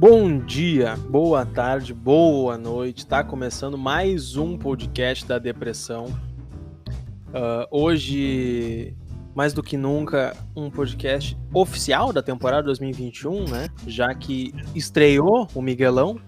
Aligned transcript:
Bom 0.00 0.38
dia, 0.38 0.96
boa 1.10 1.44
tarde, 1.44 1.92
boa 1.92 2.56
noite. 2.56 3.06
Tá 3.06 3.22
começando 3.22 3.76
mais 3.76 4.34
um 4.34 4.56
podcast 4.56 5.26
da 5.26 5.38
depressão. 5.38 6.06
Uh, 6.06 7.68
hoje, 7.70 8.96
mais 9.34 9.52
do 9.52 9.62
que 9.62 9.76
nunca, 9.76 10.34
um 10.56 10.70
podcast 10.70 11.36
oficial 11.52 12.14
da 12.14 12.22
temporada 12.22 12.62
2021, 12.62 13.44
né? 13.44 13.68
Já 13.86 14.14
que 14.14 14.54
estreou 14.74 15.46
o 15.54 15.60
Miguelão. 15.60 16.18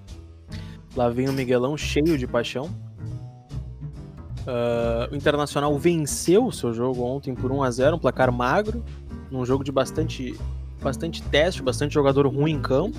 Lá 0.94 1.08
vem 1.08 1.30
o 1.30 1.32
Miguelão 1.32 1.74
cheio 1.74 2.18
de 2.18 2.26
paixão. 2.26 2.66
Uh, 4.42 5.10
o 5.10 5.16
Internacional 5.16 5.78
venceu 5.78 6.44
o 6.44 6.52
seu 6.52 6.74
jogo 6.74 7.02
ontem 7.04 7.34
por 7.34 7.50
1 7.50 7.62
a 7.62 7.70
0 7.70 7.96
um 7.96 7.98
placar 7.98 8.30
magro, 8.30 8.84
num 9.30 9.46
jogo 9.46 9.64
de 9.64 9.72
bastante, 9.72 10.38
bastante 10.82 11.22
teste, 11.22 11.62
bastante 11.62 11.94
jogador 11.94 12.26
ruim 12.26 12.52
em 12.52 12.60
campo 12.60 12.98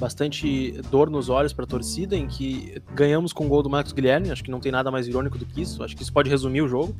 bastante 0.00 0.72
dor 0.90 1.10
nos 1.10 1.28
olhos 1.28 1.52
para 1.52 1.64
a 1.64 1.68
torcida, 1.68 2.16
em 2.16 2.26
que 2.26 2.82
ganhamos 2.94 3.32
com 3.32 3.44
o 3.44 3.48
gol 3.48 3.62
do 3.62 3.68
Marcos 3.68 3.92
Guilherme. 3.92 4.30
Acho 4.30 4.42
que 4.42 4.50
não 4.50 4.58
tem 4.58 4.72
nada 4.72 4.90
mais 4.90 5.06
irônico 5.06 5.38
do 5.38 5.44
que 5.44 5.60
isso. 5.60 5.84
Acho 5.84 5.94
que 5.94 6.02
isso 6.02 6.12
pode 6.12 6.30
resumir 6.30 6.62
o 6.62 6.68
jogo. 6.68 6.96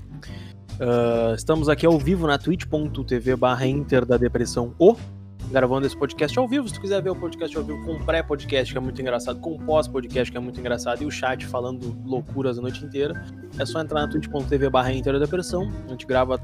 Uh, 0.75 1.35
estamos 1.35 1.69
aqui 1.69 1.87
ao 1.87 1.99
vivo 1.99 2.27
na 2.27 2.39
twitch.tv 2.39 3.37
barra 3.37 3.67
Inter 3.67 4.05
da 4.05 4.17
Depressão 4.17 4.75
O, 4.79 4.95
gravando 5.51 5.87
esse 5.87 5.97
podcast 5.97 6.39
ao 6.39 6.47
vivo. 6.47 6.69
Se 6.69 6.75
tu 6.75 6.81
quiser 6.81 7.03
ver 7.03 7.11
o 7.11 7.17
podcast 7.17 7.57
ao 7.57 7.65
vivo 7.65 7.85
com 7.85 7.99
pré-podcast, 8.05 8.73
que 8.73 8.79
é 8.79 8.81
muito 8.81 9.01
engraçado, 9.01 9.41
com 9.41 9.59
pós-podcast, 9.59 10.31
que 10.31 10.37
é 10.37 10.41
muito 10.41 10.61
engraçado, 10.61 11.03
e 11.03 11.07
o 11.07 11.11
chat 11.11 11.45
falando 11.47 11.97
loucuras 12.05 12.59
a 12.59 12.63
noite 12.63 12.85
inteira, 12.85 13.25
é 13.59 13.65
só 13.65 13.81
entrar 13.81 14.03
na 14.03 14.09
twitch.tv 14.09 14.71
barra 14.71 14.93
Inter 14.93 15.15
da 15.15 15.21
Depressão. 15.21 15.71
A 15.87 15.91
gente 15.91 16.07
grava 16.07 16.39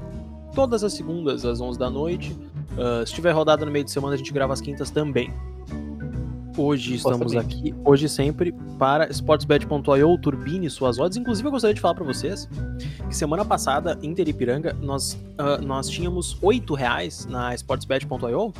todas 0.53 0.83
as 0.83 0.93
segundas 0.93 1.45
às 1.45 1.61
11 1.61 1.77
da 1.77 1.89
noite. 1.89 2.35
Uh, 2.73 3.05
se 3.05 3.13
tiver 3.13 3.31
rodada 3.31 3.65
no 3.65 3.71
meio 3.71 3.85
de 3.85 3.91
semana, 3.91 4.15
a 4.15 4.17
gente 4.17 4.33
grava 4.33 4.53
as 4.53 4.61
quintas 4.61 4.89
também. 4.89 5.31
Hoje 6.57 6.95
estamos 6.95 7.35
aqui, 7.35 7.75
hoje 7.85 8.09
sempre, 8.09 8.51
para 8.79 9.07
sportsbet.io, 9.11 10.17
turbine 10.17 10.67
suas 10.71 10.97
odds. 10.97 11.15
Inclusive, 11.15 11.47
eu 11.47 11.51
gostaria 11.51 11.75
de 11.75 11.79
falar 11.79 11.93
para 11.93 12.03
vocês 12.03 12.49
que 13.07 13.15
semana 13.15 13.45
passada, 13.45 13.95
Inter 14.01 14.27
Ipiranga, 14.27 14.73
nós, 14.81 15.13
uh, 15.13 15.63
nós 15.63 15.87
tínhamos 15.87 16.33
R$ 16.41 16.59
reais 16.75 17.27
na 17.27 17.53
sportsbet.io. 17.53 18.51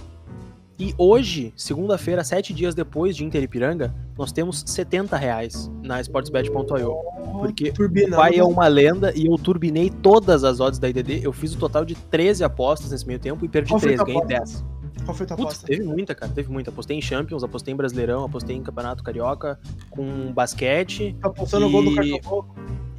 E 0.80 0.94
hoje, 0.95 1.52
segunda-feira, 1.56 2.23
sete 2.23 2.54
dias 2.54 2.76
depois 2.76 3.16
de 3.16 3.26
Inter 3.26 3.42
Ipiranga, 3.42 3.92
nós 4.16 4.32
temos 4.32 4.61
R$ 4.61 5.17
reais 5.17 5.72
na 5.82 6.00
sportsbet.io. 6.00 6.95
Porque 7.39 7.73
o 7.76 8.16
pai 8.16 8.38
é 8.38 8.44
uma 8.44 8.67
lenda 8.67 9.11
e 9.16 9.26
eu 9.26 9.36
turbinei 9.38 9.89
todas 9.89 10.44
as 10.44 10.59
odds 10.59 10.78
da 10.78 10.88
IDD. 10.88 11.22
Eu 11.23 11.34
fiz 11.34 11.56
o 11.56 11.58
total 11.58 11.84
de 11.84 11.95
13 11.95 12.44
apostas 12.44 12.92
nesse 12.92 13.08
meio 13.08 13.20
tempo 13.20 13.44
e 13.44 13.48
perdi 13.48 13.72
Qual 13.72 13.82
13, 13.82 14.06
ganhei 14.06 14.26
10. 14.26 14.77
Qual 15.08 15.16
foi 15.16 15.23
a 15.23 15.27
tua 15.27 15.38
Putz, 15.38 15.52
aposta? 15.52 15.67
Teve 15.67 15.83
muita, 15.83 16.13
cara. 16.13 16.30
Teve 16.33 16.52
muita. 16.52 16.69
Apostei 16.69 16.97
em 16.97 17.02
Champions, 17.02 17.41
apostei 17.41 17.73
em 17.73 17.77
Brasileirão, 17.77 18.25
apostei 18.25 18.58
em 18.58 18.61
Campeonato 18.61 19.02
Carioca, 19.02 19.58
com 19.89 20.33
basquete. 20.33 21.16
Tá 21.22 21.30
apostando 21.30 21.69
no 21.69 21.69
e... 21.69 21.72
gol 21.72 21.83
do 21.86 21.95
cartão 21.95 22.45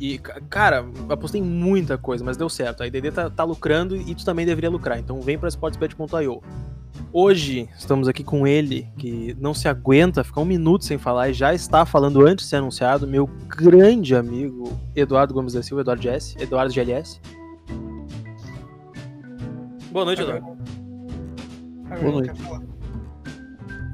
E, 0.00 0.16
cara, 0.48 0.86
apostei 1.10 1.38
em 1.38 1.44
muita 1.44 1.98
coisa, 1.98 2.24
mas 2.24 2.38
deu 2.38 2.48
certo. 2.48 2.82
A 2.82 2.86
IDD 2.86 3.10
tá, 3.10 3.28
tá 3.28 3.44
lucrando 3.44 3.94
e 3.94 4.14
tu 4.14 4.24
também 4.24 4.46
deveria 4.46 4.70
lucrar. 4.70 4.98
Então 4.98 5.20
vem 5.20 5.38
pra 5.38 5.50
sportsbet.io. 5.50 6.42
Hoje 7.12 7.68
estamos 7.76 8.08
aqui 8.08 8.24
com 8.24 8.46
ele, 8.46 8.88
que 8.96 9.36
não 9.38 9.52
se 9.52 9.68
aguenta 9.68 10.24
ficar 10.24 10.40
um 10.40 10.46
minuto 10.46 10.86
sem 10.86 10.96
falar 10.96 11.28
e 11.28 11.34
já 11.34 11.52
está 11.52 11.84
falando 11.84 12.26
antes 12.26 12.46
de 12.46 12.50
ser 12.50 12.56
anunciado, 12.56 13.06
meu 13.06 13.26
grande 13.46 14.16
amigo 14.16 14.78
Eduardo 14.96 15.34
Gomes 15.34 15.52
da 15.52 15.62
Silva, 15.62 15.82
Eduardo 15.82 16.02
GS, 16.02 16.36
Eduardo 16.38 16.72
GLS. 16.72 17.20
Boa 19.92 20.06
noite, 20.06 20.22
Eduardo. 20.22 20.58
Boa 21.88 22.12
noite. 22.12 22.40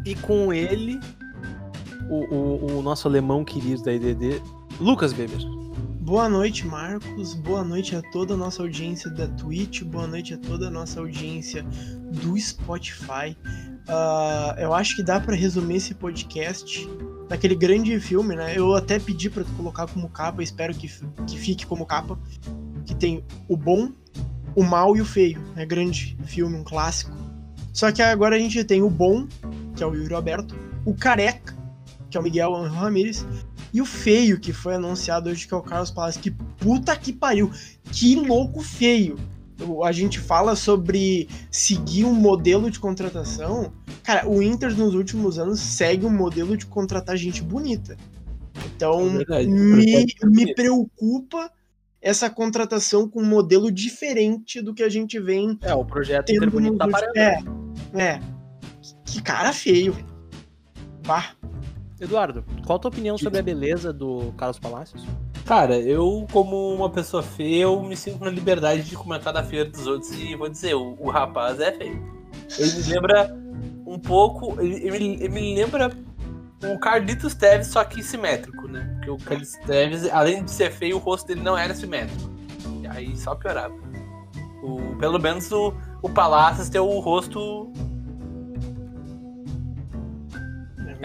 E 0.05 0.15
com 0.17 0.53
ele, 0.53 1.01
o, 2.11 2.35
o, 2.35 2.79
o, 2.79 2.83
nosso 2.83 3.09
alemão 3.09 3.45
querido 3.45 3.83
da 3.83 3.93
IDD, 3.93 4.43
Lucas 4.81 5.13
Weber. 5.13 5.39
Boa 6.01 6.29
noite, 6.29 6.67
Marcos. 6.67 7.35
Boa 7.35 7.65
noite 7.65 7.97
a 7.97 8.03
toda 8.03 8.35
a 8.35 8.37
nossa 8.37 8.63
audiência 8.63 9.11
da 9.11 9.27
Twitch. 9.27 9.83
Boa 9.83 10.07
noite 10.07 10.35
a 10.35 10.39
toda 10.39 10.69
a 10.69 10.71
nossa 10.71 11.01
audiência 11.01 11.65
do 12.13 12.39
Spotify. 12.39 13.37
Uh, 13.89 14.59
eu 14.59 14.75
acho 14.75 14.97
que 14.97 15.03
dá 15.03 15.19
para 15.19 15.35
resumir 15.35 15.77
esse 15.77 15.95
podcast 15.95 16.87
naquele 17.31 17.55
grande 17.55 17.99
filme, 18.01 18.37
né? 18.37 18.53
Eu 18.57 18.75
até 18.75 18.99
pedi 18.99 19.31
para 19.31 19.45
colocar 19.57 19.87
como 19.87 20.09
capa, 20.11 20.43
espero 20.43 20.75
que, 20.75 20.91
que 21.27 21.39
fique 21.39 21.65
como 21.65 21.87
capa, 21.87 22.19
que 22.85 22.95
tem 22.95 23.25
o 23.49 23.57
bom, 23.57 23.91
o 24.55 24.63
mal 24.63 24.97
e 24.97 25.01
o 25.01 25.05
feio. 25.05 25.43
É 25.57 25.65
grande 25.65 26.17
filme, 26.25 26.57
um 26.57 26.65
clássico. 26.65 27.13
Só 27.75 27.91
que 27.91 28.01
agora 28.01 28.37
a 28.37 28.39
gente 28.39 28.63
tem 28.63 28.83
o 28.83 28.89
bom, 28.89 29.27
que 29.75 29.83
é 29.83 29.87
o 29.87 29.93
Yuri 29.93 30.15
Alberto, 30.15 30.55
o 30.87 30.95
careca, 30.95 31.55
que 32.09 32.17
é 32.17 32.21
o 32.21 32.23
Miguel 32.23 32.53
Ramirez, 32.63 33.27
e 33.73 33.83
o 33.83 33.85
feio, 33.85 34.39
que 34.39 34.53
foi 34.53 34.77
anunciado 34.77 35.29
hoje, 35.29 35.49
que 35.49 35.53
é 35.53 35.57
o 35.57 35.63
Carlos 35.63 35.91
Palácio. 35.91 36.21
Que 36.21 36.31
puta 36.31 36.97
que 36.97 37.13
pariu! 37.13 37.51
Que 37.91 38.15
louco 38.15 38.63
feio! 38.63 39.19
A 39.85 39.91
gente 39.91 40.21
fala 40.21 40.55
sobre 40.55 41.29
seguir 41.51 42.05
um 42.05 42.15
modelo 42.15 42.71
de 42.71 42.79
contratação. 42.79 43.73
Cara, 44.05 44.29
o 44.29 44.41
Inter 44.41 44.77
nos 44.77 44.95
últimos 44.95 45.39
anos 45.39 45.59
segue 45.59 46.07
um 46.07 46.11
modelo 46.11 46.57
de 46.57 46.67
contratar 46.67 47.17
gente 47.17 47.43
bonita. 47.43 47.97
Então, 48.67 49.09
é 49.09 49.19
verdade, 49.19 49.49
me, 49.49 50.07
me 50.25 50.55
preocupa 50.55 51.51
essa 52.01 52.29
contratação 52.29 53.09
com 53.09 53.23
um 53.23 53.27
modelo 53.27 53.73
diferente 53.73 54.61
do 54.61 54.75
que 54.75 54.83
a 54.83 54.89
gente 54.89 55.19
vem. 55.19 55.59
É, 55.63 55.75
o 55.75 55.85
projeto 55.85 56.31
Inter 56.31 56.51
bonito 56.51 56.77
tá 56.77 56.87
parando. 56.87 57.19
É, 57.19 57.39
é. 57.95 58.21
Que 59.05 59.23
cara 59.23 59.53
feio. 59.53 59.97
Bah. 61.07 61.33
Eduardo, 62.01 62.45
qual 62.67 62.77
a 62.77 62.81
tua 62.81 62.89
opinião 62.89 63.17
sobre 63.17 63.39
a 63.39 63.43
beleza 63.43 63.93
do 63.93 64.33
Carlos 64.37 64.59
Palácios? 64.59 65.05
Cara, 65.47 65.79
eu, 65.79 66.27
como 66.33 66.75
uma 66.75 66.91
pessoa 66.91 67.23
feia, 67.23 67.63
eu 67.63 67.83
me 67.83 67.97
sinto 67.97 68.25
na 68.25 68.31
liberdade 68.31 68.83
de 68.83 68.97
comentar 68.97 69.33
da 69.33 69.45
feira 69.45 69.69
dos 69.69 69.87
outros 69.87 70.11
e 70.13 70.35
vou 70.35 70.49
dizer, 70.49 70.75
o, 70.75 70.97
o 70.99 71.11
rapaz 71.11 71.61
é 71.61 71.71
feio. 71.71 72.03
Ele 72.59 72.73
me 72.73 72.83
lembra 72.93 73.37
um 73.87 73.99
pouco. 73.99 74.61
Ele, 74.61 74.87
ele, 74.87 75.15
ele 75.21 75.29
me 75.29 75.55
lembra 75.55 75.93
o 76.65 76.79
Carlitos 76.79 77.35
Teves, 77.35 77.69
só 77.69 77.85
que 77.85 78.03
simétrico, 78.03 78.67
né? 78.69 78.91
Porque 78.95 79.11
o 79.11 79.19
Carlitos 79.19 79.55
Teves, 79.67 80.09
além 80.11 80.45
de 80.45 80.51
ser 80.51 80.73
feio, 80.73 80.97
o 80.97 80.99
rosto 80.99 81.29
dele 81.29 81.43
não 81.43 81.57
era 81.57 81.75
simétrico. 81.75 82.31
E 82.83 82.87
aí 82.87 83.17
só 83.17 83.35
piorava. 83.35 83.75
O, 84.63 84.97
pelo 84.97 85.19
menos 85.19 85.53
o, 85.53 85.75
o 86.03 86.09
Palácios 86.09 86.69
tem 86.69 86.81
o 86.81 86.99
rosto. 87.01 87.71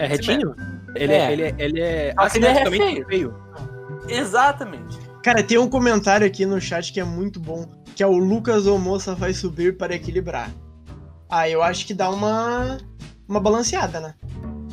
É 0.00 0.06
retinho? 0.06 0.56
Ele 0.94 1.12
é, 1.12 1.32
ele 1.32 1.42
é, 1.42 1.54
ele 1.58 1.80
é 1.80 2.14
assimetricamente 2.16 2.82
ele 2.82 3.00
é 3.02 3.04
feio. 3.04 3.34
Exatamente. 4.08 4.98
Cara, 5.22 5.42
tem 5.42 5.58
um 5.58 5.68
comentário 5.68 6.26
aqui 6.26 6.46
no 6.46 6.58
chat 6.58 6.90
que 6.90 6.98
é 6.98 7.04
muito 7.04 7.38
bom, 7.38 7.66
que 7.94 8.02
é 8.02 8.06
o 8.06 8.16
Lucas 8.16 8.66
ou 8.66 8.78
moça 8.78 9.14
vai 9.14 9.34
subir 9.34 9.76
para 9.76 9.94
equilibrar. 9.94 10.50
Ah, 11.28 11.48
eu 11.50 11.62
acho 11.62 11.86
que 11.86 11.92
dá 11.92 12.08
uma 12.08 12.78
uma 13.28 13.38
balanceada, 13.38 14.00
né? 14.00 14.14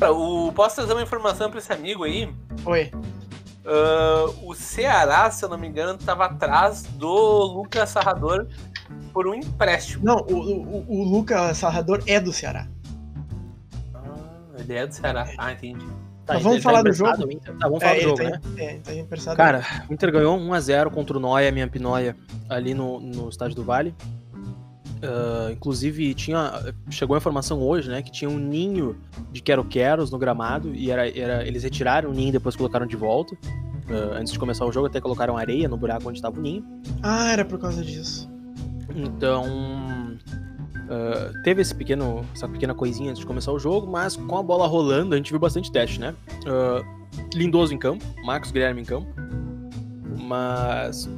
O, 0.08 0.50
posso 0.52 0.76
trazer 0.76 0.94
uma 0.94 1.02
informação 1.02 1.50
para 1.50 1.58
esse 1.58 1.72
amigo 1.72 2.04
aí? 2.04 2.32
Oi. 2.64 2.90
Uh, 3.66 4.48
o 4.48 4.54
Ceará, 4.54 5.30
se 5.30 5.44
eu 5.44 5.48
não 5.50 5.58
me 5.58 5.68
engano, 5.68 5.98
estava 5.98 6.24
atrás 6.24 6.84
do 6.84 7.08
Lucas 7.08 7.90
Sarrador 7.90 8.46
por 9.12 9.28
um 9.28 9.34
empréstimo. 9.34 10.06
Não, 10.06 10.16
o, 10.20 10.36
o, 10.36 10.84
o 10.88 11.04
Lucas 11.04 11.58
Sarrador 11.58 12.02
é 12.06 12.18
do 12.18 12.32
Ceará. 12.32 12.66
Ah, 14.58 14.62
ele 14.62 14.74
é 14.74 14.86
do 14.86 14.94
Ceará. 14.94 15.28
Ah, 15.38 15.52
entendi. 15.52 15.86
Tá, 16.26 16.36
então 16.36 16.50
vamos 16.50 16.62
falar 16.62 16.82
tá 16.82 16.90
do 16.90 16.92
jogo? 16.92 17.38
Tá, 17.40 17.68
vamos 17.68 17.82
falar 17.82 17.96
é, 17.96 18.00
do 18.00 18.02
jogo, 18.02 18.16
tá, 18.22 18.30
né? 18.30 18.40
É, 18.58 19.04
tá 19.14 19.34
Cara, 19.34 19.64
o 19.88 19.94
Inter 19.94 20.12
ganhou 20.12 20.38
1x0 20.38 20.90
contra 20.90 21.16
o 21.16 21.20
Noia, 21.20 21.50
minha 21.50 21.66
Pinóia, 21.66 22.14
ali 22.50 22.74
no, 22.74 23.00
no 23.00 23.30
estádio 23.30 23.56
do 23.56 23.64
Vale. 23.64 23.94
Uh, 24.98 25.52
inclusive, 25.52 26.12
tinha 26.12 26.74
chegou 26.90 27.14
a 27.14 27.18
informação 27.18 27.62
hoje, 27.62 27.88
né, 27.88 28.02
que 28.02 28.10
tinha 28.10 28.28
um 28.28 28.36
ninho 28.36 28.96
de 29.30 29.40
quero-queros 29.40 30.10
no 30.10 30.18
gramado 30.18 30.74
e 30.74 30.90
era, 30.90 31.08
era, 31.16 31.46
eles 31.46 31.62
retiraram 31.62 32.10
o 32.10 32.12
ninho 32.12 32.30
e 32.30 32.32
depois 32.32 32.56
colocaram 32.56 32.86
de 32.86 32.96
volta. 32.96 33.34
Uh, 33.88 34.12
antes 34.14 34.32
de 34.32 34.38
começar 34.38 34.66
o 34.66 34.72
jogo, 34.72 34.86
até 34.86 35.00
colocaram 35.00 35.36
areia 35.36 35.66
no 35.66 35.78
buraco 35.78 36.08
onde 36.08 36.18
estava 36.18 36.38
o 36.38 36.42
ninho. 36.42 36.64
Ah, 37.02 37.32
era 37.32 37.44
por 37.44 37.58
causa 37.58 37.82
disso. 37.82 38.28
Então, 38.94 39.44
uh, 40.88 41.42
teve 41.42 41.62
esse 41.62 41.74
pequeno, 41.74 42.24
essa 42.34 42.48
pequena 42.48 42.74
coisinha 42.74 43.10
antes 43.10 43.20
de 43.20 43.26
começar 43.26 43.52
o 43.52 43.58
jogo, 43.58 43.86
mas 43.86 44.16
com 44.16 44.36
a 44.36 44.42
bola 44.42 44.66
rolando, 44.66 45.14
a 45.14 45.16
gente 45.16 45.30
viu 45.30 45.38
bastante 45.38 45.70
teste, 45.70 46.00
né? 46.00 46.14
Lindoso 47.34 47.74
em 47.74 47.78
campo, 47.78 48.04
Marcos 48.24 48.50
Guilherme 48.50 48.82
em 48.82 48.84
campo. 48.84 49.08
Mas 50.28 51.08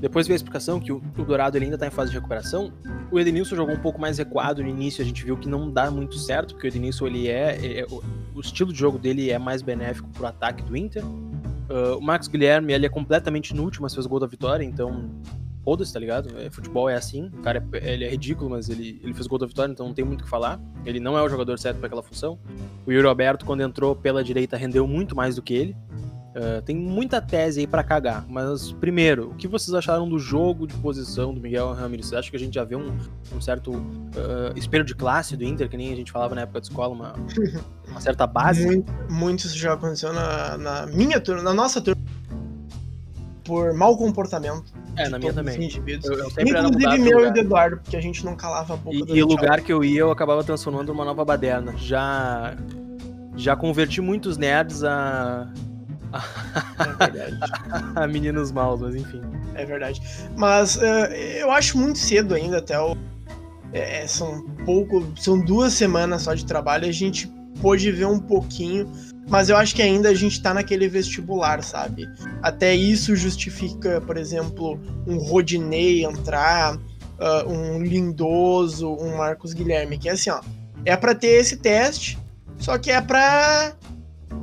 depois 0.00 0.26
veio 0.26 0.34
a 0.34 0.36
explicação 0.36 0.78
que 0.80 0.92
o, 0.92 1.02
o 1.18 1.24
Dourado 1.24 1.56
ele 1.56 1.66
ainda 1.66 1.76
está 1.76 1.86
em 1.86 1.90
fase 1.90 2.10
de 2.10 2.16
recuperação. 2.16 2.72
O 3.10 3.18
Edenilson 3.18 3.56
jogou 3.56 3.74
um 3.74 3.80
pouco 3.80 4.00
mais 4.00 4.18
recuado 4.18 4.62
no 4.62 4.68
início, 4.68 5.02
a 5.02 5.04
gente 5.04 5.24
viu 5.24 5.36
que 5.36 5.48
não 5.48 5.70
dá 5.70 5.90
muito 5.90 6.16
certo, 6.16 6.54
porque 6.54 6.66
o 6.66 6.70
Edenilson 6.70 7.06
ele 7.06 7.28
é, 7.28 7.80
é, 7.80 7.86
o, 7.90 8.02
o, 8.34 8.40
estilo 8.40 8.72
de 8.72 8.78
jogo 8.78 8.98
dele 8.98 9.30
é 9.30 9.38
mais 9.38 9.60
benéfico 9.60 10.08
pro 10.10 10.26
ataque 10.26 10.62
do 10.62 10.76
Inter. 10.76 11.04
Uh, 11.04 11.98
o 11.98 12.00
Max 12.00 12.28
Guilherme 12.28 12.72
ele 12.72 12.86
é 12.86 12.88
completamente 12.88 13.50
inútil, 13.50 13.82
mas 13.82 13.92
fez 13.92 14.06
o 14.06 14.08
gol 14.08 14.18
da 14.18 14.26
vitória, 14.26 14.64
então 14.64 15.10
foda-se, 15.64 15.92
tá 15.92 16.00
ligado? 16.00 16.38
É, 16.38 16.50
futebol 16.50 16.88
é 16.88 16.94
assim, 16.94 17.26
o 17.26 17.42
cara 17.42 17.64
é, 17.74 17.92
ele 17.94 18.04
é 18.04 18.08
ridículo, 18.08 18.50
mas 18.50 18.68
ele, 18.68 19.00
ele 19.02 19.14
fez 19.14 19.26
gol 19.26 19.38
da 19.38 19.46
vitória, 19.46 19.72
então 19.72 19.86
não 19.86 19.94
tem 19.94 20.04
muito 20.04 20.20
o 20.20 20.24
que 20.24 20.30
falar. 20.30 20.60
Ele 20.84 21.00
não 21.00 21.16
é 21.16 21.22
o 21.22 21.28
jogador 21.28 21.58
certo 21.58 21.78
para 21.78 21.86
aquela 21.86 22.02
função. 22.02 22.38
O 22.86 22.92
Yuri 22.92 23.06
Alberto, 23.06 23.44
quando 23.44 23.62
entrou 23.62 23.94
pela 23.94 24.24
direita, 24.24 24.56
rendeu 24.56 24.86
muito 24.86 25.14
mais 25.14 25.36
do 25.36 25.42
que 25.42 25.54
ele. 25.54 25.76
Uh, 26.30 26.62
tem 26.62 26.76
muita 26.76 27.20
tese 27.20 27.58
aí 27.58 27.66
para 27.66 27.82
cagar, 27.82 28.24
mas 28.28 28.70
primeiro, 28.70 29.30
o 29.30 29.34
que 29.34 29.48
vocês 29.48 29.74
acharam 29.74 30.08
do 30.08 30.16
jogo 30.16 30.64
de 30.64 30.74
posição 30.74 31.34
do 31.34 31.40
Miguel 31.40 31.72
Ramírez? 31.72 32.06
Você 32.06 32.14
acha 32.14 32.30
que 32.30 32.36
a 32.36 32.38
gente 32.38 32.54
já 32.54 32.62
vê 32.62 32.76
um, 32.76 32.96
um 33.34 33.40
certo 33.40 33.72
uh, 33.72 34.56
espelho 34.56 34.84
de 34.84 34.94
classe 34.94 35.36
do 35.36 35.42
Inter, 35.42 35.68
que 35.68 35.76
nem 35.76 35.92
a 35.92 35.96
gente 35.96 36.12
falava 36.12 36.36
na 36.36 36.42
época 36.42 36.60
de 36.60 36.68
escola, 36.68 36.94
uma, 36.94 37.14
uma 37.90 38.00
certa 38.00 38.28
base? 38.28 38.64
Muito, 38.64 38.92
muito 39.10 39.40
isso 39.40 39.58
já 39.58 39.72
aconteceu 39.72 40.12
na, 40.12 40.56
na 40.56 40.86
minha 40.86 41.20
turma, 41.20 41.42
na 41.42 41.52
nossa 41.52 41.80
turma, 41.80 42.00
por 43.50 43.74
mau 43.74 43.96
comportamento. 43.96 44.72
É, 44.96 45.08
na 45.08 45.18
minha 45.18 45.32
também. 45.32 45.68
Eu, 46.04 46.12
eu 46.12 46.28
Inclusive 46.38 46.98
meu 46.98 47.26
e 47.26 47.32
do 47.32 47.40
Eduardo, 47.40 47.78
porque 47.78 47.96
a 47.96 48.00
gente 48.00 48.24
não 48.24 48.36
calava 48.36 48.74
a 48.74 48.76
boca 48.76 48.96
E, 48.96 49.16
e 49.16 49.22
o 49.24 49.26
lugar 49.26 49.60
que 49.60 49.72
eu 49.72 49.82
ia, 49.82 50.00
eu 50.00 50.10
acabava 50.12 50.44
transformando 50.44 50.92
numa 50.92 51.04
nova 51.04 51.24
baderna. 51.24 51.74
Já, 51.76 52.54
já 53.34 53.56
converti 53.56 54.00
muitos 54.00 54.36
nerds 54.36 54.84
a 54.84 55.48
é 56.78 57.08
verdade. 57.08 57.38
a 57.96 58.06
meninos 58.06 58.52
maus, 58.52 58.80
mas 58.80 58.94
enfim. 58.94 59.20
É 59.54 59.64
verdade. 59.64 60.00
Mas 60.36 60.76
uh, 60.76 60.80
eu 60.80 61.50
acho 61.50 61.76
muito 61.76 61.98
cedo 61.98 62.34
ainda, 62.34 62.58
até 62.58 62.80
o. 62.80 62.96
É, 63.72 64.06
são 64.06 64.42
pouco. 64.64 65.04
São 65.16 65.40
duas 65.40 65.72
semanas 65.72 66.22
só 66.22 66.34
de 66.34 66.46
trabalho, 66.46 66.88
a 66.88 66.92
gente 66.92 67.28
pôde 67.60 67.90
ver 67.92 68.06
um 68.06 68.18
pouquinho. 68.18 68.90
Mas 69.28 69.48
eu 69.48 69.56
acho 69.56 69.74
que 69.74 69.82
ainda 69.82 70.08
a 70.08 70.14
gente 70.14 70.42
tá 70.42 70.52
naquele 70.52 70.88
vestibular, 70.88 71.62
sabe? 71.62 72.08
Até 72.42 72.74
isso 72.74 73.14
justifica, 73.14 74.00
por 74.00 74.16
exemplo, 74.16 74.80
um 75.06 75.18
Rodinei 75.18 76.04
entrar, 76.04 76.76
uh, 76.76 77.48
um 77.48 77.80
Lindoso, 77.80 78.92
um 78.92 79.16
Marcos 79.16 79.52
Guilherme, 79.52 79.98
que 79.98 80.08
é 80.08 80.12
assim, 80.12 80.30
ó. 80.30 80.40
É 80.84 80.96
para 80.96 81.14
ter 81.14 81.38
esse 81.38 81.58
teste, 81.58 82.18
só 82.58 82.76
que 82.76 82.90
é 82.90 83.00
pra. 83.00 83.72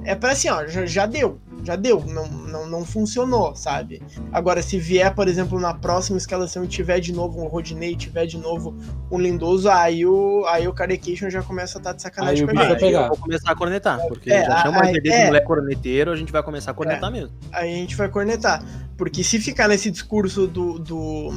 É 0.06 0.16
pra 0.16 0.32
assim, 0.32 0.50
ó, 0.50 0.66
já, 0.68 0.86
já 0.86 1.06
deu 1.06 1.40
já 1.68 1.76
deu, 1.76 2.04
não, 2.06 2.28
não, 2.28 2.66
não 2.66 2.86
funcionou, 2.86 3.54
sabe? 3.54 4.02
Agora, 4.32 4.62
se 4.62 4.80
vier, 4.80 5.14
por 5.14 5.28
exemplo, 5.28 5.60
na 5.60 5.74
próxima 5.74 6.18
escalação 6.18 6.64
e 6.64 6.68
tiver 6.68 7.02
de 7.02 7.12
novo 7.12 7.44
um 7.44 7.48
Rodinei, 7.48 7.94
tiver 7.94 8.26
de 8.26 8.38
novo 8.38 8.74
um 9.12 9.20
Lindoso, 9.20 9.70
aí 9.70 10.06
o, 10.06 10.46
aí 10.48 10.66
o 10.66 10.74
Carecation 10.74 11.30
já 11.30 11.44
começa 11.44 11.78
a 11.78 11.80
estar 11.80 11.90
tá 11.90 11.96
de 11.98 12.02
sacanagem 12.02 12.48
aí 12.48 12.54
com 12.54 12.60
a 12.60 12.70
gente. 12.70 12.80
Pegar. 12.80 13.02
Eu 13.02 13.08
vou 13.10 13.18
começar 13.18 13.52
a 13.52 13.56
cornetar, 13.56 14.00
porque 14.08 14.32
é, 14.32 14.46
já 14.46 14.62
chama 14.64 14.90
ele 14.90 15.02
de 15.02 15.12
é, 15.12 15.26
moleque 15.26 15.46
corneteiro, 15.46 16.12
a 16.12 16.16
gente 16.16 16.32
vai 16.32 16.42
começar 16.42 16.72
a 16.72 16.74
cornetar 16.74 17.10
é, 17.10 17.14
mesmo. 17.14 17.36
Aí 17.52 17.74
a 17.74 17.76
gente 17.76 17.98
vai 17.98 18.08
cornetar, 18.08 18.64
porque 18.98 19.22
se 19.22 19.38
ficar 19.40 19.68
nesse 19.68 19.92
discurso 19.92 20.48
do, 20.48 20.80
do, 20.80 21.34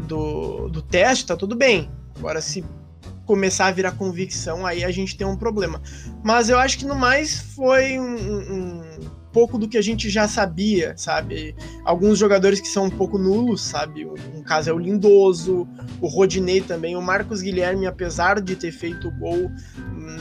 do, 0.00 0.68
do 0.68 0.82
teste, 0.82 1.24
tá 1.24 1.34
tudo 1.34 1.56
bem. 1.56 1.90
Agora, 2.18 2.42
se 2.42 2.62
começar 3.24 3.66
a 3.66 3.70
virar 3.70 3.92
convicção, 3.92 4.66
aí 4.66 4.84
a 4.84 4.90
gente 4.90 5.16
tem 5.16 5.26
um 5.26 5.36
problema. 5.36 5.80
Mas 6.22 6.50
eu 6.50 6.58
acho 6.58 6.78
que 6.78 6.84
no 6.84 6.94
mais 6.94 7.38
foi 7.38 7.98
um, 7.98 8.14
um 8.14 9.15
pouco 9.36 9.58
do 9.58 9.68
que 9.68 9.76
a 9.76 9.82
gente 9.82 10.08
já 10.08 10.26
sabia, 10.26 10.94
sabe? 10.96 11.54
Alguns 11.84 12.18
jogadores 12.18 12.58
que 12.58 12.68
são 12.68 12.84
um 12.84 12.90
pouco 12.90 13.18
nulos, 13.18 13.60
sabe? 13.60 14.06
Um 14.34 14.42
caso 14.42 14.70
é 14.70 14.72
o 14.72 14.78
Lindoso, 14.78 15.68
o 16.00 16.08
Rodinei 16.08 16.62
também, 16.62 16.96
o 16.96 17.02
Marcos 17.02 17.42
Guilherme, 17.42 17.86
apesar 17.86 18.40
de 18.40 18.56
ter 18.56 18.72
feito 18.72 19.08
o 19.08 19.10
gol, 19.10 19.50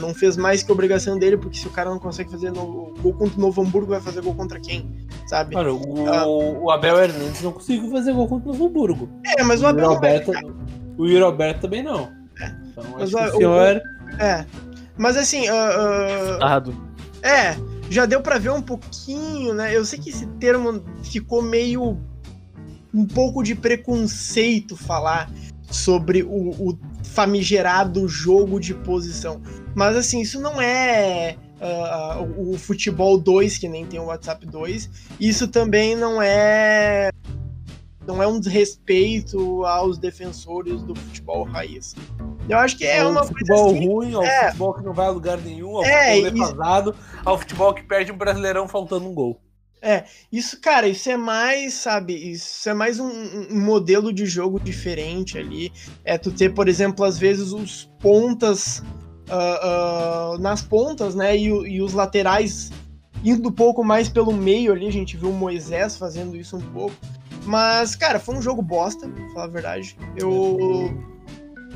não 0.01 0.13
fez 0.13 0.35
mais 0.35 0.63
que 0.63 0.69
obrigação 0.69 1.17
dele, 1.17 1.37
porque 1.37 1.57
se 1.57 1.65
o 1.65 1.69
cara 1.69 1.89
não 1.89 1.97
consegue 1.97 2.29
fazer 2.29 2.51
no, 2.51 2.93
gol 3.01 3.13
contra 3.13 3.37
o 3.37 3.41
Novo 3.41 3.61
Hamburgo, 3.61 3.91
vai 3.91 4.01
fazer 4.01 4.21
gol 4.21 4.35
contra 4.35 4.59
quem? 4.59 5.07
Sabe? 5.27 5.55
Mano, 5.55 5.79
o, 5.87 6.09
ah, 6.09 6.27
o 6.27 6.69
Abel 6.69 7.01
Hernandes 7.01 7.41
não 7.41 7.53
conseguiu 7.53 7.89
fazer 7.89 8.11
gol 8.11 8.27
contra 8.27 8.49
o 8.49 8.51
Novo 8.51 8.65
Hamburgo. 8.65 9.09
É, 9.25 9.43
mas 9.43 9.61
o, 9.61 9.67
Abel. 9.67 9.97
O 10.97 11.05
Yuri 11.05 11.23
Alberto 11.23 11.61
também 11.61 11.81
não. 11.81 12.11
É. 12.37 12.53
Então, 12.69 12.83
mas 12.99 13.13
o, 13.13 13.17
o 13.17 13.31
senhor. 13.31 13.81
É. 14.19 14.45
Mas 14.97 15.15
assim. 15.15 15.49
Uh, 15.49 15.53
uh, 15.53 16.43
É 17.23 17.74
já 17.89 18.05
deu 18.05 18.21
para 18.21 18.37
ver 18.37 18.51
um 18.51 18.61
pouquinho, 18.61 19.53
né? 19.53 19.75
Eu 19.75 19.85
sei 19.85 19.99
que 19.99 20.09
esse 20.09 20.25
termo 20.39 20.83
ficou 21.03 21.41
meio 21.41 21.97
um 22.93 23.05
pouco 23.05 23.43
de 23.43 23.53
preconceito 23.53 24.75
falar 24.77 25.31
sobre 25.69 26.23
o, 26.23 26.49
o 26.51 26.77
famigerado 27.03 28.07
jogo 28.07 28.59
de 28.59 28.73
posição. 28.73 29.41
Mas 29.75 29.95
assim, 29.95 30.21
isso 30.21 30.39
não 30.39 30.61
é 30.61 31.35
uh, 31.59 32.51
o 32.51 32.57
futebol 32.57 33.17
2, 33.17 33.57
que 33.57 33.67
nem 33.67 33.85
tem 33.85 33.99
o 33.99 34.05
WhatsApp 34.05 34.45
2. 34.45 34.89
Isso 35.19 35.47
também 35.47 35.95
não 35.95 36.21
é 36.21 37.09
não 38.07 38.21
é 38.21 38.27
um 38.27 38.39
desrespeito 38.39 39.65
aos 39.65 39.97
defensores 39.97 40.81
do 40.83 40.93
futebol 40.95 41.43
raiz. 41.43 41.95
Eu 42.47 42.57
acho 42.57 42.77
que 42.77 42.85
é, 42.85 42.97
é 42.97 43.05
uma 43.05 43.23
futebol 43.23 43.71
assim, 43.71 43.87
ruim, 43.87 44.13
ao 44.13 44.23
é, 44.23 44.47
futebol 44.47 44.73
que 44.73 44.83
não 44.83 44.93
vai 44.93 45.07
a 45.07 45.09
lugar 45.09 45.37
nenhum, 45.37 45.77
ao 45.77 45.83
é, 45.83 46.15
futebol 46.15 46.31
defasado, 46.31 46.95
ao 47.25 47.37
futebol 47.37 47.73
que 47.73 47.83
perde 47.83 48.11
um 48.11 48.17
brasileirão 48.17 48.67
faltando 48.67 49.07
um 49.07 49.13
gol. 49.13 49.39
É, 49.81 50.05
isso, 50.31 50.59
cara, 50.59 50.87
isso 50.87 51.09
é 51.11 51.17
mais, 51.17 51.75
sabe, 51.75 52.13
isso 52.15 52.67
é 52.67 52.73
mais 52.73 52.99
um, 52.99 53.07
um, 53.07 53.59
modelo 53.59 54.11
de 54.11 54.25
jogo 54.25 54.59
diferente 54.59 55.37
ali. 55.37 55.71
É 56.03 56.17
tu 56.17 56.31
ter, 56.31 56.53
por 56.53 56.67
exemplo, 56.67 57.05
às 57.05 57.19
vezes 57.19 57.51
os 57.51 57.89
pontas 57.99 58.79
uh, 59.29 60.35
uh, 60.35 60.37
nas 60.39 60.63
pontas, 60.63 61.13
né, 61.13 61.37
e, 61.37 61.45
e, 61.45 61.81
os 61.81 61.93
laterais 61.93 62.71
indo 63.23 63.49
um 63.49 63.51
pouco 63.51 63.83
mais 63.83 64.09
pelo 64.09 64.33
meio 64.33 64.71
ali. 64.71 64.87
A 64.87 64.91
gente 64.91 65.17
viu 65.17 65.29
o 65.29 65.33
Moisés 65.33 65.97
fazendo 65.97 66.35
isso 66.35 66.57
um 66.57 66.61
pouco. 66.61 66.95
Mas, 67.43 67.95
cara, 67.95 68.19
foi 68.19 68.35
um 68.35 68.41
jogo 68.41 68.63
bosta, 68.63 69.07
pra 69.07 69.29
falar 69.29 69.45
a 69.45 69.49
verdade. 69.49 69.95
Eu 70.17 71.14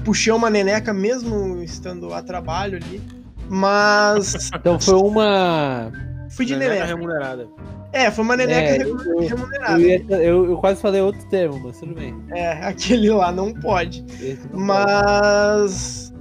puxei 0.04 0.34
uma 0.34 0.50
neneca 0.50 0.94
mesmo 0.94 1.62
estando 1.64 2.14
a 2.14 2.22
trabalho 2.22 2.78
ali. 2.78 3.02
Mas. 3.50 4.50
Então 4.56 4.80
foi 4.80 4.96
uma. 4.96 5.92
Fui 6.30 6.46
de 6.46 6.56
neneca. 6.56 6.86
neneca. 6.86 6.96
remunerada. 6.96 7.48
É, 7.92 8.12
foi 8.12 8.24
uma 8.24 8.38
neneca 8.38 8.70
é, 8.70 9.28
remunerada. 9.28 9.82
Eu, 9.82 10.06
eu, 10.10 10.52
eu, 10.52 10.58
quase 10.58 10.80
falei 10.80 11.02
outro 11.02 11.28
termo, 11.30 11.60
mas 11.64 11.80
tudo 11.80 11.96
bem. 11.96 12.16
É, 12.30 12.52
aquele 12.64 13.10
lá 13.10 13.32
não 13.32 13.54
pode. 13.54 14.06
Não 14.52 14.60
mas. 14.60 16.12
Pode. 16.12 16.20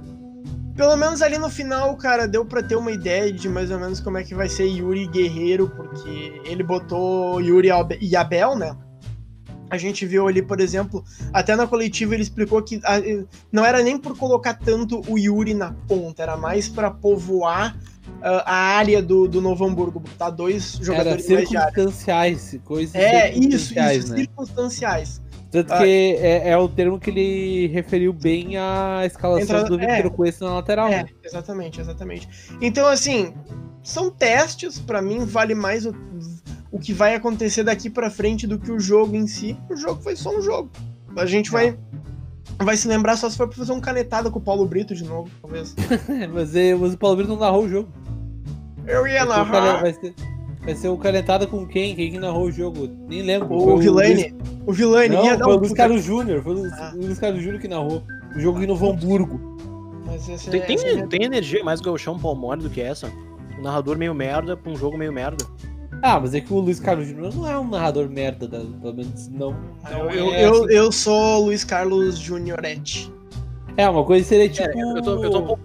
Pelo 0.75 0.95
menos 0.95 1.21
ali 1.21 1.37
no 1.37 1.49
final, 1.49 1.93
cara, 1.97 2.25
deu 2.25 2.45
para 2.45 2.63
ter 2.63 2.77
uma 2.77 2.89
ideia 2.89 3.33
de 3.33 3.49
mais 3.49 3.69
ou 3.69 3.77
menos 3.77 3.99
como 3.99 4.17
é 4.17 4.23
que 4.23 4.33
vai 4.33 4.47
ser 4.47 4.65
Yuri 4.65 5.07
Guerreiro, 5.07 5.69
porque 5.69 6.41
ele 6.45 6.63
botou 6.63 7.41
Yuri 7.41 7.67
e 7.99 8.15
Abel, 8.15 8.55
né? 8.55 8.73
A 9.69 9.77
gente 9.77 10.05
viu 10.05 10.27
ali, 10.27 10.41
por 10.41 10.59
exemplo, 10.59 11.03
até 11.31 11.55
na 11.55 11.67
coletiva 11.67 12.13
ele 12.13 12.23
explicou 12.23 12.61
que 12.61 12.79
a, 12.83 12.99
não 13.51 13.63
era 13.65 13.83
nem 13.83 13.97
por 13.97 14.17
colocar 14.17 14.53
tanto 14.55 15.01
o 15.07 15.17
Yuri 15.17 15.53
na 15.53 15.73
ponta, 15.87 16.23
era 16.23 16.35
mais 16.35 16.67
para 16.67 16.89
povoar 16.89 17.77
uh, 18.17 18.43
a 18.45 18.55
área 18.55 19.01
do, 19.01 19.27
do 19.27 19.41
Novo 19.41 19.65
Hamburgo, 19.65 19.99
botar 19.99 20.29
dois 20.29 20.79
jogadores 20.81 21.29
era 21.29 21.45
circunstanciais, 21.45 22.59
coisas 22.63 22.95
É, 22.95 23.31
isso, 23.33 23.73
isso, 23.77 24.09
né? 24.09 24.17
circunstanciais. 24.17 25.21
Tanto 25.51 25.67
que 25.67 25.73
ah, 25.73 25.87
é, 25.87 26.49
é, 26.49 26.57
o 26.57 26.67
termo 26.69 26.99
que 26.99 27.09
ele 27.09 27.67
referiu 27.67 28.13
bem 28.13 28.55
à 28.57 29.01
escalação 29.03 29.63
do 29.63 29.79
Vitor 29.79 29.93
é, 29.93 30.09
Cuesta 30.09 30.45
na 30.45 30.55
lateral. 30.55 30.87
É, 30.89 31.03
né? 31.03 31.09
exatamente, 31.23 31.81
exatamente. 31.81 32.29
Então, 32.61 32.85
assim, 32.85 33.33
são 33.81 34.11
testes, 34.11 34.77
para 34.77 35.01
mim 35.01 35.25
vale 35.25 35.55
mais 35.55 35.87
o 35.87 35.93
o 36.71 36.79
que 36.79 36.93
vai 36.93 37.15
acontecer 37.15 37.63
daqui 37.63 37.89
para 37.89 38.09
frente 38.09 38.45
do 38.45 38.59
que 38.59 38.71
o 38.71 38.79
jogo 38.79 39.15
em 39.15 39.27
si. 39.27 39.57
O 39.69 39.75
jogo 39.75 40.01
foi 40.01 40.15
só 40.15 40.35
um 40.35 40.41
jogo. 40.41 40.69
A 41.15 41.25
gente 41.25 41.49
vai 41.49 41.77
vai 42.57 42.75
se 42.75 42.87
lembrar 42.87 43.15
só 43.17 43.29
se 43.29 43.37
for 43.37 43.47
pra 43.47 43.57
fazer 43.57 43.71
um 43.71 43.79
canetada 43.79 44.29
com 44.29 44.39
o 44.39 44.41
Paulo 44.41 44.65
Brito 44.65 44.93
de 44.93 45.03
novo, 45.03 45.29
talvez. 45.41 45.75
mas, 46.33 46.55
é, 46.55 46.75
mas 46.75 46.93
o 46.93 46.97
Paulo 46.97 47.17
Brito 47.17 47.31
não 47.31 47.39
narrou 47.39 47.65
o 47.65 47.69
jogo. 47.69 47.89
Eu 48.85 49.07
ia 49.07 49.25
vai 49.25 49.37
narrar. 49.37 49.75
Ser 49.75 49.81
vai, 49.81 49.93
ser, 49.93 50.15
vai 50.61 50.75
ser 50.75 50.87
o 50.89 50.97
canetada 50.97 51.47
com 51.47 51.65
quem? 51.65 51.95
Quem 51.95 52.11
que 52.11 52.19
narrou 52.19 52.45
o 52.45 52.51
jogo? 52.51 52.89
Nem 53.07 53.21
lembro. 53.21 53.53
O, 53.53 53.75
o 53.75 53.77
Vilani. 53.77 54.35
O 54.65 54.73
Vilani. 54.73 55.15
Não, 55.15 55.25
ia 55.25 55.37
foi 55.37 55.53
o 55.53 55.57
Luiz 55.57 55.73
Carlos 55.73 56.03
Júnior. 56.03 56.43
Foi 56.43 56.55
o 56.55 56.65
ah. 56.73 56.93
Luiz 56.95 57.19
Carlos 57.19 57.41
Júnior 57.41 57.61
que 57.61 57.67
narrou. 57.67 58.03
O 58.35 58.39
jogo 58.39 58.57
aqui 58.57 58.67
no 58.67 58.75
Hamburgo. 58.75 59.57
tem, 60.49 60.61
tem, 60.61 60.77
é... 60.77 61.07
tem 61.07 61.23
energia 61.23 61.63
mais 61.63 61.81
gauchão 61.81 62.17
do 62.17 62.69
que 62.69 62.81
essa? 62.81 63.11
Um 63.57 63.61
narrador 63.61 63.97
meio 63.97 64.13
merda 64.13 64.55
pra 64.55 64.71
um 64.71 64.75
jogo 64.75 64.97
meio 64.97 65.11
merda. 65.11 65.45
Ah, 66.01 66.19
mas 66.19 66.33
é 66.33 66.41
que 66.41 66.53
o 66.53 66.59
Luiz 66.59 66.79
Carlos 66.79 67.07
Júnior 67.07 67.33
não 67.35 67.47
é 67.47 67.57
um 67.59 67.67
narrador 67.67 68.09
merda, 68.09 68.47
da, 68.47 68.59
pelo 68.59 68.93
menos 68.93 69.27
não. 69.27 69.55
não 69.89 70.09
eu, 70.11 70.31
é 70.31 70.45
eu, 70.45 70.63
assim. 70.63 70.73
eu 70.73 70.91
sou 70.91 71.45
Luiz 71.45 71.63
Carlos 71.63 72.17
Júniorete. 72.17 73.11
É, 73.75 73.89
uma 73.89 74.03
coisa 74.03 74.25
seria 74.25 74.49
tipo. 74.49 74.67
É, 74.67 74.81
eu, 74.81 75.01
tô, 75.01 75.23
eu, 75.23 75.31
tô 75.31 75.43
pouco... 75.43 75.63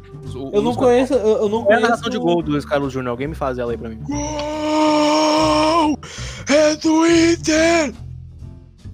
eu 0.52 0.62
não 0.62 0.74
conheço. 0.74 1.14
Eu, 1.14 1.42
eu 1.42 1.48
não 1.48 1.64
conheço. 1.64 1.72
É 1.72 1.86
a 1.86 1.88
narração 1.88 2.10
de 2.10 2.18
gol 2.18 2.42
do 2.42 2.52
Luiz 2.52 2.64
Carlos 2.64 2.92
Júnior. 2.92 3.10
Alguém 3.10 3.28
me 3.28 3.34
faz 3.34 3.58
ela 3.58 3.72
aí 3.72 3.78
pra 3.78 3.88
mim. 3.88 3.98
Gol! 4.02 5.98
É 6.48 6.76
do 6.76 7.06
Inter! 7.06 7.92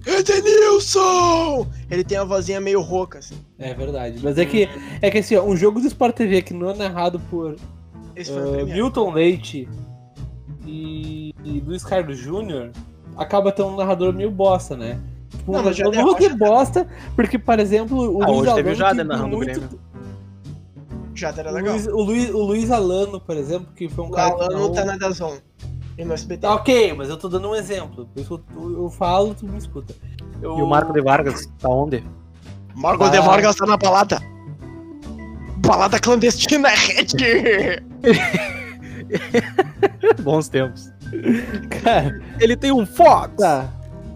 É 0.05 0.23
Denilson! 0.23 1.67
Ele 1.89 2.03
tem 2.03 2.17
a 2.17 2.23
vozinha 2.23 2.59
meio 2.59 2.81
rouca, 2.81 3.19
assim. 3.19 3.35
É 3.59 3.73
verdade. 3.73 4.19
Mas 4.23 4.37
é 4.37 4.45
que, 4.45 4.67
é 5.01 5.11
que 5.11 5.19
assim, 5.19 5.35
ó, 5.35 5.43
um 5.43 5.55
jogo 5.55 5.79
do 5.79 5.87
Sport 5.87 6.15
TV 6.15 6.41
que 6.41 6.53
não 6.53 6.71
é 6.71 6.75
narrado 6.75 7.19
por 7.29 7.53
uh, 7.53 8.65
Milton 8.65 9.11
Leite 9.11 9.69
e, 10.65 11.20
e 11.43 11.59
Luiz 11.59 11.83
Carlos 11.83 12.17
Júnior 12.17 12.71
acaba 13.17 13.51
tendo 13.51 13.69
um 13.69 13.75
narrador 13.77 14.13
meio 14.13 14.31
bosta, 14.31 14.75
né? 14.75 14.99
Tipo, 15.29 15.51
Não, 15.53 15.63
vou 15.63 15.73
ter 16.15 16.27
rocha. 16.27 16.35
bosta, 16.37 16.87
porque, 17.15 17.37
por 17.39 17.59
exemplo, 17.59 18.17
o 18.17 18.23
Ah, 18.23 18.27
Luiz 18.27 18.41
hoje 18.41 18.55
teve 18.55 18.69
Alano, 18.69 18.71
o 18.71 18.75
Jader 18.75 19.05
que 19.05 19.11
narrando 19.11 19.29
por 19.29 19.35
o 19.35 19.37
muito- 19.37 19.59
Grêmio. 19.59 19.79
Já 21.13 21.29
era 21.29 21.51
o 21.51 21.53
legal. 21.53 21.73
Luiz, 21.73 21.87
o, 21.87 22.01
Luiz, 22.01 22.29
o 22.33 22.41
Luiz 22.43 22.71
Alano, 22.71 23.19
por 23.21 23.37
exemplo, 23.37 23.67
que 23.75 23.87
foi 23.89 24.05
um 24.05 24.07
O 24.07 24.11
cara 24.11 24.33
que 24.35 24.41
Alano 24.43 24.59
não... 24.59 24.71
tá 24.73 24.85
na 24.85 24.97
Dazon. 24.97 25.35
E 25.97 26.05
no 26.05 26.13
SBT. 26.13 26.41
Tá 26.41 26.55
ok, 26.55 26.93
mas 26.93 27.09
eu 27.09 27.17
tô 27.17 27.27
dando 27.29 27.49
um 27.49 27.55
exemplo. 27.55 28.07
Por 28.13 28.21
isso 28.21 28.41
eu, 28.55 28.83
eu 28.83 28.89
falo, 28.89 29.33
tu 29.35 29.45
me 29.45 29.57
escuta. 29.57 29.93
Eu- 30.41 30.57
E 30.57 30.61
o 30.61 30.67
Marco 30.67 30.91
de 30.93 31.01
Vargas 31.01 31.47
tá 31.59 31.69
onde? 31.69 32.03
Marco 32.75 33.03
Ah. 33.03 33.09
de 33.09 33.19
Vargas 33.19 33.55
tá 33.55 33.65
na 33.65 33.77
balada. 33.77 34.19
Balada 35.57 35.99
clandestina, 35.99 36.69
Red! 36.69 37.07
Bons 40.23 40.49
tempos. 40.49 40.91
Cara, 41.83 42.21
Ele 42.39 42.55
tem 42.55 42.71
um 42.71 42.85
Fox! 42.85 43.35
tá. 43.35 43.69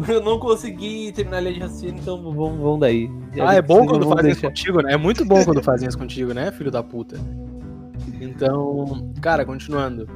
Eu 0.07 0.21
não 0.21 0.37
consegui 0.39 1.11
terminar 1.13 1.37
a 1.37 1.39
linha 1.39 1.53
de 1.53 1.59
raciocínio, 1.61 1.95
então 2.01 2.21
vamos, 2.21 2.59
vamos 2.59 2.79
daí. 2.81 3.09
Ah, 3.39 3.55
é 3.55 3.61
bom 3.61 3.85
quando 3.85 4.07
fazem 4.09 4.31
isso 4.31 4.41
contigo, 4.41 4.81
né? 4.81 4.93
É 4.93 4.97
muito 4.97 5.23
bom 5.23 5.43
quando 5.45 5.63
fazem 5.63 5.87
isso 5.87 5.97
contigo, 5.97 6.33
né, 6.33 6.51
filho 6.51 6.69
da 6.69 6.83
puta? 6.83 7.17
Então, 8.19 9.13
cara, 9.21 9.45
continuando. 9.45 10.07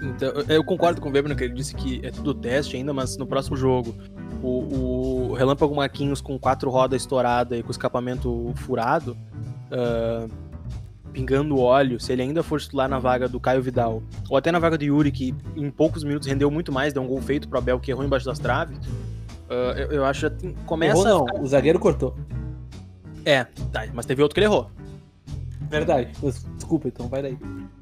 Então, 0.00 0.32
eu 0.48 0.62
concordo 0.62 1.00
com 1.00 1.08
o 1.08 1.12
Weber 1.12 1.34
que 1.34 1.44
ele 1.44 1.54
disse 1.54 1.74
que 1.74 2.00
é 2.04 2.10
tudo 2.10 2.34
teste 2.34 2.76
ainda, 2.76 2.92
mas 2.92 3.16
no 3.16 3.26
próximo 3.26 3.56
jogo, 3.56 3.94
o, 4.42 5.30
o 5.30 5.32
Relâmpago 5.32 5.74
Marquinhos 5.74 6.20
com 6.20 6.38
quatro 6.38 6.70
rodas 6.70 7.02
estourada 7.02 7.56
e 7.56 7.62
com 7.62 7.70
escapamento 7.70 8.52
furado, 8.56 9.16
ah, 9.72 10.28
pingando 11.14 11.56
óleo, 11.58 11.98
se 12.00 12.12
ele 12.12 12.22
ainda 12.22 12.42
for 12.42 12.60
titular 12.60 12.88
na 12.88 12.98
vaga 12.98 13.28
do 13.28 13.38
Caio 13.38 13.62
Vidal, 13.62 14.02
ou 14.28 14.36
até 14.36 14.50
na 14.52 14.58
vaga 14.58 14.76
do 14.76 14.84
Yuri, 14.84 15.12
que 15.12 15.32
em 15.56 15.70
poucos 15.70 16.02
minutos 16.04 16.26
rendeu 16.28 16.50
muito 16.50 16.72
mais, 16.72 16.92
deu 16.92 17.02
um 17.02 17.06
gol 17.06 17.22
feito 17.22 17.48
pro 17.48 17.56
Abel 17.58 17.78
que 17.78 17.90
errou 17.90 18.04
embaixo 18.04 18.26
das 18.26 18.38
traves, 18.38 18.76
ah, 19.48 19.74
eu, 19.78 19.92
eu 19.92 20.04
acho 20.04 20.28
que 20.28 20.36
tem- 20.36 20.54
começa. 20.66 21.08
Errou, 21.08 21.26
a 21.28 21.32
não, 21.34 21.42
o 21.42 21.46
zagueiro 21.46 21.78
cortou. 21.78 22.16
É, 23.24 23.44
tá, 23.72 23.86
mas 23.94 24.04
teve 24.04 24.20
outro 24.22 24.34
que 24.34 24.40
ele 24.40 24.46
errou. 24.46 24.68
Verdade. 25.70 26.10
Desculpa, 26.56 26.88
então 26.88 27.08
vai 27.08 27.22
daí. 27.22 27.38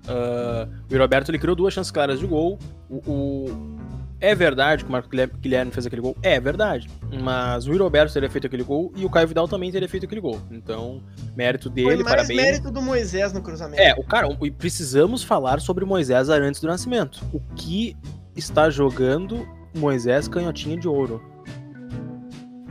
Ah, 0.07 0.69
o 0.91 0.99
Roberto 0.99 1.31
ele 1.31 1.39
criou 1.39 1.57
duas 1.57 1.73
chances 1.75 1.91
claras 1.91 2.21
de 2.21 2.27
gol. 2.27 2.59
O, 2.89 2.97
o- 3.11 3.77
É 4.23 4.35
verdade 4.37 4.85
que 4.85 4.88
o 4.88 4.93
Marco 4.93 5.09
Guilher- 5.09 5.31
Guilherme 5.41 5.73
fez 5.73 5.85
aquele 5.85 6.00
gol? 6.00 6.17
É 6.23 6.38
verdade. 6.38 6.88
Mas 7.23 7.67
o 7.67 7.76
Roberto 7.76 8.12
teria 8.12 8.31
feito 8.31 8.47
aquele 8.47 8.62
gol 8.62 8.93
e 8.95 9.05
o 9.05 9.11
Caio 9.11 9.26
Vidal 9.26 9.49
também 9.49 9.71
teria 9.73 9.88
feito 9.88 10.07
aquele 10.07 10.21
gol. 10.21 10.41
Então, 10.50 11.02
mérito 11.37 11.64
Foi 11.64 11.73
dele, 11.75 12.05
mais 12.05 12.17
parabéns. 12.17 12.41
mérito 12.41 12.71
do 12.71 12.81
Moisés 12.81 13.33
no 13.33 13.43
cruzamento. 13.43 13.83
É, 13.83 13.93
o 13.99 14.05
cara, 14.05 14.29
e 14.41 14.50
precisamos 14.50 15.25
falar 15.25 15.61
sobre 15.61 15.85
Moisés 15.85 16.31
Arantes 16.31 16.61
do 16.61 16.69
Nascimento. 16.69 17.21
O 17.33 17.41
que 17.57 17.97
está 18.37 18.71
jogando 18.71 19.45
Moisés 19.75 20.29
canhotinha 20.29 20.76
de 20.76 20.87
ouro? 20.87 21.21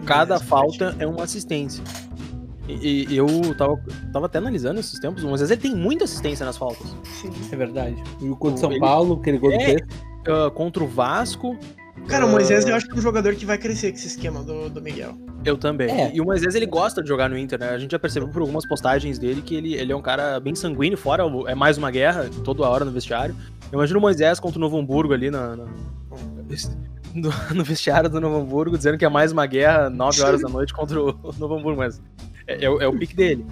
Cada 0.06 0.36
Moisés 0.36 0.50
falta 0.50 0.96
é 1.00 1.06
uma 1.06 1.24
assistência. 1.26 1.84
E, 2.68 3.06
e 3.10 3.18
eu 3.18 3.28
tava, 3.56 3.78
tava 4.14 4.26
até 4.28 4.38
analisando 4.38 4.80
esses 4.80 4.98
tempos, 5.00 5.24
o 5.24 5.28
Moisés 5.28 5.52
ele 5.52 5.60
tem 5.60 5.76
muita 5.76 6.06
assistência 6.06 6.46
nas 6.46 6.56
faltas. 6.58 6.96
Sim. 7.04 7.30
É 7.52 7.56
verdade. 7.58 8.02
E 8.22 8.30
o 8.30 8.36
contra 8.38 8.58
São 8.58 8.72
Ele- 8.72 8.80
Paulo, 8.80 9.16
aquele 9.20 9.38
gol 9.38 9.50
do 9.52 9.58
É. 9.62 9.66
Pedro. 9.66 10.11
Ah, 10.28 10.50
contra 10.52 10.84
o 10.84 10.88
Vasco, 10.88 11.58
Cara, 12.08 12.26
o 12.26 12.30
Ah. 12.30 12.32
Moisés 12.32 12.66
eu 12.66 12.74
acho 12.74 12.88
que 12.88 12.94
é 12.94 12.96
um 12.98 13.02
jogador 13.02 13.36
que 13.36 13.46
vai 13.46 13.58
crescer 13.60 13.92
com 13.92 13.98
esse 13.98 14.08
esquema 14.08 14.42
do, 14.44 14.70
do 14.70 14.82
Miguel. 14.82 15.16
eu 15.46 15.56
também. 15.56 15.90
É. 15.92 16.12
E 16.16 16.20
o 16.20 16.26
Moisés 16.26 16.56
ele 16.56 16.66
gosta 16.66 17.02
de 17.02 17.08
jogar 17.08 17.30
no 17.30 17.38
Inter, 17.38 17.60
né? 17.60 17.70
A 17.70 17.78
gente 17.78 17.92
já 17.92 18.00
percebeu 18.00 18.28
por 18.30 18.42
algumas 18.42 18.66
postagens 18.68 19.20
dele 19.20 19.42
que 19.42 19.54
ele, 19.56 19.76
ele 19.76 19.92
é 19.92 19.96
um 19.96 20.02
cara 20.02 20.40
bem 20.40 20.56
sanguíneo, 20.56 20.98
fora 20.98 21.24
é 21.48 21.54
mais 21.54 21.78
uma 21.78 21.92
guerra 21.92 22.28
toda 22.44 22.64
hora 22.68 22.84
no 22.84 22.92
vestiário. 22.92 23.36
Eu 23.72 23.78
imagino 23.78 24.00
o 24.00 24.02
Moisés 24.02 24.40
contra 24.40 24.58
o 24.58 24.62
Novo 24.62 24.80
Hamburgo 24.80 25.14
ali 25.14 25.30
na, 25.30 25.56
na- 25.56 25.66
no, 27.14 27.30
no 27.56 27.64
vestiário 27.64 28.10
do 28.10 28.20
Novo 28.20 28.38
Hamburgo, 28.38 28.78
dizendo 28.78 28.98
que 28.98 29.06
é 29.06 29.10
mais 29.10 29.32
uma 29.32 29.46
guerra 29.46 29.90
9 29.90 30.22
horas 30.24 30.42
da 30.42 30.50
noite 30.50 30.74
contra 30.74 31.00
o, 31.00 31.10
o 31.24 31.34
Novo 31.38 31.56
Hamburgo, 31.56 31.78
mas 31.80 32.02
é, 32.48 32.66
é 32.66 32.70
o- 32.70 32.82
é 32.82 32.88
o 32.88 32.98
pique 32.98 33.16
dele. 33.16 33.46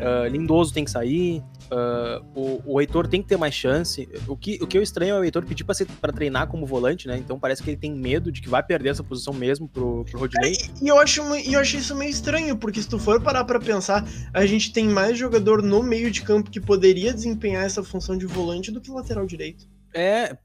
Ah, 0.00 0.26
Lindoso 0.28 0.72
tem 0.72 0.84
que 0.84 0.90
sair, 0.90 1.42
ah, 1.70 2.22
o, 2.34 2.60
o 2.74 2.80
Heitor 2.80 3.06
tem 3.06 3.22
que 3.22 3.28
ter 3.28 3.36
mais 3.36 3.54
chance. 3.54 4.08
O 4.26 4.36
que, 4.36 4.58
o 4.60 4.66
que 4.66 4.76
eu 4.76 4.82
estranho 4.82 5.14
é 5.14 5.20
o 5.20 5.24
Heitor 5.24 5.44
pedir 5.44 5.64
pra 5.64 6.12
treinar 6.12 6.48
como 6.48 6.66
volante, 6.66 7.06
né? 7.06 7.16
Então 7.16 7.38
parece 7.38 7.62
que 7.62 7.70
ele 7.70 7.76
tem 7.76 7.94
medo 7.94 8.32
de 8.32 8.40
que 8.40 8.48
vai 8.48 8.62
perder 8.62 8.90
essa 8.90 9.04
posição 9.04 9.32
mesmo 9.32 9.68
pro, 9.68 10.04
pro 10.04 10.20
Rodinei. 10.20 10.56
E 10.82 10.88
eu 10.88 10.98
acho, 10.98 11.22
eu 11.22 11.60
acho 11.60 11.76
isso 11.76 11.94
meio 11.94 12.10
estranho, 12.10 12.56
porque 12.56 12.82
se 12.82 12.88
tu 12.88 12.98
for 12.98 13.20
parar 13.20 13.44
pra 13.44 13.60
pensar, 13.60 14.04
a 14.32 14.44
gente 14.46 14.72
tem 14.72 14.88
mais 14.88 15.18
jogador 15.18 15.62
no 15.62 15.82
meio 15.82 16.10
de 16.10 16.22
campo 16.22 16.50
que 16.50 16.60
poderia 16.60 17.12
desempenhar 17.12 17.64
essa 17.64 17.82
função 17.82 18.16
de 18.16 18.26
volante 18.26 18.70
do 18.70 18.80
que 18.80 18.90
lateral 18.90 19.26
direito. 19.26 19.66
É, 19.92 20.36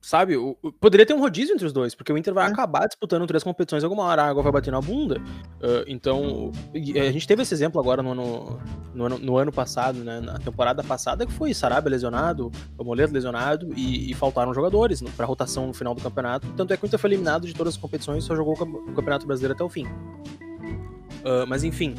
sabe, 0.00 0.36
o- 0.36 0.56
o- 0.62 0.70
poderia 0.72 1.04
ter 1.04 1.14
um 1.14 1.18
rodízio 1.20 1.52
entre 1.52 1.66
os 1.66 1.72
dois, 1.72 1.94
porque 1.96 2.12
o 2.12 2.16
Inter 2.18 2.32
vai 2.32 2.46
É. 2.46 2.52
acabar 2.52 2.86
disputando 2.86 3.26
três 3.26 3.42
competições 3.42 3.82
alguma 3.82 4.04
hora, 4.04 4.22
a 4.22 4.28
água 4.28 4.42
vai 4.42 4.52
bater 4.52 4.70
na 4.70 4.80
bunda. 4.80 5.20
Ah, 5.60 5.84
então, 5.88 6.52
a 6.72 7.10
gente 7.10 7.26
teve 7.26 7.42
esse 7.42 7.52
exemplo 7.52 7.80
agora 7.80 8.02
no 8.02 8.12
ano, 8.12 8.60
no 8.94 9.04
ano, 9.06 9.18
no 9.18 9.36
ano 9.36 9.50
passado, 9.52 9.98
né, 10.04 10.20
na 10.20 10.38
temporada 10.38 10.82
passada, 10.84 11.26
que 11.26 11.32
foi 11.32 11.52
Sarabia 11.52 11.90
lesionado, 11.90 12.52
o 12.78 12.84
Moleto 12.84 13.12
lesionado, 13.12 13.68
e, 13.76 14.10
e 14.10 14.14
faltaram 14.14 14.54
jogadores 14.54 15.02
pra 15.16 15.26
rotação 15.26 15.66
no 15.66 15.74
final 15.74 15.92
do 15.94 16.00
campeonato. 16.00 16.46
Tanto 16.56 16.72
é 16.72 16.76
que 16.76 16.84
o 16.84 16.86
Inter 16.86 16.98
foi 17.00 17.10
eliminado 17.10 17.46
de 17.48 17.54
todas 17.54 17.74
as 17.74 17.80
competições 17.80 18.22
e 18.22 18.26
só 18.26 18.36
jogou 18.36 18.54
o 18.54 18.56
Cam- 18.56 18.66
o 18.90 18.92
Campeonato 18.94 19.26
Brasileiro 19.26 19.54
até 19.54 19.64
o 19.64 19.68
fim. 19.68 19.86
Ah, 21.24 21.44
mas 21.48 21.64
enfim, 21.64 21.94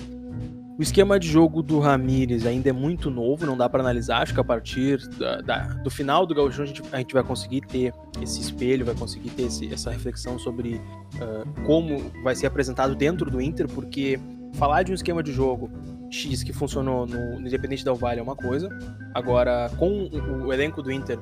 o 0.78 0.82
esquema 0.82 1.18
de 1.20 1.28
jogo 1.28 1.62
do 1.64 1.80
Ramires 1.80 2.46
ainda 2.46 2.70
é 2.70 2.74
muito 2.74 3.10
novo, 3.10 3.46
não 3.46 3.56
dá 3.56 3.70
pra 3.70 3.80
analisar. 3.80 4.22
Acho 4.22 4.34
que 4.34 4.40
a 4.40 4.44
partir 4.44 4.98
da- 5.18 5.42
da- 5.42 5.68
do 5.84 5.90
final 5.90 6.26
do 6.26 6.36
Gauchão 6.36 6.64
a 6.64 6.68
gente, 6.68 6.82
a 6.92 6.98
gente 6.98 7.14
vai 7.14 7.24
conseguir 7.24 7.62
ter 7.62 7.94
esse 8.22 8.42
espelho, 8.42 8.86
vai 8.86 8.96
conseguir 8.96 9.30
ter 9.30 9.44
esse- 9.44 9.72
essa 9.74 9.90
reflexão 9.92 10.38
sobre 10.38 10.82
ah, 11.22 11.44
como 11.66 12.12
vai 12.24 12.36
ser 12.36 12.48
apresentado 12.48 12.94
dentro 12.96 13.32
do 13.32 13.40
Inter, 13.42 13.68
porque 13.70 14.20
falar 14.56 14.84
de 14.84 14.92
um 14.92 14.96
esquema 14.96 15.24
de 15.24 15.32
jogo 15.32 15.70
X 16.10 16.44
que 16.44 16.52
funcionou 16.54 17.06
no, 17.08 17.40
no 17.40 17.48
Independente 17.48 17.84
Del 17.86 17.96
Valle 17.96 18.20
é 18.20 18.24
uma 18.24 18.36
coisa, 18.36 18.68
agora 19.14 19.70
com 19.78 20.04
o, 20.04 20.46
o 20.48 20.54
elenco 20.54 20.82
do 20.82 20.92
Inter, 20.92 21.18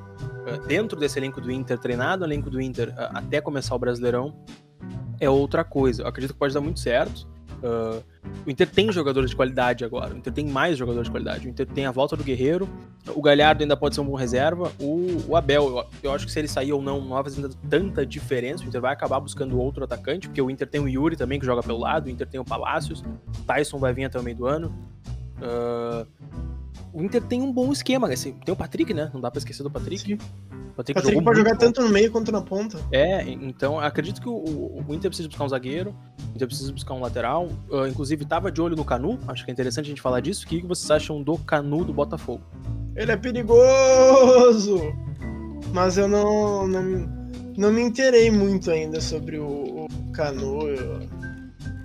ah, 0.46 0.56
dentro 0.66 0.98
desse 0.98 1.18
elenco 1.18 1.40
do 1.40 1.50
Inter, 1.50 1.78
treinado 1.78 2.26
no 2.26 2.32
elenco 2.32 2.50
do 2.50 2.60
Inter 2.60 2.92
ah, 2.96 3.12
até 3.18 3.40
começar 3.40 3.74
o 3.74 3.78
Brasileirão, 3.78 4.34
é 5.20 5.30
outra 5.30 5.62
coisa. 5.62 6.02
Eu 6.02 6.08
acredito 6.08 6.32
que 6.32 6.38
pode 6.38 6.52
dar 6.52 6.60
muito 6.60 6.80
certo. 6.80 7.32
Ah, 7.64 8.02
o 8.46 8.50
Inter 8.50 8.68
tem 8.68 8.92
jogadores 8.92 9.30
de 9.30 9.36
qualidade 9.36 9.84
agora. 9.84 10.14
O 10.14 10.18
Inter 10.18 10.32
tem 10.32 10.46
mais 10.46 10.76
jogadores 10.76 11.08
de 11.08 11.10
qualidade. 11.10 11.46
O 11.46 11.50
Inter 11.50 11.66
tem 11.66 11.86
a 11.86 11.90
volta 11.90 12.14
do 12.14 12.22
Guerreiro. 12.22 12.68
O 13.14 13.22
Galhardo 13.22 13.62
ainda 13.62 13.76
pode 13.76 13.94
ser 13.94 14.02
um 14.02 14.04
bom 14.04 14.14
reserva. 14.14 14.70
O, 14.78 15.24
o 15.28 15.36
Abel, 15.36 15.68
eu, 15.68 15.86
eu 16.02 16.12
acho 16.12 16.26
que 16.26 16.32
se 16.32 16.38
ele 16.38 16.48
sair 16.48 16.72
ou 16.72 16.82
não, 16.82 17.00
não 17.00 17.08
vai 17.08 17.24
fazer 17.24 17.48
tanta 17.70 18.04
diferença. 18.04 18.62
O 18.62 18.66
Inter 18.66 18.80
vai 18.80 18.92
acabar 18.92 19.18
buscando 19.18 19.58
outro 19.58 19.82
atacante, 19.82 20.28
porque 20.28 20.42
o 20.42 20.50
Inter 20.50 20.68
tem 20.68 20.80
o 20.80 20.88
Yuri 20.88 21.16
também, 21.16 21.40
que 21.40 21.46
joga 21.46 21.62
pelo 21.62 21.78
lado. 21.78 22.06
O 22.06 22.10
Inter 22.10 22.26
tem 22.26 22.38
o 22.38 22.44
Palácios. 22.44 23.02
Tyson 23.46 23.78
vai 23.78 23.94
vir 23.94 24.04
até 24.04 24.18
o 24.18 24.22
meio 24.22 24.36
do 24.36 24.46
ano. 24.46 24.74
Ah, 25.40 26.06
o 26.92 27.02
Inter 27.02 27.22
tem 27.22 27.42
um 27.42 27.52
bom 27.52 27.72
esquema. 27.72 28.08
Assim, 28.08 28.32
tem 28.44 28.52
o 28.52 28.56
Patrick, 28.56 28.92
né? 28.94 29.10
Não 29.12 29.20
dá 29.20 29.30
pra 29.30 29.38
esquecer 29.38 29.62
do 29.62 29.70
Patrick. 29.70 30.14
O 30.14 30.18
Patrick, 30.76 31.00
Patrick 31.00 31.22
pode 31.22 31.38
jogar 31.38 31.56
tanto 31.56 31.80
no 31.82 31.88
meio 31.88 32.10
quanto 32.10 32.32
na 32.32 32.42
ponta. 32.42 32.78
é, 32.90 33.22
então 33.28 33.78
acredito 33.78 34.20
que 34.20 34.28
o, 34.28 34.34
o 34.34 34.94
Inter 34.94 35.08
precisa 35.08 35.28
buscar 35.28 35.44
um 35.44 35.48
zagueiro, 35.48 35.94
o 36.32 36.34
Inter 36.34 36.48
precisa 36.48 36.72
buscar 36.72 36.94
um 36.94 37.00
lateral. 37.00 37.48
Ah, 37.72 37.88
inclusive, 37.88 38.24
tava 38.24 38.50
de 38.50 38.60
olho 38.60 38.74
no 38.74 38.84
Canu, 38.84 39.18
acho 39.28 39.44
que 39.44 39.50
é 39.50 39.52
interessante 39.52 39.86
a 39.86 39.88
gente 39.88 40.02
falar 40.02 40.20
disso. 40.20 40.44
O 40.44 40.48
que 40.48 40.60
que 40.60 40.66
vocês 40.66 40.90
acham 40.90 41.22
do 41.22 41.38
Canu 41.38 41.84
do 41.84 41.92
Botafogo? 41.92 42.42
Ele 42.96 43.12
é 43.12 43.16
perigoso! 43.16 44.80
Mas 45.72 45.96
eu 45.98 46.08
não, 46.08 46.66
não, 46.66 46.82
não 47.56 47.72
me 47.72 47.82
interei 47.82 48.30
muito 48.30 48.70
ainda 48.70 49.00
sobre 49.00 49.38
o, 49.38 49.86
o 49.86 50.12
Canu. 50.12 50.68
Eu, 50.68 51.08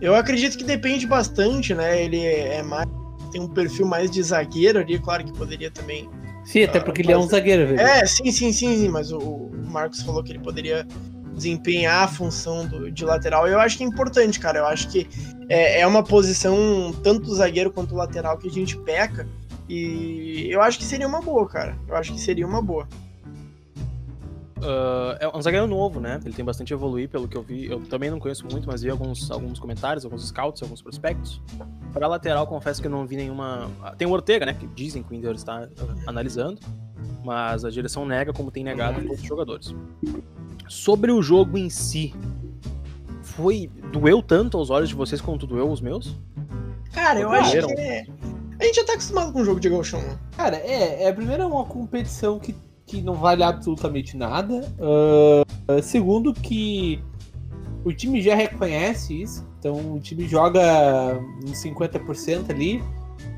eu 0.01 0.15
acredito 0.15 0.57
que 0.57 0.63
depende 0.63 1.05
bastante, 1.05 1.73
né? 1.73 2.03
Ele 2.03 2.23
é 2.23 2.63
mais. 2.63 2.87
Tem 3.31 3.41
um 3.41 3.47
perfil 3.47 3.85
mais 3.85 4.09
de 4.11 4.21
zagueiro 4.23 4.79
ali, 4.79 4.97
claro 4.99 5.23
que 5.23 5.31
poderia 5.33 5.69
também. 5.71 6.09
Sim, 6.45 6.63
até 6.63 6.79
Ah, 6.79 6.81
porque 6.83 7.01
ele 7.01 7.11
é 7.11 7.17
um 7.17 7.27
zagueiro, 7.27 7.67
velho. 7.67 7.79
É, 7.79 8.05
sim, 8.05 8.31
sim, 8.31 8.51
sim, 8.51 8.75
sim, 8.77 8.89
mas 8.89 9.11
o, 9.11 9.17
o 9.19 9.51
Marcos 9.69 10.01
falou 10.01 10.23
que 10.23 10.31
ele 10.31 10.39
poderia 10.39 10.85
desempenhar 11.35 12.03
a 12.03 12.07
função 12.07 12.65
do- 12.67 12.91
de 12.91 13.05
lateral. 13.05 13.47
E 13.47 13.51
eu 13.51 13.59
acho 13.59 13.77
que 13.77 13.83
é 13.83 13.87
importante, 13.87 14.39
cara. 14.39 14.59
Eu 14.59 14.65
acho 14.65 14.89
que 14.89 15.07
é, 15.47 15.81
é 15.81 15.87
uma 15.87 16.03
posição, 16.03 16.93
tanto 17.03 17.21
do 17.27 17.35
zagueiro 17.35 17.71
quanto 17.71 17.89
do 17.89 17.95
lateral, 17.95 18.37
que 18.37 18.47
a 18.47 18.51
gente 18.51 18.77
peca. 18.77 19.27
E 19.67 20.47
eu 20.49 20.61
acho 20.61 20.79
que 20.79 20.85
seria 20.85 21.07
uma 21.07 21.21
boa, 21.21 21.47
cara. 21.47 21.77
Eu 21.87 21.95
acho 21.95 22.11
que 22.13 22.19
seria 22.19 22.45
uma 22.47 22.61
boa. 22.61 22.87
Ah, 24.61 25.17
é 25.19 25.27
um 25.37 25.41
zagueiro 25.41 25.67
novo, 25.67 25.99
né? 25.99 26.19
Ele 26.23 26.33
tem 26.33 26.43
bastante 26.43 26.73
a 26.73 26.75
evoluir, 26.75 27.09
pelo 27.09 27.27
que 27.27 27.37
eu 27.37 27.41
vi. 27.41 27.65
Eu 27.65 27.79
também 27.81 28.09
não 28.09 28.19
conheço 28.19 28.45
muito, 28.49 28.67
mas 28.67 28.81
vi 28.81 28.89
alguns, 28.89 29.29
alguns 29.31 29.59
comentários, 29.59 30.05
alguns 30.05 30.27
scouts, 30.27 30.61
alguns 30.61 30.81
prospectos. 30.81 31.41
Para 31.93 32.07
lateral, 32.07 32.45
confesso 32.47 32.81
que 32.81 32.87
eu 32.87 32.91
não 32.91 33.05
vi 33.05 33.15
nenhuma. 33.15 33.69
ah, 33.81 33.95
Tem 33.95 34.07
o 34.07 34.11
Ortega, 34.11 34.45
né? 34.45 34.53
Que 34.53 34.67
dizem 34.67 35.03
que 35.03 35.11
o 35.11 35.15
Inter 35.15 35.33
está 35.33 35.63
ah, 35.63 35.95
analisando. 36.07 36.59
Mas 37.23 37.65
a 37.65 37.69
direção 37.69 38.05
nega, 38.05 38.33
como 38.33 38.51
tem 38.51 38.63
negado 38.63 39.01
todos 39.01 39.21
os 39.21 39.27
jogadores. 39.27 39.75
Sobre 40.67 41.11
o 41.11 41.21
jogo 41.21 41.57
em 41.57 41.69
si, 41.69 42.13
foi. 43.21 43.69
Doeu 43.91 44.21
tanto 44.21 44.57
aos 44.57 44.69
olhos 44.69 44.89
de 44.89 44.95
vocês 44.95 45.19
quanto 45.19 45.47
doeu 45.47 45.69
os 45.69 45.81
meus? 45.81 46.15
Cara, 46.93 47.19
eu 47.19 47.31
acho 47.31 47.51
que 47.51 47.81
é... 47.81 48.05
A 48.59 48.63
gente 48.65 48.75
já 48.75 48.83
tá 48.83 48.93
acostumado 48.93 49.31
com 49.31 49.39
o 49.39 49.45
jogo 49.45 49.59
de 49.59 49.69
gauchão, 49.69 50.01
né? 50.01 50.19
Cara, 50.35 50.57
é, 50.57 51.05
é 51.05 51.13
primeiro 51.13 51.43
é 51.43 51.45
uma 51.45 51.63
competição 51.63 52.37
que, 52.37 52.53
que 52.89 53.01
não 53.01 53.13
vale 53.13 53.43
absolutamente 53.43 54.17
nada. 54.17 54.61
Ah, 55.67 55.81
segundo 55.81 56.33
que 56.33 57.01
o 57.85 57.89
o 57.89 57.93
time 57.93 58.21
já 58.21 58.35
reconhece 58.35 59.21
isso, 59.21 59.47
então 59.57 59.95
o 59.95 59.99
time 59.99 60.27
joga 60.27 60.61
uns 61.43 61.61
50% 61.63 62.51
ali. 62.51 62.83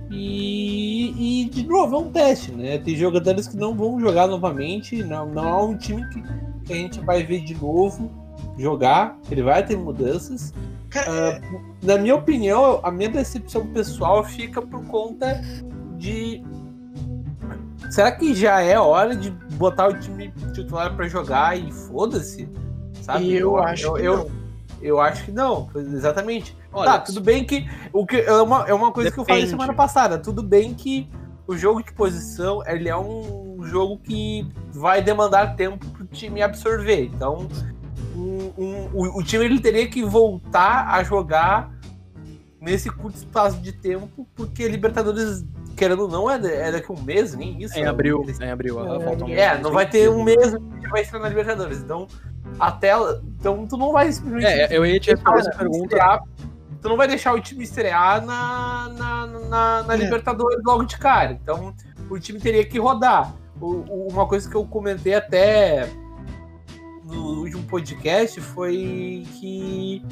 E, 0.09 1.43
e, 1.43 1.49
de 1.49 1.65
novo, 1.65 1.95
é 1.95 1.99
um 1.99 2.11
teste, 2.11 2.51
né? 2.51 2.77
Tem 2.77 2.95
jogadores 2.97 3.47
que 3.47 3.55
não 3.55 3.73
vão 3.73 3.97
jogar 3.97 4.27
novamente, 4.27 5.01
não, 5.03 5.25
não 5.25 5.47
é 5.47 5.63
um 5.63 5.77
time 5.77 6.05
que, 6.09 6.21
que 6.65 6.73
a 6.73 6.75
gente 6.75 6.99
vai 6.99 7.23
ver 7.23 7.45
de 7.45 7.55
novo 7.55 8.11
jogar, 8.57 9.17
ele 9.31 9.41
vai 9.41 9.65
ter 9.65 9.77
mudanças. 9.77 10.53
Cara, 10.89 11.39
uh, 11.39 11.61
na 11.81 11.97
minha 11.97 12.15
opinião, 12.15 12.81
a 12.83 12.91
minha 12.91 13.07
decepção 13.07 13.65
pessoal 13.67 14.23
fica 14.25 14.61
por 14.61 14.83
conta 14.87 15.41
de. 15.97 16.43
Será 17.91 18.11
que 18.11 18.33
já 18.33 18.61
é 18.61 18.79
hora 18.79 19.13
de 19.13 19.29
botar 19.29 19.89
o 19.89 19.99
time 19.99 20.33
titular 20.53 20.95
para 20.95 21.07
jogar 21.09 21.59
e 21.59 21.71
foda-se? 21.71 22.49
Sabe? 23.01 23.33
Eu, 23.33 23.39
eu 23.39 23.57
acho 23.59 23.85
eu, 23.85 23.93
que 23.93 24.01
eu, 24.03 24.17
não. 24.17 24.31
Eu 24.81 24.99
acho 24.99 25.25
que 25.25 25.31
não, 25.31 25.69
exatamente. 25.75 26.57
Olha, 26.71 26.91
tá, 26.91 26.99
tudo 26.99 27.19
bem 27.19 27.43
que. 27.43 27.69
O 27.91 28.05
que 28.05 28.15
é, 28.15 28.33
uma, 28.41 28.65
é 28.67 28.73
uma 28.73 28.91
coisa 28.91 29.09
depende. 29.09 29.13
que 29.13 29.19
eu 29.19 29.35
falei 29.35 29.47
semana 29.47 29.73
passada. 29.73 30.17
Tudo 30.17 30.41
bem 30.41 30.73
que 30.73 31.09
o 31.45 31.57
jogo 31.57 31.83
de 31.83 31.91
posição 31.91 32.65
ele 32.65 32.87
é 32.87 32.97
um 32.97 33.59
jogo 33.63 33.99
que 33.99 34.47
vai 34.71 35.01
demandar 35.01 35.55
tempo 35.57 35.85
pro 35.87 36.05
time 36.05 36.41
absorver. 36.41 37.03
Então, 37.13 37.47
um, 38.15 38.53
um, 38.57 38.89
o, 38.93 39.19
o, 39.19 39.23
time 39.23 39.45
ele 39.45 39.59
teria 39.59 39.87
que 39.87 40.01
voltar 40.03 40.87
a 40.87 41.03
jogar 41.03 41.71
nesse 42.59 42.89
curto 42.89 43.17
espaço 43.17 43.57
de 43.57 43.71
tempo, 43.71 44.27
porque 44.35 44.67
Libertadores, 44.67 45.43
querendo 45.81 46.03
ou 46.03 46.07
não, 46.07 46.29
é, 46.29 46.35
é 46.35 46.71
daqui 46.71 46.91
um 46.91 47.01
mês, 47.01 47.33
nem 47.33 47.59
isso. 47.59 47.75
É 47.75 47.81
em 47.81 47.85
abril, 47.87 48.23
é 48.39 48.45
em 48.45 48.51
abril. 48.51 48.79
É, 49.27 49.41
é, 49.41 49.57
não 49.57 49.71
vai 49.71 49.89
ter 49.89 50.07
um 50.11 50.21
mês 50.21 50.53
que 50.79 50.87
vai 50.89 51.01
estar 51.01 51.17
na 51.17 51.27
Libertadores. 51.27 51.79
Então, 51.79 52.07
a 52.59 52.71
tela. 52.71 53.23
Então 53.39 53.65
tu 53.65 53.75
não 53.77 53.91
vai 53.91 54.11
simplesmente. 54.11 54.45
É, 54.45 54.77
eu 54.77 54.85
ia 54.85 54.99
te 54.99 55.09
responder 55.09 55.39
essa 55.39 55.49
pergunta. 55.49 55.95
Estrear, 55.95 56.23
tu 56.79 56.87
não 56.87 56.95
vai 56.95 57.07
deixar 57.07 57.33
o 57.33 57.41
time 57.41 57.63
estrear 57.63 58.23
na, 58.23 58.89
na, 58.89 59.25
na, 59.25 59.83
na 59.83 59.93
é. 59.95 59.97
Libertadores 59.97 60.59
logo 60.63 60.83
de 60.83 60.99
cara. 60.99 61.31
Então 61.31 61.73
o 62.11 62.19
time 62.19 62.39
teria 62.39 62.63
que 62.63 62.77
rodar. 62.77 63.33
O, 63.59 64.07
uma 64.11 64.27
coisa 64.27 64.47
que 64.47 64.55
eu 64.55 64.63
comentei 64.63 65.15
até 65.15 65.89
no 67.05 67.39
último 67.39 67.63
podcast 67.63 68.39
foi 68.39 69.25
que 69.39 70.05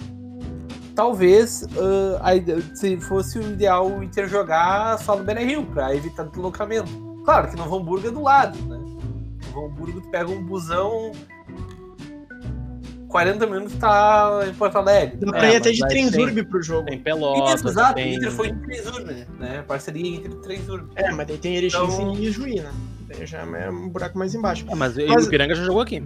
talvez 1.00 1.62
uh, 1.62 2.20
a, 2.20 2.76
se 2.76 2.98
fosse 3.00 3.40
o 3.40 3.42
ideal 3.42 3.90
o 3.90 4.04
Inter 4.04 4.28
jogar 4.28 5.00
só 5.00 5.16
no 5.16 5.24
Beira 5.24 5.40
Rio 5.40 5.66
para 5.68 5.96
evitar 5.96 6.26
deslocamento. 6.26 6.92
Claro 7.24 7.50
que 7.50 7.56
no 7.56 7.64
Hamburgo 7.74 8.10
é 8.10 8.12
do 8.12 8.22
lado, 8.22 8.62
né? 8.64 8.78
No 9.54 9.66
Hamburgo 9.66 10.02
tu 10.02 10.10
pega 10.10 10.30
um 10.30 10.44
busão 10.44 11.14
40 13.08 13.48
minutos 13.48 13.76
tá 13.78 14.42
em 14.46 14.54
Porto 14.54 14.76
Alegre. 14.76 15.16
Dá 15.22 15.32
pra 15.32 15.54
ir 15.54 15.56
até 15.56 15.72
de 15.72 15.88
Transurb 15.88 16.44
pro 16.44 16.62
jogo. 16.62 16.88
Tem 16.88 17.00
Pelotas. 17.00 17.62
Isso, 17.62 17.70
exato, 17.70 17.94
tem... 17.96 18.16
Inter 18.16 18.32
foi 18.32 18.50
em 18.50 18.60
Transurb, 18.60 19.28
né? 19.40 19.64
Parceria 19.66 20.18
entre 20.18 20.36
Transurb. 20.36 20.90
É, 20.98 21.12
mas 21.14 21.28
daí 21.28 21.38
tem 21.38 21.56
Erechim 21.56 21.78
então... 21.82 22.14
e 22.20 22.30
Juí, 22.30 22.60
né? 22.60 22.72
Daí 23.08 23.26
já 23.26 23.40
é 23.40 23.70
um 23.70 23.88
buraco 23.88 24.18
mais 24.18 24.36
embaixo. 24.36 24.66
É, 24.70 24.76
mas, 24.76 24.98
mas... 24.98 25.28
o 25.28 25.30
Piranga 25.30 25.56
já 25.56 25.64
jogou 25.64 25.82
aqui. 25.82 26.04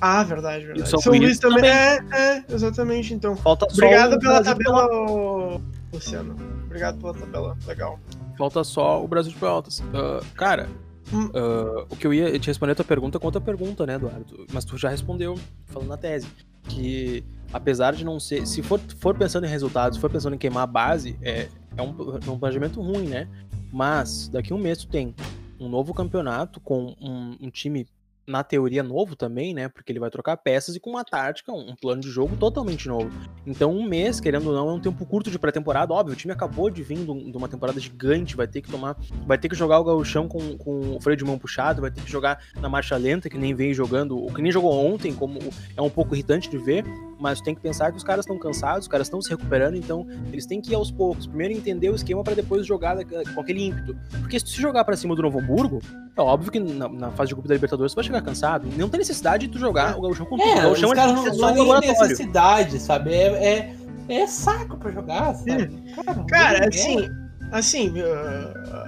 Ah, 0.00 0.22
verdade, 0.22 0.66
verdade. 0.66 0.88
São, 0.88 1.00
São 1.00 1.12
Luís 1.12 1.38
também. 1.38 1.56
também. 1.56 1.70
É, 1.70 2.36
é, 2.38 2.44
exatamente, 2.50 3.14
então. 3.14 3.36
Falta 3.36 3.66
Obrigado 3.70 4.18
pela 4.18 4.42
tabela, 4.42 4.88
pela... 4.88 5.60
Luciano. 5.92 6.36
Obrigado 6.64 6.98
pela 6.98 7.14
tabela, 7.14 7.56
legal. 7.66 7.98
Falta 8.36 8.62
só 8.64 9.02
o 9.02 9.08
Brasil 9.08 9.32
de 9.32 9.38
Pelotas. 9.38 9.80
Uh, 9.80 10.24
cara, 10.34 10.68
Uh, 11.12 11.86
o 11.88 11.96
que 11.96 12.04
eu 12.04 12.12
ia 12.12 12.36
te 12.36 12.48
responder 12.48 12.72
a 12.72 12.74
tua 12.74 12.84
pergunta 12.84 13.18
com 13.20 13.26
outra 13.26 13.40
pergunta, 13.40 13.86
né, 13.86 13.94
Eduardo? 13.94 14.44
Mas 14.52 14.64
tu 14.64 14.76
já 14.76 14.88
respondeu, 14.88 15.38
falando 15.66 15.88
na 15.88 15.96
tese. 15.96 16.26
Que 16.64 17.24
apesar 17.52 17.94
de 17.94 18.04
não 18.04 18.18
ser. 18.18 18.46
Se 18.46 18.62
for, 18.62 18.80
for 18.98 19.16
pensando 19.16 19.46
em 19.46 19.48
resultados, 19.48 19.96
se 19.96 20.00
for 20.00 20.10
pensando 20.10 20.34
em 20.34 20.38
queimar 20.38 20.64
a 20.64 20.66
base, 20.66 21.16
é, 21.22 21.48
é 21.76 21.82
um, 21.82 22.18
é 22.26 22.30
um 22.30 22.38
planejamento 22.38 22.80
ruim, 22.80 23.06
né? 23.06 23.28
Mas 23.72 24.28
daqui 24.28 24.52
a 24.52 24.56
um 24.56 24.58
mês 24.58 24.78
tu 24.78 24.88
tem 24.88 25.14
um 25.60 25.68
novo 25.68 25.94
campeonato 25.94 26.60
com 26.60 26.94
um, 27.00 27.36
um 27.40 27.50
time 27.50 27.86
na 28.26 28.42
teoria, 28.42 28.82
novo 28.82 29.14
também, 29.14 29.54
né? 29.54 29.68
Porque 29.68 29.92
ele 29.92 30.00
vai 30.00 30.10
trocar 30.10 30.36
peças 30.36 30.74
e 30.74 30.80
com 30.80 30.90
uma 30.90 31.04
tática, 31.04 31.52
um 31.52 31.74
plano 31.74 32.00
de 32.00 32.08
jogo 32.08 32.36
totalmente 32.36 32.88
novo. 32.88 33.10
Então, 33.46 33.72
um 33.72 33.86
mês, 33.86 34.20
querendo 34.20 34.48
ou 34.48 34.54
não, 34.54 34.68
é 34.70 34.72
um 34.72 34.80
tempo 34.80 35.04
curto 35.06 35.30
de 35.30 35.38
pré-temporada. 35.38 35.92
Óbvio, 35.92 36.14
o 36.14 36.16
time 36.16 36.32
acabou 36.32 36.68
de 36.68 36.82
vir 36.82 36.98
de 37.04 37.36
uma 37.36 37.48
temporada 37.48 37.78
gigante, 37.78 38.36
vai 38.36 38.46
ter 38.46 38.60
que 38.60 38.70
tomar. 38.70 38.96
Vai 39.26 39.38
ter 39.38 39.48
que 39.48 39.54
jogar 39.54 39.78
o 39.78 39.84
gauchão 39.84 40.26
com, 40.26 40.56
com 40.58 40.96
o 40.96 41.00
freio 41.00 41.16
de 41.16 41.24
mão 41.24 41.38
puxado, 41.38 41.80
vai 41.80 41.90
ter 41.90 42.02
que 42.02 42.10
jogar 42.10 42.42
na 42.60 42.68
marcha 42.68 42.96
lenta, 42.96 43.28
que 43.28 43.38
nem 43.38 43.54
vem 43.54 43.72
jogando, 43.72 44.16
o 44.16 44.32
que 44.32 44.42
nem 44.42 44.50
jogou 44.50 44.72
ontem, 44.72 45.14
como 45.14 45.38
é 45.76 45.82
um 45.82 45.90
pouco 45.90 46.14
irritante 46.14 46.50
de 46.50 46.58
ver 46.58 46.84
mas 47.18 47.40
tem 47.40 47.54
que 47.54 47.60
pensar 47.60 47.90
que 47.90 47.96
os 47.96 48.04
caras 48.04 48.24
estão 48.24 48.38
cansados, 48.38 48.82
os 48.82 48.88
caras 48.88 49.06
estão 49.06 49.20
se 49.20 49.30
recuperando, 49.30 49.76
então 49.76 50.06
eles 50.32 50.46
têm 50.46 50.60
que 50.60 50.72
ir 50.72 50.74
aos 50.74 50.90
poucos. 50.90 51.26
Primeiro 51.26 51.54
entender 51.54 51.90
o 51.90 51.94
esquema 51.94 52.22
para 52.22 52.34
depois 52.34 52.66
jogar 52.66 52.96
com 53.04 53.40
aquele 53.40 53.64
ímpeto. 53.64 53.96
Porque 54.20 54.38
se 54.38 54.60
jogar 54.60 54.84
para 54.84 54.96
cima 54.96 55.14
do 55.14 55.22
Novo 55.22 55.38
Hamburgo, 55.38 55.80
é 56.16 56.20
óbvio 56.20 56.52
que 56.52 56.60
na, 56.60 56.88
na, 56.88 57.10
fase 57.10 57.28
de 57.28 57.34
grupo 57.34 57.48
da 57.48 57.54
Libertadores 57.54 57.92
você 57.92 57.96
vai 57.96 58.04
chegar 58.04 58.15
cansado. 58.20 58.68
Não 58.76 58.88
tem 58.88 58.98
necessidade 58.98 59.46
de 59.46 59.52
tu 59.52 59.58
jogar 59.58 59.96
o 59.96 60.02
Gauchão 60.02 60.26
com 60.26 60.40
é, 60.40 60.44
tudo. 60.44 60.58
O 60.58 60.62
Gauchão 60.62 60.92
é, 60.92 61.06
não, 61.06 61.34
só 61.34 61.54
não 61.54 61.80
tem 61.80 61.90
necessidade, 61.90 62.78
sabe? 62.78 63.12
É, 63.12 63.26
é, 63.44 63.76
é, 64.08 64.26
saco 64.26 64.76
pra 64.76 64.90
jogar, 64.90 65.34
sabe? 65.34 65.68
Cara, 65.94 66.24
cara 66.28 66.68
assim, 66.68 67.08
assim, 67.52 67.94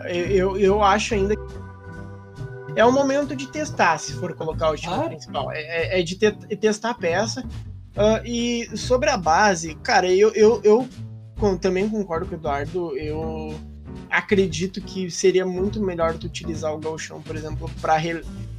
eu, 0.08 0.56
eu 0.56 0.82
acho 0.82 1.14
ainda 1.14 1.34
que 1.36 1.68
é 2.76 2.84
o 2.84 2.92
momento 2.92 3.34
de 3.34 3.48
testar, 3.48 3.98
se 3.98 4.12
for 4.12 4.34
colocar 4.34 4.70
o 4.70 4.76
time 4.76 4.94
ah. 4.94 5.08
principal. 5.08 5.50
É, 5.50 5.60
é, 5.60 6.00
é 6.00 6.02
de 6.02 6.16
te, 6.16 6.30
testar 6.56 6.90
a 6.90 6.94
peça. 6.94 7.44
Uh, 7.96 8.24
e 8.24 8.76
sobre 8.76 9.10
a 9.10 9.16
base, 9.16 9.74
cara, 9.76 10.06
eu, 10.12 10.30
eu, 10.32 10.60
eu 10.62 10.88
também 11.60 11.88
concordo 11.88 12.26
com 12.26 12.36
o 12.36 12.38
Eduardo. 12.38 12.96
Eu 12.96 13.58
acredito 14.08 14.80
que 14.80 15.10
seria 15.10 15.44
muito 15.44 15.82
melhor 15.82 16.16
tu 16.16 16.26
utilizar 16.26 16.72
o 16.72 16.78
Galchão, 16.78 17.20
por 17.20 17.34
exemplo, 17.34 17.68
para 17.80 17.96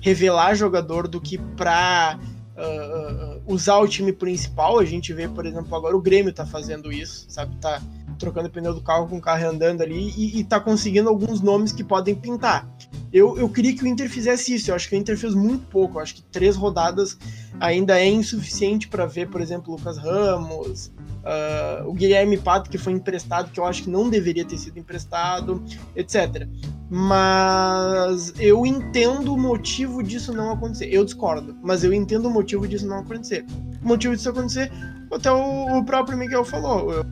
revelar 0.01 0.55
jogador 0.55 1.07
do 1.07 1.19
que 1.19 1.37
para 1.37 2.19
uh, 2.57 3.37
uh, 3.37 3.41
usar 3.45 3.77
o 3.77 3.87
time 3.87 4.13
principal. 4.13 4.79
A 4.79 4.85
gente 4.85 5.13
vê, 5.13 5.27
por 5.27 5.45
exemplo, 5.45 5.75
agora 5.75 5.95
o 5.95 6.01
Grêmio 6.01 6.33
tá 6.33 6.45
fazendo 6.45 6.91
isso, 6.91 7.25
sabe? 7.29 7.55
Tá 7.57 7.81
trocando 8.17 8.47
o 8.47 8.51
pneu 8.51 8.73
do 8.73 8.81
carro 8.81 9.07
com 9.07 9.17
o 9.17 9.21
carro 9.21 9.47
andando 9.47 9.81
ali 9.81 10.13
e, 10.15 10.39
e 10.39 10.43
tá 10.43 10.59
conseguindo 10.59 11.09
alguns 11.09 11.41
nomes 11.41 11.71
que 11.71 11.83
podem 11.83 12.13
pintar. 12.13 12.69
Eu, 13.11 13.37
eu 13.37 13.49
queria 13.49 13.75
que 13.75 13.83
o 13.83 13.87
Inter 13.87 14.09
fizesse 14.09 14.53
isso. 14.53 14.69
Eu 14.69 14.75
acho 14.75 14.87
que 14.87 14.95
o 14.95 14.97
Inter 14.97 15.17
fez 15.17 15.33
muito 15.33 15.65
pouco. 15.67 15.97
Eu 15.97 16.03
acho 16.03 16.15
que 16.15 16.21
três 16.21 16.55
rodadas 16.55 17.17
ainda 17.59 17.99
é 17.99 18.07
insuficiente 18.07 18.87
para 18.87 19.05
ver, 19.05 19.29
por 19.29 19.41
exemplo, 19.41 19.73
Lucas 19.73 19.97
Ramos, 19.97 20.91
uh, 21.23 21.87
o 21.87 21.93
Guilherme 21.93 22.37
Pato, 22.37 22.69
que 22.69 22.77
foi 22.77 22.93
emprestado, 22.93 23.51
que 23.51 23.59
eu 23.59 23.65
acho 23.65 23.83
que 23.83 23.89
não 23.89 24.09
deveria 24.09 24.45
ter 24.45 24.57
sido 24.57 24.77
emprestado, 24.77 25.63
etc. 25.95 26.47
Mas 26.89 28.33
eu 28.39 28.65
entendo 28.65 29.33
o 29.33 29.37
motivo 29.37 30.01
disso 30.01 30.33
não 30.33 30.51
acontecer. 30.51 30.87
Eu 30.91 31.05
discordo, 31.05 31.55
mas 31.61 31.83
eu 31.83 31.93
entendo 31.93 32.27
o 32.27 32.31
motivo 32.31 32.67
disso 32.67 32.87
não 32.87 32.99
acontecer. 32.99 33.45
O 33.83 33.87
motivo 33.87 34.15
disso 34.15 34.29
acontecer, 34.29 34.71
até 35.13 35.31
o, 35.31 35.77
o 35.77 35.85
próprio 35.85 36.17
Miguel 36.17 36.43
falou, 36.43 37.05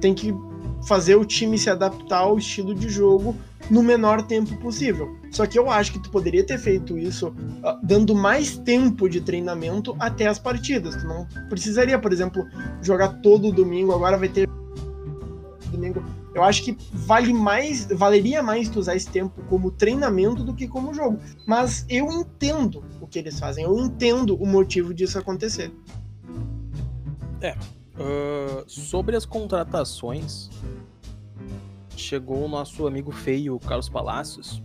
tem 0.00 0.14
que 0.14 0.34
fazer 0.86 1.14
o 1.14 1.24
time 1.24 1.58
se 1.58 1.70
adaptar 1.70 2.20
ao 2.20 2.38
estilo 2.38 2.74
de 2.74 2.88
jogo 2.88 3.36
no 3.70 3.82
menor 3.82 4.22
tempo 4.22 4.56
possível. 4.56 5.16
Só 5.30 5.46
que 5.46 5.58
eu 5.58 5.70
acho 5.70 5.92
que 5.92 6.02
tu 6.02 6.10
poderia 6.10 6.44
ter 6.44 6.58
feito 6.58 6.98
isso 6.98 7.28
uh, 7.28 7.78
dando 7.82 8.14
mais 8.14 8.56
tempo 8.56 9.08
de 9.08 9.20
treinamento 9.20 9.94
até 9.98 10.26
as 10.26 10.38
partidas. 10.38 10.96
Tu 10.96 11.06
não 11.06 11.26
precisaria, 11.48 11.98
por 11.98 12.12
exemplo, 12.12 12.44
jogar 12.82 13.20
todo 13.20 13.52
domingo, 13.52 13.92
agora 13.92 14.16
vai 14.16 14.28
ter 14.28 14.48
domingo. 15.70 16.02
Eu 16.34 16.44
acho 16.44 16.62
que 16.62 16.76
vale 16.92 17.32
mais, 17.32 17.86
valeria 17.86 18.42
mais 18.42 18.68
tu 18.68 18.78
usar 18.78 18.94
esse 18.94 19.10
tempo 19.10 19.42
como 19.48 19.70
treinamento 19.70 20.44
do 20.44 20.54
que 20.54 20.68
como 20.68 20.94
jogo. 20.94 21.18
Mas 21.46 21.84
eu 21.88 22.10
entendo 22.10 22.84
o 23.00 23.06
que 23.06 23.18
eles 23.18 23.38
fazem, 23.38 23.64
eu 23.64 23.76
entendo 23.78 24.36
o 24.36 24.46
motivo 24.46 24.94
disso 24.94 25.18
acontecer. 25.18 25.72
É. 27.40 27.52
Uh, 27.52 28.64
sobre 28.66 29.16
as 29.16 29.26
contratações, 29.26 30.48
chegou 31.96 32.44
o 32.44 32.48
nosso 32.48 32.86
amigo 32.86 33.10
feio, 33.10 33.58
Carlos 33.58 33.88
Palacios. 33.88 34.62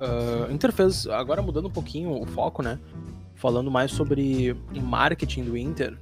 Uh, 0.00 0.52
Inter 0.52 0.72
fez, 0.72 1.06
agora 1.06 1.42
mudando 1.42 1.66
um 1.66 1.70
pouquinho 1.70 2.20
o 2.20 2.26
foco, 2.26 2.62
né? 2.62 2.78
Falando 3.34 3.70
mais 3.70 3.90
sobre 3.90 4.56
o 4.74 4.80
marketing 4.80 5.44
do 5.44 5.56
Inter. 5.56 5.98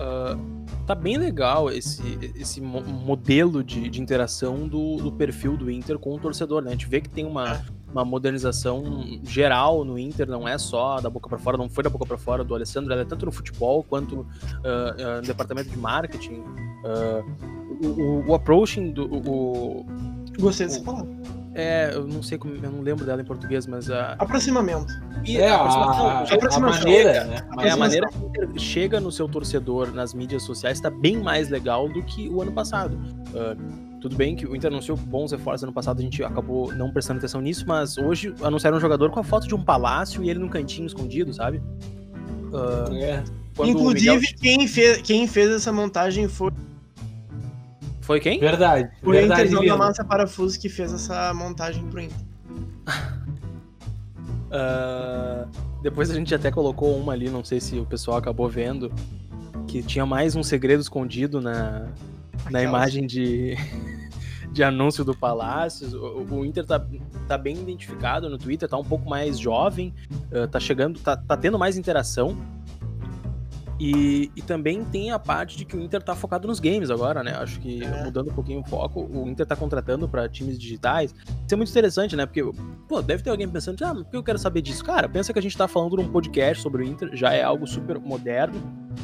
Uh, 0.00 0.63
tá 0.86 0.94
bem 0.94 1.16
legal 1.16 1.70
esse, 1.70 2.02
esse 2.36 2.60
modelo 2.60 3.64
de, 3.64 3.88
de 3.88 4.00
interação 4.00 4.68
do, 4.68 4.96
do, 4.96 5.12
perfil 5.12 5.56
do 5.56 5.70
Inter 5.70 5.98
com 5.98 6.14
o 6.14 6.18
torcedor, 6.18 6.62
né? 6.62 6.68
A 6.68 6.72
gente 6.72 6.86
vê 6.86 7.00
que 7.00 7.08
tem 7.08 7.24
uma, 7.24 7.64
uma 7.90 8.04
modernização 8.04 9.02
geral 9.22 9.84
no 9.84 9.98
Inter, 9.98 10.28
não 10.28 10.46
é 10.46 10.58
só 10.58 11.00
da 11.00 11.08
boca 11.08 11.28
para 11.28 11.38
fora, 11.38 11.56
não 11.56 11.68
foi 11.68 11.84
da 11.84 11.90
boca 11.90 12.04
para 12.04 12.18
fora 12.18 12.44
do 12.44 12.54
Alessandro, 12.54 12.92
ela 12.92 13.02
é 13.02 13.04
tanto 13.04 13.24
no 13.24 13.32
futebol 13.32 13.82
quanto 13.82 14.20
uh, 14.20 14.24
uh, 14.24 15.16
no 15.16 15.22
departamento 15.22 15.70
de 15.70 15.78
marketing. 15.78 16.42
Uh, 16.84 17.86
o, 17.86 18.28
o, 18.28 18.34
approaching 18.34 18.92
do. 18.92 19.06
O, 19.06 19.86
Gostei 20.38 20.66
dessa 20.66 20.82
palavra. 20.82 21.43
É, 21.54 21.90
eu 21.94 22.06
não 22.06 22.22
sei 22.22 22.36
como. 22.36 22.54
Eu 22.54 22.70
não 22.70 22.80
lembro 22.80 23.04
dela 23.06 23.22
em 23.22 23.24
português, 23.24 23.66
mas 23.66 23.88
a. 23.90 24.12
Aproximamento. 24.18 24.92
E 25.24 25.38
É, 25.38 25.50
a, 25.50 25.56
aproximação, 25.62 26.06
a, 26.06 26.56
a 26.56 26.60
maneira, 26.60 27.24
né? 27.24 27.48
É, 27.60 27.70
a 27.70 27.76
maneira 27.76 28.08
que 28.08 28.18
o 28.18 28.26
Inter 28.28 28.48
chega 28.58 29.00
no 29.00 29.12
seu 29.12 29.28
torcedor 29.28 29.92
nas 29.92 30.12
mídias 30.12 30.42
sociais 30.42 30.78
está 30.78 30.90
bem 30.90 31.16
mais 31.16 31.48
legal 31.48 31.88
do 31.88 32.02
que 32.02 32.28
o 32.28 32.42
ano 32.42 32.50
passado. 32.52 32.98
Ah, 33.34 33.54
tudo 34.00 34.16
bem 34.16 34.34
que 34.36 34.44
o 34.46 34.54
Inter 34.54 34.70
anunciou 34.70 34.98
bons 34.98 35.32
reforços 35.32 35.62
ano 35.62 35.72
passado, 35.72 35.98
a 36.00 36.02
gente 36.02 36.22
acabou 36.22 36.74
não 36.74 36.90
prestando 36.90 37.18
atenção 37.18 37.40
nisso, 37.40 37.64
mas 37.66 37.96
hoje 37.96 38.34
anunciaram 38.42 38.76
um 38.76 38.80
jogador 38.80 39.10
com 39.10 39.20
a 39.20 39.24
foto 39.24 39.46
de 39.48 39.54
um 39.54 39.62
palácio 39.64 40.22
e 40.22 40.28
ele 40.28 40.38
num 40.40 40.48
cantinho 40.48 40.86
escondido, 40.86 41.32
sabe? 41.32 41.62
Ah, 42.52 42.84
É. 42.92 43.22
Inclusive, 43.64 44.16
Miguel- 44.16 44.34
quem, 44.40 44.66
fez, 44.66 44.96
quem 45.02 45.28
fez 45.28 45.48
essa 45.50 45.72
montagem 45.72 46.26
foi 46.26 46.50
Foi 48.04 48.20
quem? 48.20 48.38
Verdade. 48.38 48.90
o 49.02 49.10
verdade 49.10 49.48
Interzão 49.48 49.64
da. 49.64 49.76
Massa 49.76 50.04
Parafuso 50.04 50.60
que 50.60 50.68
fez 50.68 50.92
essa 50.92 51.32
montagem 51.34 51.84
pro 51.88 52.00
Inter. 52.00 52.16
Ah, 54.56 55.48
depois 55.82 56.08
a 56.12 56.14
gente 56.14 56.32
até 56.32 56.48
colocou 56.48 56.96
uma 56.96 57.12
ali, 57.12 57.28
não 57.28 57.42
sei 57.42 57.60
se 57.60 57.76
o 57.76 57.84
pessoal 57.84 58.18
acabou 58.18 58.48
vendo, 58.48 58.92
que 59.66 59.82
tinha 59.82 60.06
mais 60.06 60.36
um 60.36 60.44
segredo 60.44 60.80
escondido 60.80 61.40
na, 61.40 61.88
na 62.48 62.62
imagem 62.62 63.04
de, 63.04 63.56
de 64.52 64.62
anúncio 64.62 65.04
do 65.04 65.12
Palácios. 65.12 65.92
O, 65.92 66.24
o 66.30 66.44
Inter 66.44 66.64
tá, 66.64 66.86
tá 67.26 67.36
bem 67.36 67.56
identificado 67.56 68.30
no 68.30 68.38
Twitter, 68.38 68.68
tá 68.68 68.78
um 68.78 68.84
pouco 68.84 69.10
mais 69.10 69.40
jovem, 69.40 69.92
ah, 70.32 70.46
tá 70.46 70.60
chegando, 70.60 71.00
tá, 71.00 71.16
tá 71.16 71.36
tendo 71.36 71.58
mais 71.58 71.76
interação. 71.76 72.36
E, 73.80 74.30
e 74.36 74.42
também 74.42 74.84
tem 74.84 75.10
a 75.10 75.18
parte 75.18 75.56
de 75.56 75.64
que 75.64 75.76
o 75.76 75.80
Inter 75.80 76.00
tá 76.02 76.14
focado 76.14 76.46
nos 76.46 76.60
games 76.60 76.90
agora, 76.90 77.24
né? 77.24 77.32
Acho 77.36 77.58
que 77.60 77.82
É. 77.82 78.04
mudando 78.04 78.30
um 78.30 78.34
pouquinho 78.34 78.60
o 78.60 78.64
foco, 78.64 79.00
o 79.12 79.28
Inter 79.28 79.44
tá 79.44 79.56
contratando 79.56 80.08
pra 80.08 80.28
times 80.28 80.58
digitais. 80.58 81.12
Isso 81.12 81.52
é 81.52 81.56
muito 81.56 81.70
interessante, 81.70 82.14
né? 82.14 82.24
Porque, 82.24 82.42
pô, 82.88 83.02
deve 83.02 83.22
ter 83.24 83.30
alguém 83.30 83.48
pensando, 83.48 83.82
ah, 83.84 83.92
mas 83.92 84.04
por 84.04 84.10
que 84.10 84.16
eu 84.16 84.22
quero 84.22 84.38
saber 84.38 84.62
disso? 84.62 84.84
Cara, 84.84 85.08
pensa 85.08 85.32
que 85.32 85.38
a 85.38 85.42
gente 85.42 85.56
tá 85.56 85.66
falando 85.66 85.96
num 85.96 86.08
podcast 86.08 86.62
sobre 86.62 86.84
o 86.84 86.86
Inter, 86.86 87.10
já 87.14 87.32
é 87.32 87.42
algo 87.42 87.66
super 87.66 87.98
moderno. 87.98 88.54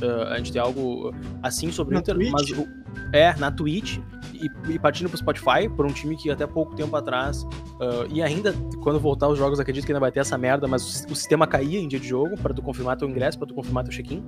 ah, 0.03 0.35
a 0.35 0.37
gente 0.39 0.53
tem 0.53 0.63
algo 0.63 1.13
assim 1.43 1.73
sobre 1.73 1.95
o 1.95 1.97
Na 1.97 2.01
Inter, 2.01 2.15
Twitch? 2.15 2.31
mas 2.33 2.51
o- 2.51 2.69
é, 3.13 3.35
na 3.39 3.51
Twitch 3.51 3.99
e, 4.33 4.73
e 4.73 4.79
partindo 4.79 5.09
pro 5.09 5.19
Spotify, 5.19 5.69
por 5.77 5.85
um 5.85 5.93
time 5.93 6.17
que 6.17 6.31
até 6.31 6.47
pouco 6.47 6.77
tempo 6.77 6.95
atrás, 6.95 7.45
ah, 7.81 8.07
e 8.09 8.23
ainda 8.23 8.55
quando 8.85 9.01
voltar 9.01 9.27
os 9.27 9.37
jogos, 9.37 9.59
acredito 9.59 9.85
que 9.85 9.91
ainda 9.91 9.99
vai 10.01 10.13
ter 10.13 10.21
essa 10.21 10.39
merda, 10.39 10.69
mas 10.69 11.05
o, 11.05 11.13
o 11.13 11.17
sistema 11.17 11.45
caía 11.45 11.81
em 11.81 11.89
dia 11.89 11.99
de 11.99 12.07
jogo 12.07 12.37
pra 12.41 12.55
tu 12.55 12.63
confirmar 12.63 12.97
teu 12.97 13.09
ingresso, 13.09 13.37
pra 13.37 13.49
tu 13.49 13.55
confirmar 13.55 13.83
teu 13.83 13.93
check-in. 13.93 14.23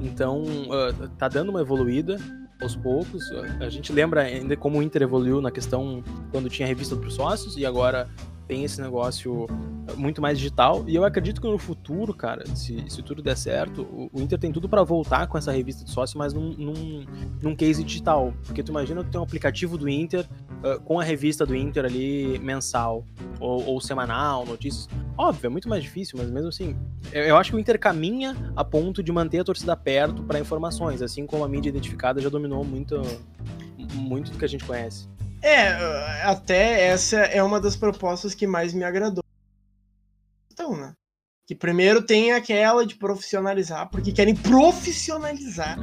Então, 0.00 0.44
ah, 0.70 1.08
tá 1.18 1.28
dando 1.28 1.50
uma 1.50 1.60
evoluída 1.60 2.16
aos 2.60 2.76
poucos. 2.76 3.22
A 3.60 3.68
gente 3.68 3.92
lembra 3.92 4.22
ainda 4.22 4.56
como 4.56 4.78
o 4.78 4.82
Inter 4.82 5.02
evoluiu 5.02 5.40
na 5.40 5.50
questão 5.50 6.02
quando 6.30 6.48
tinha 6.48 6.66
revista 6.66 6.96
para 6.96 7.10
sócios 7.10 7.56
e 7.56 7.64
agora 7.64 8.08
tem 8.50 8.64
esse 8.64 8.82
negócio 8.82 9.46
muito 9.96 10.20
mais 10.20 10.36
digital. 10.36 10.84
E 10.88 10.96
eu 10.96 11.04
acredito 11.04 11.40
que 11.40 11.46
no 11.46 11.56
futuro, 11.56 12.12
cara, 12.12 12.44
se, 12.56 12.84
se 12.88 13.00
tudo 13.00 13.22
der 13.22 13.36
certo, 13.36 13.82
o, 13.82 14.10
o 14.12 14.20
Inter 14.20 14.40
tem 14.40 14.50
tudo 14.50 14.68
para 14.68 14.82
voltar 14.82 15.28
com 15.28 15.38
essa 15.38 15.52
revista 15.52 15.84
de 15.84 15.90
sócio, 15.92 16.18
mas 16.18 16.32
num, 16.32 16.52
num, 16.54 17.06
num 17.40 17.54
case 17.54 17.84
digital. 17.84 18.34
Porque 18.44 18.60
tu 18.60 18.72
imagina 18.72 19.04
tu 19.04 19.10
tem 19.10 19.20
um 19.20 19.22
aplicativo 19.22 19.78
do 19.78 19.88
Inter 19.88 20.26
ah, 20.64 20.80
com 20.84 20.98
a 20.98 21.04
revista 21.04 21.46
do 21.46 21.54
Inter 21.54 21.84
ali 21.84 22.40
mensal 22.40 23.04
ou, 23.38 23.64
ou 23.64 23.80
semanal, 23.80 24.44
notícias. 24.44 24.88
Óbvio, 25.16 25.46
é 25.46 25.50
muito 25.50 25.68
mais 25.68 25.84
difícil, 25.84 26.18
mas 26.18 26.28
mesmo 26.28 26.48
assim, 26.48 26.74
eu, 27.12 27.22
eu 27.22 27.36
acho 27.36 27.50
que 27.50 27.56
o 27.56 27.60
Inter 27.60 27.78
caminha 27.78 28.36
a 28.56 28.64
ponto 28.64 29.00
de 29.00 29.12
manter 29.12 29.38
a 29.38 29.44
torcida 29.44 29.76
perto 29.76 30.24
para 30.24 30.40
informações, 30.40 31.02
assim 31.02 31.24
como 31.24 31.44
a 31.44 31.48
mídia 31.48 31.68
identificada 31.68 32.20
já 32.20 32.28
dominou 32.28 32.64
muito, 32.64 33.00
muito 33.94 34.32
do 34.32 34.38
que 34.38 34.44
a 34.44 34.48
gente 34.48 34.64
conhece. 34.64 35.08
É, 35.42 36.22
até 36.24 36.86
essa 36.88 37.16
é 37.18 37.42
uma 37.42 37.60
das 37.60 37.76
propostas 37.76 38.34
que 38.34 38.46
mais 38.46 38.72
me 38.74 38.84
agradou. 38.84 39.22
Então, 40.52 40.76
né? 40.76 40.92
Que 41.46 41.54
primeiro 41.54 42.02
tem 42.02 42.32
aquela 42.32 42.86
de 42.86 42.94
profissionalizar, 42.94 43.88
porque 43.90 44.12
querem 44.12 44.34
profissionalizar 44.36 45.78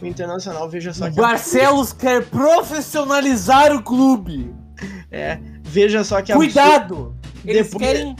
o 0.00 0.06
Internacional. 0.06 0.68
Veja 0.68 0.92
só 0.92 1.10
que 1.10 1.18
a, 1.18 1.22
Barcelos 1.22 1.92
quer 1.92 2.24
profissionalizar 2.26 3.72
o 3.74 3.82
clube. 3.82 4.54
é, 5.10 5.38
veja 5.62 6.04
só 6.04 6.20
que 6.20 6.30
a- 6.32 6.36
Cuidado! 6.36 7.16
Eles 7.44 7.68
Depois- 7.70 7.84
querem 7.92 8.16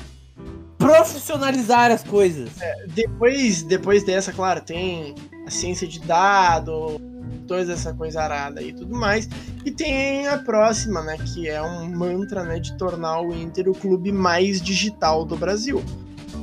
profissionalizar 0.78 1.90
as 1.90 2.02
coisas. 2.04 2.50
depois, 2.88 3.62
depois 3.62 4.04
dessa, 4.04 4.32
claro, 4.32 4.60
tem 4.60 5.14
a 5.46 5.50
ciência 5.50 5.86
de 5.86 5.98
dado, 6.00 7.00
toda 7.48 7.72
essa 7.72 7.92
coisa 7.92 8.22
arada 8.22 8.62
e 8.62 8.72
tudo 8.72 8.94
mais. 8.94 9.28
E 9.64 9.72
tem 9.72 10.28
a 10.28 10.38
próxima, 10.38 11.02
né, 11.02 11.16
que 11.16 11.48
é 11.48 11.60
um 11.60 11.88
mantra, 11.88 12.44
né, 12.44 12.60
de 12.60 12.76
tornar 12.76 13.20
o 13.22 13.34
Inter 13.34 13.68
o 13.68 13.72
clube 13.72 14.12
mais 14.12 14.62
digital 14.62 15.24
do 15.24 15.36
Brasil. 15.36 15.82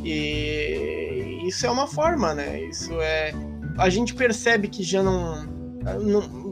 E 0.03 1.39
isso 1.47 1.65
é 1.65 1.71
uma 1.71 1.87
forma, 1.87 2.33
né? 2.33 2.61
Isso 2.63 2.91
é 2.99 3.33
a 3.77 3.89
gente 3.89 4.13
percebe 4.13 4.67
que 4.67 4.83
já 4.83 5.03
não, 5.03 5.43
não 6.01 6.45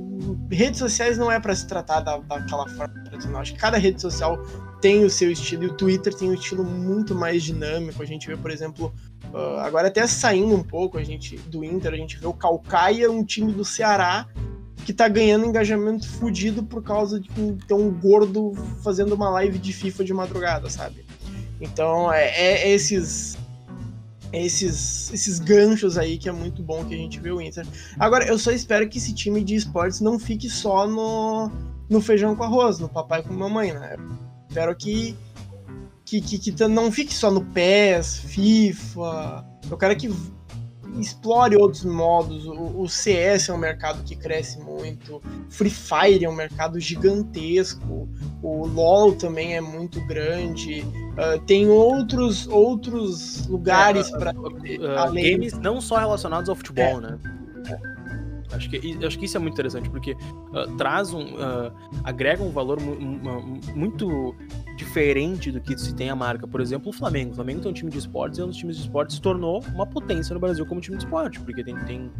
redes 0.51 0.79
sociais 0.79 1.17
não 1.17 1.31
é 1.31 1.39
para 1.39 1.55
se 1.55 1.67
tratar 1.67 2.01
da, 2.01 2.17
daquela 2.17 2.67
forma 2.69 2.93
tradicional. 3.05 3.41
Acho 3.41 3.53
que 3.53 3.59
cada 3.59 3.77
rede 3.77 4.01
social 4.01 4.43
tem 4.83 5.05
o 5.05 5.09
seu 5.09 5.31
estilo 5.31 5.63
e 5.63 5.67
o 5.67 5.73
Twitter 5.73 6.13
tem 6.13 6.29
um 6.29 6.33
estilo 6.33 6.61
muito 6.61 7.15
mais 7.15 7.41
dinâmico. 7.41 8.03
A 8.03 8.05
gente 8.05 8.27
vê, 8.27 8.35
por 8.35 8.51
exemplo, 8.51 8.93
Uh, 9.33 9.57
agora 9.61 9.87
até 9.87 10.05
saindo 10.05 10.53
um 10.53 10.61
pouco 10.61 10.95
a 10.95 11.03
gente 11.03 11.37
do 11.37 11.63
Inter, 11.63 11.93
a 11.93 11.97
gente 11.97 12.19
vê 12.19 12.27
o 12.27 12.33
Calcaia, 12.33 13.09
um 13.09 13.23
time 13.23 13.51
do 13.51 13.65
Ceará 13.65 14.27
que 14.85 14.93
tá 14.93 15.07
ganhando 15.07 15.45
engajamento 15.45 16.07
fudido 16.07 16.61
por 16.61 16.83
causa 16.83 17.19
de 17.19 17.29
ter 17.67 17.73
um 17.73 17.89
gordo 17.89 18.53
fazendo 18.83 19.15
uma 19.15 19.29
live 19.31 19.57
de 19.57 19.73
FIFA 19.73 20.03
de 20.03 20.13
madrugada, 20.13 20.69
sabe? 20.69 21.03
Então 21.59 22.13
é, 22.13 22.27
é 22.27 22.69
esses 22.69 23.35
é 24.31 24.45
esses 24.45 25.11
esses 25.11 25.39
ganchos 25.39 25.97
aí 25.97 26.19
que 26.19 26.29
é 26.29 26.31
muito 26.31 26.61
bom 26.61 26.85
que 26.85 26.93
a 26.93 26.97
gente 26.97 27.19
vê 27.19 27.31
o 27.31 27.41
Inter. 27.41 27.65
Agora 27.97 28.27
eu 28.27 28.37
só 28.37 28.51
espero 28.51 28.87
que 28.87 28.99
esse 28.99 29.15
time 29.15 29.43
de 29.43 29.55
esportes 29.55 29.99
não 29.99 30.19
fique 30.19 30.47
só 30.47 30.85
no 30.85 31.49
no 31.89 32.01
feijão 32.01 32.35
com 32.35 32.43
arroz, 32.43 32.77
no 32.77 32.89
papai 32.89 33.23
com 33.23 33.33
mamãe, 33.33 33.73
né? 33.73 33.95
Espero 34.53 34.75
que 34.75 35.17
que, 36.05 36.21
que, 36.21 36.37
que 36.37 36.67
não 36.67 36.91
fique 36.91 37.11
só 37.11 37.31
no 37.31 37.43
PES, 37.43 38.19
FIFA. 38.19 39.43
Eu 39.71 39.75
quero 39.75 39.95
que 39.97 40.11
explore 40.99 41.55
outros 41.55 41.83
modos. 41.83 42.45
O, 42.45 42.87
CS 42.87 43.49
é 43.49 43.53
um 43.53 43.57
mercado 43.57 44.03
que 44.03 44.15
cresce 44.15 44.59
muito. 44.59 45.19
Free 45.49 45.71
Fire 45.71 46.23
é 46.23 46.29
um 46.29 46.35
mercado 46.35 46.79
gigantesco. 46.79 48.07
O 48.43 48.67
LoL 48.67 49.13
também 49.13 49.55
é 49.55 49.61
muito 49.61 49.99
grande. 50.05 50.85
Ah, 51.17 51.39
tem 51.47 51.67
outros 51.67 52.47
outros 52.47 53.47
lugares 53.47 54.13
É, 54.13 54.17
para 54.19 54.33
Uh, 54.33 54.97
Além- 54.99 55.31
games 55.31 55.53
não 55.57 55.81
só 55.81 55.97
relacionados 55.97 56.47
ao 56.47 56.55
futebol, 56.55 57.01
né? 57.01 57.17
Acho 58.55 58.69
que, 58.69 59.05
acho 59.05 59.17
que 59.19 59.25
isso 59.25 59.35
é 59.37 59.39
muito 59.39 59.53
interessante, 59.53 59.89
porque 59.89 60.11
uh, 60.13 60.75
traz 60.77 61.13
um. 61.13 61.23
uh, 61.35 61.71
agrega 62.03 62.43
um 62.43 62.51
valor 62.51 62.79
mu- 62.79 62.95
mu- 62.99 63.59
muito 63.75 64.35
diferente 64.77 65.51
do 65.51 65.59
que 65.61 65.77
se 65.77 65.93
tem 65.95 66.09
a 66.09 66.15
marca. 66.15 66.47
Por 66.47 66.61
exemplo, 66.61 66.89
o 66.89 66.93
Flamengo. 66.93 67.31
O 67.31 67.35
Flamengo 67.35 67.61
tem 67.61 67.71
um 67.71 67.73
time 67.73 67.89
de 67.91 67.97
esportes 67.97 68.37
e 68.37 68.41
é 68.41 68.45
um 68.45 68.47
dos 68.47 68.57
times 68.57 68.77
de 68.77 68.83
esportes 68.83 69.15
se 69.15 69.21
tornou 69.21 69.63
uma 69.73 69.85
potência 69.85 70.33
no 70.33 70.39
Brasil 70.39 70.65
como 70.65 70.81
time 70.81 70.97
de 70.97 71.03
esporte. 71.03 71.39
Porque 71.39 71.63
tem. 71.63 71.75
tem 71.85 72.11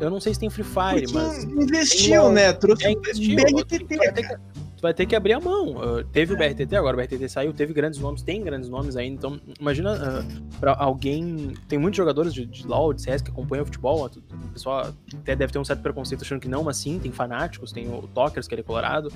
eu 0.00 0.10
não 0.10 0.20
sei 0.20 0.34
se 0.34 0.40
tem 0.40 0.50
Free 0.50 0.64
Fire, 0.64 1.02
porque 1.02 1.12
mas. 1.18 1.44
investiu, 1.44 2.22
tem 2.24 2.32
né? 2.32 2.52
Trouxe 2.52 2.86
É, 2.86 2.92
investiu. 2.92 3.36
BRTT, 3.36 3.78
Tu 3.88 4.51
vai 4.82 4.92
ter 4.92 5.06
que- 5.06 5.14
abrir 5.14 5.32
a 5.32 5.40
mão. 5.40 5.76
Uh, 5.76 6.04
teve 6.04 6.34
o 6.34 6.36
BRTT, 6.36 6.74
agora 6.74 6.96
o 6.96 7.00
BRTT 7.00 7.28
saiu, 7.28 7.52
teve 7.52 7.72
grandes 7.72 8.00
nomes, 8.00 8.22
tem 8.22 8.42
grandes 8.42 8.68
nomes 8.68 8.96
ainda. 8.96 9.14
Então, 9.14 9.40
imagina 9.60 9.94
uh, 9.94 10.58
pra 10.58 10.74
alguém. 10.74 11.54
Tem 11.68 11.78
muitos 11.78 11.96
jogadores 11.96 12.34
de, 12.34 12.44
de 12.44 12.66
LoL, 12.66 12.92
de 12.92 13.00
CS 13.00 13.22
que 13.22 13.30
acompanham 13.30 13.62
o 13.62 13.66
futebol. 13.66 14.04
O 14.04 14.48
pessoal 14.52 14.92
até 15.14 15.36
deve 15.36 15.52
ter 15.52 15.58
um 15.60 15.64
certo 15.64 15.80
preconceito 15.80 16.22
achando 16.22 16.40
que 16.40 16.48
não, 16.48 16.64
mas 16.64 16.78
sim, 16.78 16.98
tem 16.98 17.12
fanáticos, 17.12 17.70
tem 17.70 17.88
o 17.88 18.02
Tokers, 18.08 18.48
que 18.48 18.54
ele 18.54 18.62
é 18.62 18.64
colorado, 18.64 19.12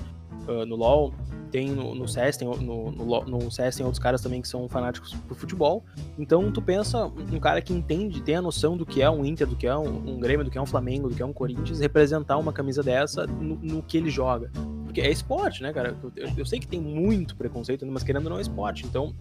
uh, 0.47 0.65
no 0.65 0.75
LoL. 0.77 1.13
Tem 1.51 1.71
no, 1.71 1.95
no 1.95 2.07
CS, 2.09 2.35
tem 2.35 2.47
no, 2.47 2.91
no, 2.91 3.25
no 3.25 3.51
CS 3.51 3.77
tem 3.77 3.85
outros 3.85 4.03
caras 4.03 4.21
também 4.21 4.41
que 4.41 4.47
são 4.49 4.67
fanáticos 4.67 5.13
pro 5.13 5.33
futebol. 5.33 5.85
Então 6.19 6.51
tu 6.51 6.61
pensa 6.61 7.05
um 7.05 7.39
cara 7.39 7.61
que 7.61 7.73
entende, 7.73 8.21
tem 8.21 8.35
a 8.35 8.41
noção 8.41 8.75
do 8.75 8.85
que 8.85 9.01
é 9.01 9.09
um 9.09 9.23
Inter, 9.23 9.47
do 9.47 9.55
que 9.55 9.65
é 9.65 9.75
um, 9.75 10.15
um 10.15 10.19
Grêmio, 10.19 10.43
do 10.43 10.51
que 10.51 10.57
é 10.57 10.61
um 10.61 10.65
Flamengo, 10.65 11.07
do 11.07 11.15
que 11.15 11.21
é 11.21 11.25
um 11.25 11.31
Corinthians, 11.31 11.79
representar 11.79 12.37
uma 12.37 12.51
camisa 12.51 12.83
dessa 12.83 13.25
no, 13.25 13.55
no 13.55 13.81
que 13.81 13.97
ele 13.97 14.09
joga. 14.09 14.51
Porque 14.97 15.07
é 15.07 15.11
esporte, 15.11 15.61
né, 15.61 15.71
cara? 15.71 15.95
Eu, 16.15 16.27
eu- 16.37 16.45
sei 16.45 16.59
que 16.59 16.67
tem 16.67 16.81
muito 16.81 17.35
preconceito, 17.35 17.85
mas 17.85 18.01
querendo 18.01 18.23
ou 18.25 18.31
não 18.31 18.37
é 18.39 18.41
esporte. 18.41 18.83
Então, 18.83 19.13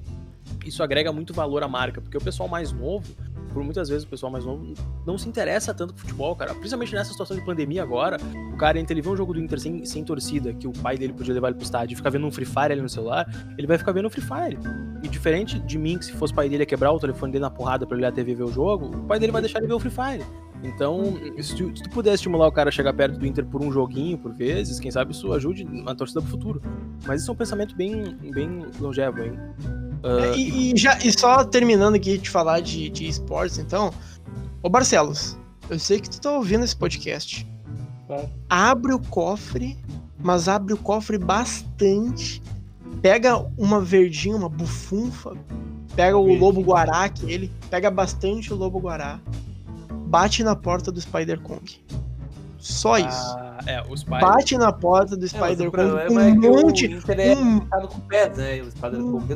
isso 0.65 0.83
agrega 0.83 1.13
muito 1.13 1.35
valor 1.35 1.63
à 1.63 1.69
marca, 1.69 2.01
porque 2.01 2.17
o 2.17 2.21
pessoal 2.21 2.49
mais 2.49 2.73
novo, 2.73 3.05
por 3.53 3.63
muitas 3.63 3.87
vezes 3.91 4.05
o 4.05 4.09
pessoal 4.09 4.33
mais 4.33 4.47
novo 4.47 4.73
não 5.07 5.19
se 5.19 5.29
interessa 5.29 5.75
tanto 5.75 5.93
com 5.93 6.01
futebol, 6.01 6.35
cara. 6.35 6.55
Principalmente 6.55 6.95
nessa 6.95 7.11
situação 7.13 7.37
de 7.37 7.45
pandemia 7.45 7.83
agora, 7.83 8.17
o 8.55 8.57
cara, 8.57 8.81
entre 8.81 8.95
ele 8.95 9.03
ver 9.03 9.11
um 9.11 9.17
jogo 9.19 9.35
do 9.35 9.39
Inter 9.41 9.61
sem, 9.61 9.85
sem 9.85 10.03
torcida, 10.03 10.55
que 10.55 10.67
o 10.67 10.73
pai 10.73 10.97
dele 10.97 11.13
podia 11.13 11.35
levar 11.35 11.49
ele 11.49 11.57
pro 11.57 11.65
estádio 11.65 11.93
e 11.93 11.97
ficar 11.97 12.09
vendo 12.09 12.27
um 12.27 12.31
Free 12.31 12.47
Fire 12.47 12.73
ali 12.73 12.81
no 12.81 12.89
celular, 12.89 13.27
ele 13.59 13.67
vai 13.67 13.77
ficar 13.77 13.93
vendo 13.93 14.07
um 14.07 14.11
Free 14.11 14.23
Fire. 14.25 14.59
E 15.03 15.09
diferente 15.09 15.59
de 15.59 15.77
mim, 15.77 15.99
que 15.99 16.07
se 16.07 16.13
fosse 16.13 16.33
o 16.33 16.37
pai 16.37 16.49
dele 16.49 16.63
ia 16.63 16.67
quebrar 16.67 16.91
o 16.91 16.99
telefone 16.99 17.33
dele 17.33 17.43
na 17.43 17.51
porrada 17.51 17.87
pra 17.87 17.95
ele 17.99 18.03
olhar 18.03 18.09
a 18.09 18.13
TV 18.13 18.35
ver 18.35 18.45
o 18.45 18.51
jogo, 18.51 18.87
o 18.97 19.05
pai 19.05 19.19
dele 19.19 19.31
vai 19.31 19.43
deixar 19.43 19.59
ele 19.59 19.67
ver 19.67 19.75
o 19.75 19.79
Free 19.79 19.91
Fire. 19.93 20.25
Então, 20.63 21.15
se 21.41 21.55
tu, 21.55 21.77
se 21.77 21.83
tu 21.83 21.91
puder 21.91 22.15
estimular 22.15 22.47
o 22.47 22.53
cara 22.53 22.69
a 22.69 22.73
chegar 22.73 22.93
perto 22.93 23.19
do 23.19 23.27
Inter 23.27 23.45
por 23.45 23.63
um 23.63 23.71
joguinho, 23.71 24.19
por 24.19 24.33
vezes, 24.33 24.81
quem 24.81 24.91
sabe 24.91 25.13
isso 25.13 25.33
ajude 25.33 25.65
na 25.65 25.95
torcida 25.95 26.21
pro 26.21 26.31
futuro. 26.31 26.63
Mas 27.07 27.23
isso 27.23 27.31
é 27.31 27.35
um 27.35 27.37
pensamento 27.37 27.77
bem, 27.77 28.17
bem 28.33 28.67
longevo, 28.81 29.23
hein? 29.23 29.39
Uh, 30.03 30.35
e, 30.35 30.73
e, 30.73 30.77
já, 30.77 30.99
e 30.99 31.13
só 31.13 31.45
terminando 31.45 31.95
aqui 31.95 32.19
de 32.19 32.31
falar 32.31 32.61
de, 32.61 32.89
de 32.89 33.07
esportes, 33.07 33.59
então. 33.59 33.93
Ô 34.63 34.69
Barcelos, 34.69 35.37
eu 35.69 35.79
sei 35.79 36.01
que 36.01 36.09
tu 36.09 36.21
tá 36.21 36.33
ouvindo 36.33 36.65
esse 36.65 36.77
podcast. 36.77 37.47
É. 38.09 38.29
Abre 38.49 38.95
o 38.95 38.99
cofre, 38.99 39.77
mas 40.19 40.49
abre 40.49 40.73
o 40.73 40.77
cofre 40.77 41.19
bastante. 41.19 42.43
Pega 43.03 43.37
uma 43.59 43.81
verdinha, 43.81 44.37
uma 44.37 44.49
bufunfa. 44.49 45.37
Pega 45.95 46.17
o 46.17 46.35
lobo 46.35 46.61
guará, 46.61 47.05
aquele. 47.05 47.51
Pega 47.71 47.91
bastante 47.91 48.53
o 48.53 48.57
lobo 48.57 48.79
guará 48.79 49.21
bate 50.07 50.43
na 50.43 50.55
porta 50.55 50.91
do 50.93 51.01
Spider 51.01 51.41
Kong. 51.41 51.81
Só 52.59 52.95
ah, 52.95 53.01
isso. 53.01 53.39
É, 53.67 53.83
o 53.89 53.97
Spider... 53.97 54.21
Bate 54.21 54.59
na 54.59 54.73
porta 54.73 55.17
do 55.17 55.25
é, 55.25 55.29
Spider 55.29 55.71
Kong. 55.71 56.13
Um 56.13 56.21
é 56.21 56.35
monte. 56.35 56.87
O 56.87 56.91
Inter 56.91 57.21
é 57.21 57.37
um... 57.37 57.61
com 57.61 58.01
né? 58.37 58.63
O 58.63 58.69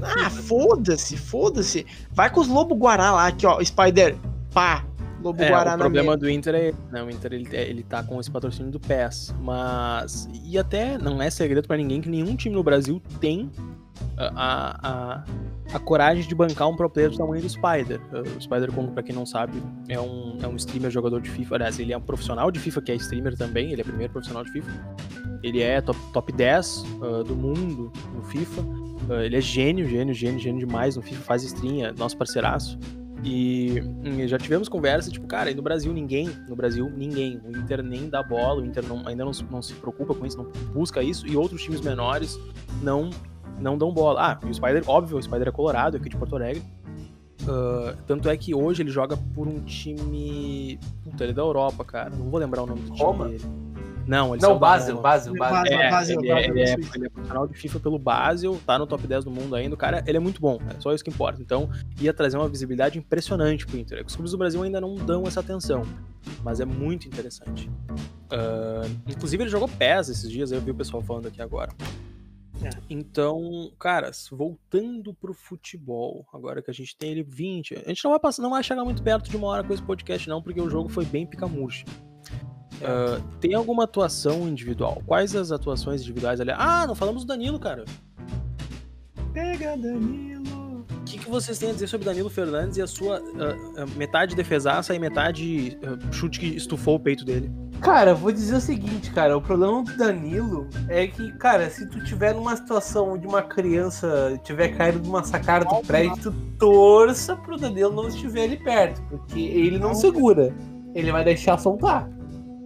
é 0.05 0.25
Ah, 0.27 0.31
foda-se, 0.31 1.17
foda-se. 1.17 1.87
Vai 2.13 2.31
com 2.31 2.41
os 2.41 2.49
Lobo 2.49 2.75
Guará 2.75 3.13
lá, 3.13 3.27
aqui, 3.27 3.47
ó. 3.47 3.63
Spider, 3.63 4.17
pá. 4.53 4.85
Lobo 5.23 5.43
é, 5.43 5.49
Guará 5.49 5.75
o 5.75 5.79
problema 5.79 6.17
do 6.17 6.29
Inter 6.31 6.55
é. 6.55 6.73
Não, 6.91 7.07
o 7.07 7.11
Inter 7.11 7.33
ele, 7.33 7.49
ele 7.53 7.83
tá 7.83 8.03
com 8.03 8.19
esse 8.19 8.31
patrocínio 8.31 8.71
do 8.71 8.81
PES. 8.81 9.35
Mas. 9.41 10.29
E 10.45 10.59
até 10.59 10.97
não 10.99 11.21
é 11.21 11.31
segredo 11.31 11.67
para 11.67 11.77
ninguém 11.77 12.01
que 12.01 12.09
nenhum 12.09 12.35
time 12.37 12.55
no 12.55 12.63
Brasil 12.63 13.01
tem 13.21 13.51
a, 14.17 14.79
a, 14.83 15.25
a 15.75 15.79
coragem 15.79 16.27
de 16.27 16.35
bancar 16.35 16.69
um 16.69 16.77
pro 16.77 16.89
player 16.89 17.11
do 17.11 17.17
tamanho 17.17 17.43
do 17.43 17.49
Spider. 17.49 18.01
O 18.37 18.41
Spider, 18.41 18.73
como 18.73 18.93
pra 18.93 19.03
quem 19.03 19.15
não 19.15 19.27
sabe, 19.27 19.63
é 19.89 20.01
um, 20.01 20.39
é 20.43 20.47
um 20.47 20.57
streamer 20.57 20.91
jogador 20.91 21.21
de 21.21 21.31
FIFA. 21.31 21.57
Aliás, 21.57 21.79
ele 21.79 21.93
é 21.93 21.97
um 21.97 22.03
profissional 22.03 22.51
de 22.51 22.59
FIFA, 22.59 22.83
que 22.83 22.93
é 22.93 22.95
streamer 22.97 23.37
também. 23.37 23.73
Ele 23.73 23.81
é 23.81 23.85
o 23.85 23.87
primeiro 23.87 24.13
profissional 24.13 24.45
de 24.45 24.53
FIFA. 24.53 24.97
Ele 25.43 25.63
é 25.63 25.81
top, 25.81 25.99
top 26.13 26.33
10 26.33 26.77
uh, 26.77 27.25
do 27.25 27.35
mundo 27.35 27.93
no 28.15 28.23
FIFA. 28.23 28.61
Uh, 28.61 29.21
ele 29.23 29.37
é 29.37 29.41
gênio, 29.41 29.89
gênio, 29.89 30.15
gênio, 30.15 30.39
gênio 30.39 30.67
demais 30.67 30.97
no 30.97 31.03
FIFA. 31.03 31.23
Faz 31.23 31.43
stream, 31.43 31.87
é 31.87 31.93
nosso 31.93 32.17
parceiraço. 32.17 32.79
E, 33.23 33.83
e 34.03 34.27
já 34.27 34.39
tivemos 34.39 34.69
conversa, 34.69 35.11
tipo, 35.11 35.27
cara, 35.27 35.51
e 35.51 35.55
no 35.55 35.61
Brasil 35.61 35.93
ninguém, 35.93 36.31
no 36.49 36.57
Brasil 36.57 36.91
ninguém, 36.91 37.41
o 37.45 37.57
Inter 37.57 37.83
nem 37.83 38.09
dá 38.09 38.23
bola, 38.23 38.63
o 38.63 38.65
Inter 38.65 38.87
não, 38.87 39.07
ainda 39.07 39.25
não, 39.25 39.33
não 39.51 39.61
se 39.61 39.75
preocupa 39.75 40.15
com 40.15 40.25
isso, 40.25 40.39
não 40.39 40.51
busca 40.73 41.03
isso, 41.03 41.27
e 41.27 41.37
outros 41.37 41.63
times 41.63 41.81
menores 41.81 42.39
não 42.83 43.11
não 43.59 43.77
dão 43.77 43.93
bola. 43.93 44.21
Ah, 44.21 44.47
e 44.47 44.51
o 44.51 44.55
Spider, 44.55 44.83
óbvio, 44.87 45.19
o 45.19 45.23
Spider 45.23 45.49
é 45.49 45.51
colorado, 45.51 45.97
aqui 45.97 46.09
de 46.09 46.17
Porto 46.17 46.35
Alegre. 46.35 46.63
Uh, 47.43 47.97
tanto 48.07 48.29
é 48.29 48.37
que 48.37 48.55
hoje 48.55 48.83
ele 48.83 48.91
joga 48.91 49.17
por 49.35 49.47
um 49.47 49.61
time. 49.61 50.79
Puta, 51.05 51.25
ele 51.25 51.33
é 51.33 51.35
da 51.35 51.43
Europa, 51.43 51.85
cara. 51.85 52.11
Não 52.11 52.31
vou 52.31 52.39
lembrar 52.39 52.63
o 52.63 52.67
nome 52.67 52.83
do 52.83 52.91
time 52.93 52.99
Roma? 52.99 53.29
dele. 53.29 53.45
Não, 54.11 54.35
ele 54.35 54.43
Não, 54.43 54.59
Basel, 54.59 55.01
Basel, 55.01 55.35
Basel. 55.35 55.73
É, 55.73 55.89
Basel, 55.89 56.19
ele, 56.19 56.33
é, 56.33 56.45
ele, 56.45 56.61
é, 56.63 56.75
ele 56.97 57.07
é 57.07 57.09
profissional 57.09 57.47
de 57.47 57.55
FIFA 57.55 57.79
pelo 57.79 57.97
Basel, 57.97 58.61
tá 58.67 58.77
no 58.77 58.85
top 58.85 59.07
10 59.07 59.25
do 59.25 59.31
mundo 59.31 59.55
ainda. 59.55 59.77
O 59.77 59.79
cara, 59.79 60.03
ele 60.05 60.17
é 60.17 60.21
muito 60.21 60.41
bom, 60.41 60.59
é 60.69 60.81
só 60.81 60.93
isso 60.93 61.05
que 61.05 61.11
importa. 61.11 61.41
Então, 61.41 61.71
ia 62.01 62.13
trazer 62.13 62.37
uma 62.37 62.49
visibilidade 62.49 62.99
impressionante 62.99 63.65
pro 63.65 63.79
Inter. 63.79 64.05
Os 64.05 64.17
clubes 64.17 64.33
do 64.33 64.39
Brasil 64.39 64.61
ainda 64.65 64.81
não 64.81 64.97
dão 64.97 65.29
essa 65.29 65.39
atenção, 65.39 65.85
mas 66.43 66.59
é 66.59 66.65
muito 66.65 67.07
interessante. 67.07 67.71
Uh, 68.33 68.91
inclusive, 69.07 69.45
ele 69.45 69.51
jogou 69.51 69.69
PES 69.69 70.09
esses 70.09 70.29
dias, 70.29 70.51
eu 70.51 70.61
vi 70.61 70.73
o 70.73 70.75
pessoal 70.75 71.01
falando 71.01 71.29
aqui 71.29 71.41
agora. 71.41 71.71
É. 72.65 72.71
Então, 72.91 73.71
caras, 73.79 74.29
voltando 74.29 75.15
pro 75.15 75.33
futebol, 75.33 76.27
agora 76.35 76.61
que 76.61 76.71
a 76.71 76.75
gente 76.75 76.97
tem 76.97 77.13
ele 77.13 77.23
20, 77.23 77.77
a 77.77 77.89
gente 77.89 78.03
não 78.03 78.11
vai 78.11 78.19
passar, 78.19 78.43
não 78.43 78.51
vai 78.51 78.65
chegar 78.65 78.85
muito 78.85 79.05
perto 79.05 79.31
de 79.31 79.37
uma 79.37 79.47
hora 79.47 79.63
com 79.63 79.73
esse 79.73 79.83
podcast 79.85 80.29
não, 80.29 80.43
porque 80.43 80.61
o 80.61 80.69
jogo 80.69 80.89
foi 80.89 81.05
bem 81.05 81.25
pica-murcha. 81.25 81.85
Uh, 82.77 83.21
tem 83.41 83.55
alguma 83.55 83.85
atuação 83.85 84.49
individual? 84.49 85.03
Quais 85.07 85.35
as 85.35 85.53
atuações 85.53 86.01
individuais 86.01 86.41
ali? 86.41 86.53
Ah, 86.55 86.87
não 86.87 86.95
falamos 86.95 87.25
do 87.25 87.29
Danilo, 87.29 87.59
cara. 87.59 87.85
Pega 89.33 89.77
Danilo. 89.77 90.87
O 90.91 91.05
que, 91.05 91.19
que 91.19 91.29
vocês 91.29 91.59
têm 91.59 91.71
a 91.71 91.73
dizer 91.73 91.89
sobre 91.89 92.07
Danilo 92.07 92.31
Fernandes 92.31 92.77
e 92.77 92.83
a 92.83 92.87
sua 92.87 93.21
uh, 93.21 93.91
metade 93.97 94.37
defesaça 94.37 94.95
e 94.95 94.99
metade 94.99 95.79
chute 96.13 96.39
que 96.39 96.47
estufou 96.47 96.97
o 96.97 97.01
peito 97.01 97.25
dele? 97.25 97.51
Cara, 97.81 98.15
vou 98.15 98.31
dizer 98.31 98.57
o 98.57 98.61
seguinte, 98.61 99.11
cara, 99.11 99.37
o 99.37 99.41
problema 99.41 99.83
do 99.83 99.97
Danilo 99.97 100.69
é 100.87 101.07
que, 101.07 101.33
cara, 101.39 101.71
se 101.71 101.89
tu 101.89 102.05
tiver 102.05 102.35
numa 102.35 102.55
situação 102.55 103.17
de 103.17 103.27
uma 103.27 103.43
criança 103.43 104.39
tiver 104.45 104.69
caído 104.69 105.01
de 105.01 105.09
uma 105.09 105.25
sacada 105.25 105.65
do 105.65 105.77
prédio, 105.87 106.15
tu 106.23 106.33
torça 106.59 107.35
pro 107.37 107.57
Danilo 107.57 107.91
não 107.91 108.09
estiver 108.09 108.45
ali 108.45 108.59
perto, 108.59 109.03
porque 109.09 109.41
ele 109.41 109.79
não 109.79 109.95
segura. 109.95 110.55
Ele 110.95 111.11
vai 111.11 111.25
deixar 111.25 111.57
soltar. 111.59 112.09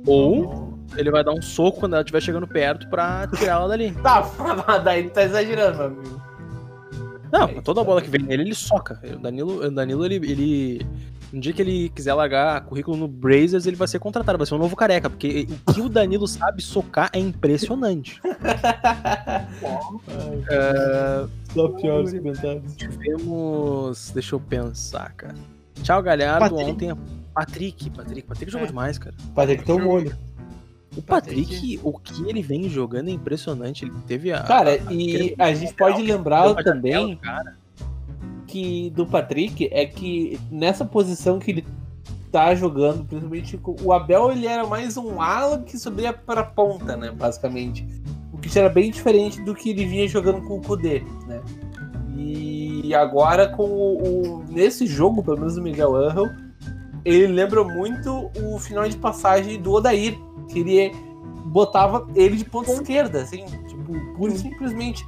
Ou 0.07 0.79
ele 0.97 1.11
vai 1.11 1.25
dar 1.25 1.33
um 1.33 1.43
soco 1.43 1.81
quando 1.81 1.95
ela 1.95 2.03
estiver 2.03 2.21
chegando 2.21 2.47
perto 2.47 2.89
pra 2.89 3.27
tirar 3.29 3.53
ela 3.55 3.69
dali. 3.69 3.93
tá, 3.93 4.79
daí 4.85 5.01
ele 5.01 5.11
tá 5.11 5.23
exagerando, 5.25 5.77
meu 5.77 5.87
amigo. 5.87 6.23
Não, 7.33 7.63
toda 7.63 7.83
bola 7.83 8.01
que 8.01 8.09
vem 8.09 8.23
nele, 8.23 8.45
ele 8.45 8.55
soca. 8.55 9.01
O 9.13 9.19
Danilo, 9.19 9.67
o 9.67 9.71
Danilo 9.71 10.05
ele, 10.05 10.17
ele 10.17 10.87
no 11.33 11.41
dia 11.41 11.53
que 11.53 11.61
ele 11.61 11.89
quiser 11.89 12.15
largar 12.15 12.61
currículo 12.61 12.97
no 12.97 13.09
Brazers, 13.09 13.67
ele 13.67 13.75
vai 13.75 13.89
ser 13.89 13.99
contratado, 13.99 14.39
vai 14.39 14.47
ser 14.47 14.55
um 14.55 14.59
novo 14.59 14.77
careca, 14.77 15.11
porque 15.11 15.49
o 15.67 15.73
que 15.73 15.81
o 15.81 15.89
Danilo 15.89 16.29
sabe 16.29 16.63
socar 16.63 17.11
é 17.13 17.19
impressionante. 17.19 18.21
é... 20.49 21.27
Só 21.53 21.69
piores 21.71 22.13
comentários. 22.13 22.77
Tivemos. 22.77 24.13
Deixa 24.15 24.37
eu 24.37 24.41
pensar, 24.41 25.13
cara. 25.15 25.35
Tchau, 25.83 26.01
Galhardo. 26.03 26.55
Patrick. 26.55 26.71
Ontem. 26.71 27.24
Patrick, 27.35 27.91
Patrick. 27.91 28.23
Patrick 28.29 28.53
jogou 28.53 28.67
é. 28.67 28.69
demais, 28.69 28.99
cara. 28.99 29.15
Patrick 29.35 29.65
tem 29.65 29.75
um 29.75 29.85
molho. 29.85 30.17
O 30.97 31.03
Patrick, 31.03 31.43
Patrick, 31.43 31.81
o 31.83 31.99
que 31.99 32.29
ele 32.29 32.41
vem 32.41 32.69
jogando 32.69 33.09
é 33.09 33.13
impressionante. 33.13 33.85
Ele 33.85 33.93
teve 34.07 34.33
a. 34.33 34.43
Cara, 34.43 34.71
a, 34.71 34.93
e 34.93 35.35
a 35.39 35.53
gente 35.53 35.75
pode 35.75 36.01
lembrar 36.03 36.55
também. 36.63 37.17
Cara 37.17 37.57
que 38.55 38.89
do 38.91 39.05
Patrick 39.05 39.69
é 39.73 39.85
que 39.85 40.39
nessa 40.49 40.85
posição 40.85 41.41
que 41.41 41.51
ele 41.51 41.67
tá 42.31 42.55
jogando, 42.55 43.05
principalmente 43.05 43.61
o 43.83 43.93
Abel, 43.93 44.31
ele 44.31 44.47
era 44.47 44.65
mais 44.65 44.97
um 44.97 45.21
ala 45.21 45.59
que 45.59 45.77
subia 45.77 46.13
para 46.13 46.45
ponta, 46.45 46.97
né, 46.97 47.11
basicamente. 47.11 47.85
O 48.33 48.39
que 48.39 48.57
era 48.57 48.69
bem 48.69 48.93
diferente 48.93 49.41
do 49.41 49.57
que 49.57 49.71
ele 49.71 49.85
vinha 49.87 50.07
jogando 50.07 50.41
com 50.43 50.59
o 50.59 50.63
Kudê, 50.63 51.03
né? 51.27 51.43
E 52.17 52.95
agora 52.95 53.49
com 53.49 53.65
o, 53.65 54.39
o 54.39 54.45
nesse 54.49 54.87
jogo, 54.87 55.21
pelo 55.21 55.39
menos 55.39 55.57
o 55.57 55.63
Miguel 55.63 55.97
Angel, 55.97 56.31
ele 57.05 57.27
lembra 57.27 57.63
muito 57.63 58.31
o 58.37 58.59
final 58.59 58.89
de 58.89 58.97
passagem 58.97 59.61
do 59.61 59.73
Odair, 59.73 60.19
que 60.49 60.61
ele 60.61 60.93
botava 61.47 62.07
ele 62.15 62.37
de 62.37 62.45
ponta 62.45 62.73
esquerda, 62.73 63.23
assim, 63.23 63.45
tipo, 63.67 63.93
pura 64.17 64.33
e 64.33 64.39
simplesmente 64.39 65.07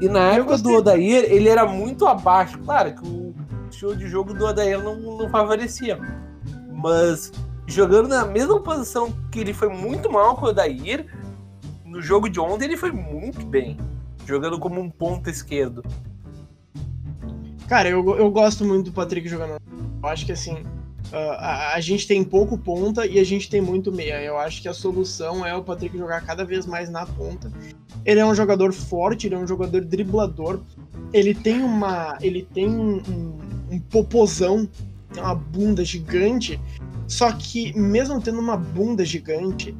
e 0.00 0.08
na 0.08 0.20
época 0.32 0.58
do 0.58 0.74
Odair, 0.74 1.24
ele 1.24 1.48
era 1.48 1.66
muito 1.66 2.06
abaixo. 2.06 2.58
Claro 2.58 2.94
que 2.94 3.08
o 3.08 3.34
show 3.70 3.94
de 3.94 4.06
jogo 4.06 4.34
do 4.34 4.44
Odair 4.44 4.82
não, 4.82 4.96
não 4.96 5.28
favorecia. 5.30 5.98
Mas 6.70 7.32
jogando 7.66 8.08
na 8.08 8.24
mesma 8.24 8.60
posição 8.60 9.12
que 9.30 9.40
ele 9.40 9.54
foi 9.54 9.68
muito 9.68 10.10
mal 10.10 10.36
com 10.36 10.46
o 10.46 10.48
Odair, 10.50 11.06
no 11.84 12.02
jogo 12.02 12.28
de 12.28 12.38
ontem 12.38 12.66
ele 12.66 12.76
foi 12.76 12.92
muito 12.92 13.44
bem. 13.46 13.78
Jogando 14.26 14.58
como 14.58 14.80
um 14.80 14.90
ponto 14.90 15.30
esquerdo. 15.30 15.82
Cara, 17.66 17.88
eu, 17.88 18.16
eu 18.16 18.30
gosto 18.30 18.64
muito 18.64 18.90
do 18.90 18.92
Patrick 18.92 19.26
jogando. 19.28 19.56
Eu 20.02 20.08
acho 20.08 20.26
que 20.26 20.32
assim, 20.32 20.62
Uh, 21.12 21.32
a, 21.38 21.74
a, 21.74 21.80
gente 21.80 22.06
tem 22.06 22.24
pouco 22.24 22.58
ponta 22.58 23.06
e 23.06 23.18
a 23.18 23.24
gente 23.24 23.48
tem 23.48 23.60
muito 23.60 23.92
meia. 23.92 24.20
Eu 24.20 24.36
acho 24.38 24.60
que 24.60 24.68
a 24.68 24.74
solução 24.74 25.46
é 25.46 25.54
o 25.54 25.62
Patrick 25.62 25.96
jogar 25.96 26.20
cada 26.22 26.44
vez 26.44 26.66
mais 26.66 26.90
na 26.90 27.06
ponta. 27.06 27.50
Ele 28.04 28.18
é 28.18 28.26
um 28.26 28.34
jogador 28.34 28.72
forte, 28.72 29.26
ele 29.26 29.36
é 29.36 29.38
um 29.38 29.46
jogador 29.46 29.84
driblador. 29.84 30.60
Ele 31.12 31.34
tem 31.34 31.62
uma. 31.62 32.18
Ele 32.20 32.42
tem 32.42 32.68
um, 32.68 32.96
um, 33.70 33.78
popozão, 33.78 34.68
tem 35.12 35.22
uma 35.22 35.34
bunda 35.34 35.84
gigante. 35.84 36.60
Só 37.06 37.30
que, 37.30 37.72
mesmo 37.78 38.20
tendo 38.20 38.40
uma 38.40 38.56
bunda 38.56 39.04
gigante, 39.04 39.76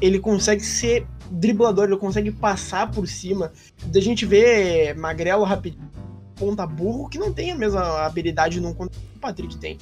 ele 0.00 0.18
consegue 0.18 0.64
ser 0.64 1.06
driblador, 1.30 1.84
ele 1.84 1.96
consegue 1.96 2.32
passar 2.32 2.90
por 2.90 3.06
cima. 3.06 3.52
Da 3.86 4.00
gente 4.00 4.26
vê 4.26 4.92
magrelo 4.94 5.44
rapidinho, 5.44 5.88
ponta 6.34 6.66
burro, 6.66 7.08
que 7.08 7.18
não 7.18 7.32
tem 7.32 7.52
a 7.52 7.56
mesma 7.56 8.04
habilidade 8.04 8.60
num 8.60 8.74
que 8.74 8.82
o 8.84 9.20
Patrick 9.20 9.56
tem. 9.58 9.78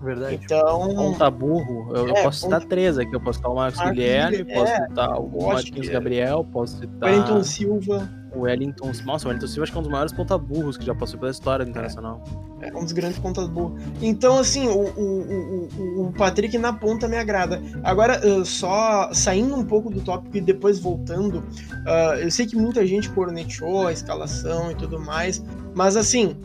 Verdade. 0.00 0.40
Então. 0.42 0.94
Ponta 0.94 1.30
burro, 1.30 1.96
eu, 1.96 2.08
é, 2.08 2.22
posso 2.22 2.40
citar 2.40 2.60
ponta... 2.60 2.70
três 2.70 2.98
aqui. 2.98 3.14
Eu 3.14 3.20
posso 3.20 3.38
citar 3.38 3.50
o 3.50 3.56
Marcos 3.56 3.80
Guilherme, 3.80 4.44
posso 4.44 4.72
é, 4.72 4.86
citar 4.86 5.20
o 5.20 5.46
Martins 5.46 5.88
Gabriel, 5.88 6.46
posso 6.52 6.78
citar. 6.78 7.10
Wellington 7.10 7.42
Silva. 7.42 8.08
O 8.34 8.40
Wellington. 8.40 8.92
Nossa, 9.04 9.26
o 9.26 9.28
Wellington 9.28 9.46
Silva 9.46 9.62
acho 9.64 9.72
que 9.72 9.78
é 9.78 9.80
um 9.80 9.82
dos 9.82 9.90
maiores 9.90 10.12
ponta 10.12 10.38
burros 10.38 10.76
que 10.76 10.84
já 10.84 10.94
passou 10.94 11.18
pela 11.18 11.32
história 11.32 11.64
do 11.64 11.70
Internacional. 11.70 12.22
É, 12.60 12.68
é 12.68 12.76
um 12.76 12.84
dos 12.84 12.92
grandes 12.92 13.18
pontas 13.18 13.48
burros. 13.48 13.82
Então, 14.00 14.38
assim, 14.38 14.68
o, 14.68 14.82
o, 14.82 15.68
o, 15.78 16.06
o 16.06 16.12
Patrick 16.12 16.56
na 16.58 16.72
ponta 16.72 17.08
me 17.08 17.16
agrada. 17.16 17.60
Agora, 17.82 18.20
uh, 18.24 18.44
só 18.44 19.12
saindo 19.12 19.56
um 19.56 19.64
pouco 19.64 19.90
do 19.90 20.00
tópico 20.00 20.36
e 20.36 20.40
depois 20.40 20.78
voltando, 20.78 21.38
uh, 21.38 22.14
eu 22.20 22.30
sei 22.30 22.46
que 22.46 22.54
muita 22.54 22.86
gente 22.86 23.10
cornetou 23.10 23.86
a 23.86 23.92
escalação 23.92 24.70
e 24.70 24.74
tudo 24.74 25.00
mais, 25.00 25.42
mas 25.74 25.96
assim, 25.96 26.36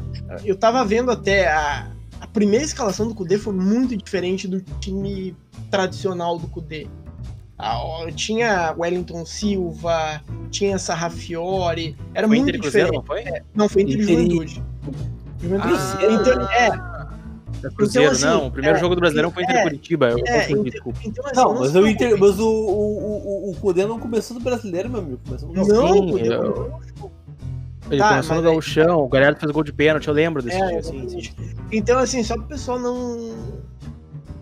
eu 0.43 0.55
tava 0.55 0.83
vendo 0.85 1.11
até 1.11 1.51
a 1.51 1.92
primeira 2.33 2.65
escalação 2.65 3.07
do 3.07 3.13
Kudê 3.15 3.37
foi 3.37 3.53
muito 3.53 3.95
diferente 3.95 4.47
do 4.47 4.59
time 4.79 5.35
tradicional 5.69 6.37
do 6.37 6.47
Kudê. 6.47 6.87
Ah, 7.57 7.79
tinha 8.15 8.73
Wellington 8.77 9.25
Silva, 9.25 10.21
tinha 10.49 10.77
Sarrafiore, 10.77 11.95
era 12.13 12.27
Foi 12.27 12.35
muito 12.37 12.49
Inter 12.49 12.59
e 12.59 12.61
Cruzeiro, 12.61 12.87
diferente. 12.91 12.95
não 12.95 13.03
foi? 13.05 13.19
É, 13.21 13.43
não, 13.55 13.69
foi 13.69 13.81
Inter 13.83 13.95
Inter 14.01 14.07
Juventude. 14.07 14.63
Juventude. 15.41 15.73
Ah. 15.73 16.11
Então, 16.11 16.49
é, 16.49 17.67
É 17.67 17.69
Cruzeiro, 17.69 18.11
assim, 18.11 18.25
não. 18.25 18.47
O 18.47 18.51
primeiro 18.51 18.75
é, 18.77 18.79
jogo 18.79 18.95
do 18.95 18.99
Brasileirão 19.01 19.31
foi 19.31 19.43
Inter 19.43 19.55
é, 19.55 19.63
Curitiba. 19.63 20.09
Eu 20.09 20.17
é, 20.25 20.39
confundi, 20.47 20.51
então, 20.53 20.63
desculpa. 20.63 20.99
então, 21.05 21.25
assim, 21.25 21.35
Não, 21.35 21.59
mas, 21.59 21.71
se 21.71 21.77
o, 21.77 21.87
Inter, 21.87 22.19
mas 22.19 22.39
o, 22.39 22.47
o, 22.49 23.51
o, 23.51 23.69
o, 23.69 23.73
não 23.87 23.99
começou 23.99 24.37
do 24.37 24.43
brasileiro, 24.43 24.89
meu 24.89 24.99
amigo. 24.99 25.19
Começou 25.25 25.47
no 25.49 25.55
Não, 25.55 25.65
Gauchão. 25.65 25.93
Sim, 25.93 26.19
eu- 26.25 26.73
Ele 27.91 27.99
Tá, 27.99 28.09
começou 28.09 28.35
no 28.35 28.41
mas 28.41 28.45
aí- 28.49 28.53
Gauchão, 28.53 28.99
o 28.99 29.07
Galhardo 29.07 29.39
fez 29.39 29.51
gol 29.51 29.63
de 29.63 29.71
pênalti, 29.71 30.07
eu 30.07 30.13
lembro 30.13 30.41
desse 30.41 30.57
É, 30.57 30.67
dia, 30.67 30.83
sim, 30.83 31.07
sim. 31.07 31.17
exatamente. 31.17 31.55
Então, 31.71 31.97
assim, 31.99 32.23
só 32.23 32.35
pro 32.35 32.45
pessoal 32.47 32.79
não 32.79 33.61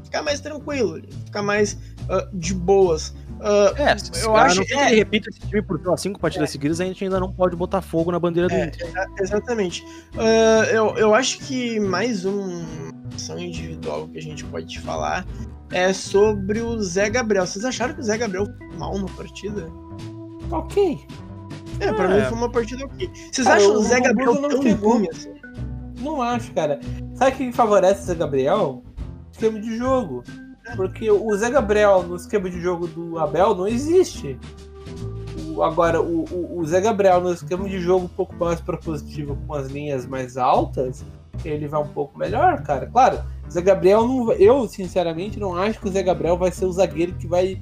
ficar 0.03 0.21
mais 0.23 0.39
tranquilo, 0.41 1.01
ficar 1.25 1.41
mais 1.41 1.77
ah, 2.09 2.27
de 2.33 2.53
boas. 2.53 3.13
Ah, 3.39 3.73
É, 3.77 3.97
se 3.97 4.23
Eu 4.23 4.35
acho- 4.35 4.63
que 4.65 4.73
é. 4.73 4.87
ele 4.89 4.97
repita 4.97 5.29
esse 5.29 5.39
time 5.39 5.61
por 5.61 5.81
lá, 5.85 5.95
cinco 5.97 6.19
partidas 6.19 6.49
seguidas, 6.51 6.79
a 6.81 6.85
gente 6.85 7.03
ainda 7.03 7.19
não 7.19 7.31
pode 7.31 7.55
botar 7.55 7.81
fogo 7.81 8.11
na 8.11 8.19
bandeira 8.19 8.47
do 8.49 8.53
É, 8.53 8.65
Inter. 8.67 8.87
exa- 8.87 9.07
exatamente. 9.19 9.85
Ah, 10.17 10.65
eu, 10.71 10.95
eu 10.97 11.15
acho 11.15 11.39
que 11.39 11.79
mais 11.79 12.25
uma 12.25 12.61
ação 13.15 13.39
individual 13.39 14.07
que 14.09 14.17
a 14.17 14.21
gente 14.21 14.43
pode 14.45 14.77
falar 14.79 15.25
é 15.71 15.93
sobre 15.93 16.59
o 16.61 16.79
Zé 16.81 17.09
Gabriel. 17.09 17.47
Vocês 17.47 17.63
acharam 17.63 17.93
que 17.93 18.01
o 18.01 18.03
Zé 18.03 18.17
Gabriel 18.17 18.45
foi 18.45 18.77
mal 18.77 18.97
na 18.97 19.07
partida? 19.07 19.67
Ok. 20.51 20.99
É, 21.79 21.91
pra 21.93 22.11
É. 22.13 22.17
mim 22.21 22.25
foi 22.27 22.37
uma 22.37 22.51
partida 22.51 22.85
ok. 22.85 23.09
Vocês 23.31 23.47
Cara, 23.47 23.57
acham 23.59 23.71
o 23.75 23.79
o 23.79 23.83
Zé 23.83 24.01
Gabriel 24.01 24.35
tão 24.35 24.75
ruim 24.75 25.07
assim? 25.09 25.31
Não 25.99 26.21
acho, 26.21 26.51
cara. 26.53 26.79
Sabe 27.21 27.33
o 27.33 27.37
que 27.37 27.51
favorece 27.51 28.01
o 28.01 28.05
Zé 28.05 28.15
Gabriel? 28.15 28.83
Esquema 29.31 29.59
de 29.59 29.77
jogo. 29.77 30.23
Porque 30.75 31.11
o 31.11 31.37
Zé 31.37 31.51
Gabriel 31.51 32.01
no 32.01 32.15
esquema 32.15 32.49
de 32.49 32.59
jogo 32.59 32.87
do 32.87 33.19
Abel 33.19 33.53
não 33.53 33.67
existe. 33.67 34.39
Agora, 35.63 36.01
o, 36.01 36.25
o, 36.31 36.57
o 36.57 36.65
Zé 36.65 36.81
Gabriel 36.81 37.21
no 37.21 37.31
esquema 37.31 37.69
de 37.69 37.79
jogo 37.79 38.05
um 38.05 38.07
pouco 38.07 38.33
mais 38.33 38.59
propositivo, 38.59 39.37
com 39.45 39.53
as 39.53 39.67
linhas 39.67 40.07
mais 40.07 40.35
altas, 40.35 41.05
ele 41.45 41.67
vai 41.67 41.79
um 41.83 41.89
pouco 41.89 42.17
melhor, 42.17 42.63
cara. 42.63 42.87
Claro, 42.87 43.21
o 43.47 43.51
Zé 43.51 43.61
Gabriel 43.61 44.07
não 44.07 44.31
Eu, 44.31 44.67
sinceramente, 44.67 45.39
não 45.39 45.55
acho 45.55 45.79
que 45.79 45.89
o 45.89 45.91
Zé 45.91 46.01
Gabriel 46.01 46.39
vai 46.39 46.51
ser 46.51 46.65
o 46.65 46.71
zagueiro 46.71 47.13
que 47.13 47.27
vai 47.27 47.61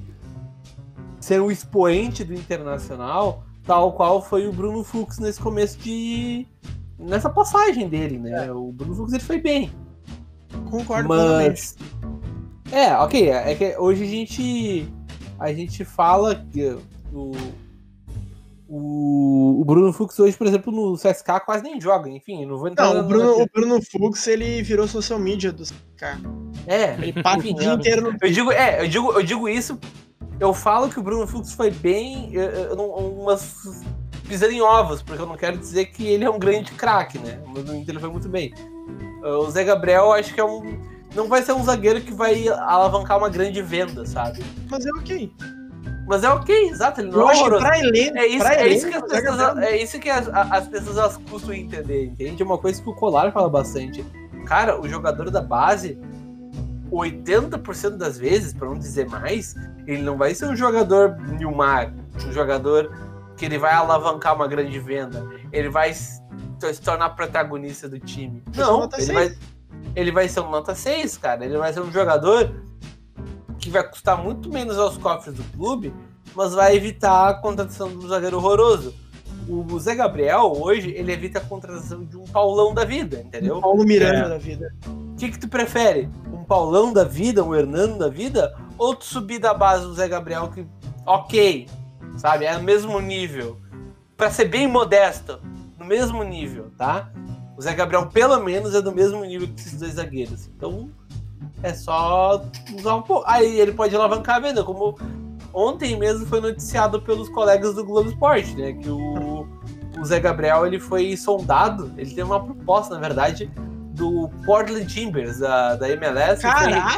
ser 1.20 1.38
o 1.38 1.50
expoente 1.50 2.24
do 2.24 2.32
Internacional, 2.32 3.44
tal 3.66 3.92
qual 3.92 4.22
foi 4.22 4.48
o 4.48 4.54
Bruno 4.54 4.82
Fux 4.82 5.18
nesse 5.18 5.38
começo 5.38 5.78
de. 5.80 6.46
Nessa 7.00 7.30
passagem 7.30 7.88
dele, 7.88 8.18
né? 8.18 8.50
O 8.52 8.70
Bruno 8.72 8.94
Fux 8.94 9.12
ele 9.12 9.22
foi 9.22 9.40
bem. 9.40 9.70
Concordo. 10.70 11.08
Mas. 11.08 11.76
É, 12.70 12.94
ok. 12.96 13.30
É 13.30 13.54
que 13.54 13.76
hoje 13.78 14.04
a 14.04 14.06
gente. 14.06 14.88
A 15.38 15.52
gente 15.52 15.84
fala 15.84 16.34
que 16.34 16.76
o. 17.12 17.32
O, 18.72 19.60
o 19.60 19.64
Bruno 19.64 19.92
Fux 19.92 20.16
hoje, 20.20 20.36
por 20.36 20.46
exemplo, 20.46 20.72
no 20.72 20.94
CSK 20.94 21.40
quase 21.44 21.64
nem 21.64 21.80
joga. 21.80 22.08
Enfim, 22.08 22.46
não 22.46 22.56
vou 22.56 22.68
entrar 22.68 22.94
Não, 22.94 23.00
o 23.00 23.02
Bruno, 23.02 23.42
o 23.42 23.46
Bruno 23.52 23.80
Fux, 23.82 24.28
ele 24.28 24.62
virou 24.62 24.86
social 24.86 25.18
media 25.18 25.50
do 25.50 25.64
CK. 25.64 26.20
É, 26.68 26.94
Ele 26.94 27.12
passa 27.20 27.48
o 27.48 27.52
dia 27.52 27.74
inteiro 27.74 28.02
no 28.02 28.16
Eu 28.20 28.30
digo, 28.30 28.52
é, 28.52 28.80
eu 28.80 28.88
digo, 28.88 29.12
eu 29.12 29.22
digo 29.24 29.48
isso. 29.48 29.76
Eu 30.38 30.54
falo 30.54 30.88
que 30.88 31.00
o 31.00 31.02
Bruno 31.02 31.26
Fux 31.26 31.52
foi 31.52 31.72
bem. 31.72 32.32
Eu, 32.32 32.44
eu, 32.44 32.76
umas 32.76 33.82
pisando 34.30 34.52
em 34.52 34.62
ovos, 34.62 35.02
porque 35.02 35.20
eu 35.20 35.26
não 35.26 35.36
quero 35.36 35.58
dizer 35.58 35.86
que 35.86 36.06
ele 36.06 36.24
é 36.24 36.30
um 36.30 36.38
grande 36.38 36.70
craque, 36.70 37.18
né? 37.18 37.40
Mas 37.48 37.64
no 37.64 37.74
Inter 37.74 37.94
ele 37.94 38.00
foi 38.00 38.10
muito 38.10 38.28
bem. 38.28 38.54
Uh, 39.24 39.40
O 39.40 39.50
Zé 39.50 39.64
Gabriel, 39.64 40.12
acho 40.12 40.32
que 40.32 40.40
é 40.40 40.44
um. 40.44 40.78
Não 41.16 41.26
vai 41.28 41.42
ser 41.42 41.52
um 41.52 41.64
zagueiro 41.64 42.00
que 42.00 42.14
vai 42.14 42.48
alavancar 42.48 43.18
uma 43.18 43.28
grande 43.28 43.60
venda, 43.60 44.06
sabe? 44.06 44.40
Mas 44.70 44.86
é 44.86 44.90
ok. 44.90 45.32
Mas 46.06 46.22
é 46.22 46.28
ok, 46.28 46.68
exato, 46.68 47.00
ele 47.00 47.10
não 47.10 47.32
Eu 47.32 47.56
é 47.56 47.58
pra 47.58 47.78
elenco, 47.78 48.18
É 48.18 48.26
isso, 48.26 48.38
pra 48.38 48.54
é 48.54 48.68
isso 48.68 48.88
que 48.88 48.96
as 48.96 49.02
pessoas, 49.02 49.58
é 49.58 49.76
isso 49.76 49.98
que 49.98 50.10
as, 50.10 50.28
as 50.28 50.68
pessoas 50.68 50.96
elas 50.96 51.16
custam 51.16 51.52
entender, 51.52 52.06
entende? 52.06 52.42
É 52.42 52.46
uma 52.46 52.58
coisa 52.58 52.80
que 52.80 52.88
o 52.88 52.94
Colar 52.94 53.32
fala 53.32 53.48
bastante. 53.48 54.04
Cara, 54.46 54.80
o 54.80 54.88
jogador 54.88 55.30
da 55.30 55.40
base, 55.40 55.98
80% 56.92 57.90
das 57.96 58.18
vezes, 58.18 58.52
pra 58.52 58.68
não 58.68 58.78
dizer 58.78 59.08
mais, 59.08 59.54
ele 59.86 60.02
não 60.02 60.16
vai 60.16 60.34
ser 60.34 60.46
um 60.46 60.56
jogador 60.56 61.16
Nilmar, 61.38 61.92
um 62.26 62.32
jogador 62.32 62.90
que 63.40 63.46
ele 63.46 63.56
vai 63.56 63.72
alavancar 63.72 64.36
uma 64.36 64.46
grande 64.46 64.78
venda. 64.78 65.26
Ele 65.50 65.70
vai 65.70 65.94
se 65.94 66.20
tornar 66.84 67.08
protagonista 67.16 67.88
do 67.88 67.98
time. 67.98 68.42
Um 68.54 68.60
Não, 68.60 68.88
ele 68.98 69.12
vai, 69.14 69.36
ele 69.96 70.12
vai 70.12 70.28
ser 70.28 70.40
um 70.40 70.50
nota 70.50 70.74
6, 70.74 71.16
cara. 71.16 71.42
Ele 71.42 71.56
vai 71.56 71.72
ser 71.72 71.80
um 71.80 71.90
jogador 71.90 72.54
que 73.58 73.70
vai 73.70 73.82
custar 73.82 74.22
muito 74.22 74.50
menos 74.52 74.76
aos 74.76 74.98
cofres 74.98 75.34
do 75.36 75.42
clube, 75.56 75.90
mas 76.34 76.52
vai 76.52 76.76
evitar 76.76 77.30
a 77.30 77.34
contratação 77.34 77.88
do 77.88 78.06
zagueiro 78.06 78.36
horroroso. 78.36 78.94
O 79.48 79.78
Zé 79.78 79.94
Gabriel, 79.94 80.52
hoje, 80.54 80.90
ele 80.94 81.10
evita 81.10 81.38
a 81.38 81.42
contratação 81.42 82.04
de 82.04 82.18
um 82.18 82.24
Paulão 82.24 82.74
da 82.74 82.84
vida, 82.84 83.22
entendeu? 83.22 83.58
Paulo 83.58 83.84
Miranda 83.84 84.26
É. 84.26 84.28
da 84.28 84.38
vida. 84.38 84.70
O 84.86 85.16
que, 85.16 85.30
que 85.30 85.38
tu 85.38 85.48
prefere? 85.48 86.10
Um 86.30 86.44
Paulão 86.44 86.92
da 86.92 87.04
vida, 87.04 87.42
um 87.42 87.54
Hernando 87.54 87.96
da 88.00 88.08
vida? 88.10 88.54
Ou 88.76 88.94
tu 88.94 89.06
subir 89.06 89.38
da 89.38 89.54
base 89.54 89.86
do 89.86 89.94
Zé 89.94 90.06
Gabriel 90.08 90.48
que, 90.50 90.66
ok, 91.06 91.66
sabe? 92.16 92.44
É 92.44 92.56
no 92.56 92.62
mesmo 92.62 92.98
nível. 93.00 93.58
Pra 94.16 94.30
ser 94.30 94.46
bem 94.46 94.66
modesto, 94.66 95.40
no 95.78 95.84
mesmo 95.84 96.22
nível, 96.22 96.70
tá? 96.76 97.10
O 97.56 97.62
Zé 97.62 97.74
Gabriel, 97.74 98.06
pelo 98.06 98.38
menos, 98.42 98.74
é 98.74 98.82
do 98.82 98.92
mesmo 98.92 99.24
nível 99.24 99.48
que 99.48 99.60
esses 99.60 99.78
dois 99.78 99.94
zagueiros. 99.94 100.48
Então, 100.56 100.90
é 101.62 101.72
só 101.72 102.42
usar 102.76 102.96
um 102.96 103.02
pouco. 103.02 103.24
Aí 103.26 103.58
ele 103.60 103.72
pode 103.72 103.94
alavancar 103.94 104.36
a 104.36 104.40
venda, 104.40 104.64
como 104.64 104.98
ontem 105.52 105.96
mesmo 105.98 106.26
foi 106.26 106.40
noticiado 106.40 107.00
pelos 107.02 107.28
colegas 107.28 107.74
do 107.74 107.84
Globo 107.84 108.10
Esporte, 108.10 108.54
né? 108.56 108.72
Que 108.74 108.88
o, 108.88 109.46
o 109.98 110.04
Zé 110.04 110.20
Gabriel 110.20 110.66
ele 110.66 110.78
foi 110.78 111.16
sondado, 111.16 111.92
ele 111.96 112.10
teve 112.10 112.22
uma 112.22 112.42
proposta, 112.42 112.94
na 112.94 113.00
verdade, 113.00 113.50
do 113.92 114.30
Portland 114.44 114.86
Timbers, 114.86 115.38
da, 115.38 115.76
da 115.76 115.88
MLS, 115.90 116.42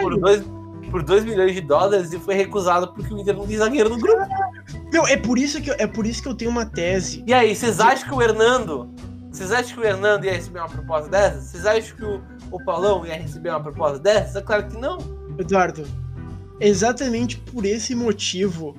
por 0.01 0.19
2 0.19 0.63
por 0.93 1.03
dois 1.03 1.25
milhões 1.25 1.55
de 1.55 1.63
dólares 1.63 2.13
e 2.13 2.19
foi 2.19 2.35
recusado 2.35 2.89
porque 2.89 3.15
o 3.15 3.19
Inter 3.19 3.35
não 3.35 3.47
tem 3.47 3.57
zagueiro 3.57 3.89
no 3.89 3.99
grupo. 3.99 4.23
Meu, 4.93 5.07
é 5.07 5.17
por 5.17 5.39
isso 5.39 5.61
que 5.63 5.71
eu, 5.71 5.75
é 5.79 5.87
por 5.87 6.07
isso 6.07 6.23
que 6.23 6.29
eu 6.29 6.35
tenho 6.35 6.51
uma 6.51 6.67
tese. 6.67 7.25
E 7.27 7.33
aí, 7.33 7.57
vocês 7.57 7.81
acham 7.81 8.07
que 8.07 8.15
o 8.15 8.21
Hernando. 8.21 8.95
Vocês 9.31 9.51
acham 9.51 9.75
que 9.75 9.81
o 9.81 9.85
Hernando 9.85 10.27
ia 10.27 10.35
receber 10.35 10.59
uma 10.59 10.69
proposta 10.69 11.09
dessa? 11.09 11.41
Vocês 11.41 11.65
acham 11.65 11.97
que 11.97 12.05
o, 12.05 12.23
o 12.51 12.63
Paulão 12.63 13.07
ia 13.07 13.15
receber 13.15 13.49
uma 13.49 13.63
proposta 13.63 13.99
dessa? 13.99 14.41
É 14.41 14.43
claro 14.43 14.69
que 14.69 14.77
não. 14.77 14.99
Eduardo, 15.39 15.87
exatamente 16.61 17.39
por 17.39 17.65
esse 17.65 17.95
motivo 17.95 18.77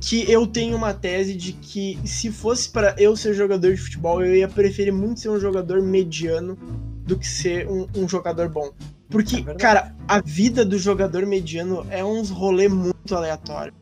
que 0.00 0.30
eu 0.30 0.46
tenho 0.46 0.76
uma 0.76 0.94
tese 0.94 1.34
de 1.34 1.52
que 1.52 1.98
se 2.04 2.30
fosse 2.30 2.68
para 2.68 2.94
eu 2.96 3.16
ser 3.16 3.34
jogador 3.34 3.74
de 3.74 3.80
futebol, 3.80 4.24
eu 4.24 4.36
ia 4.36 4.48
preferir 4.48 4.92
muito 4.92 5.18
ser 5.18 5.30
um 5.30 5.40
jogador 5.40 5.82
mediano 5.82 6.56
do 7.04 7.18
que 7.18 7.26
ser 7.26 7.68
um, 7.68 7.88
um 7.96 8.08
jogador 8.08 8.48
bom. 8.48 8.66
É 8.66 8.72
Porque, 9.10 9.36
verdade. 9.36 9.58
cara, 9.58 9.96
a 10.06 10.20
vida 10.20 10.64
do 10.64 10.78
jogador 10.78 11.26
mediano 11.26 11.84
é 11.90 12.04
uns 12.04 12.30
rolê 12.30 12.68
muito 12.68 13.14
aleatório. 13.14 13.74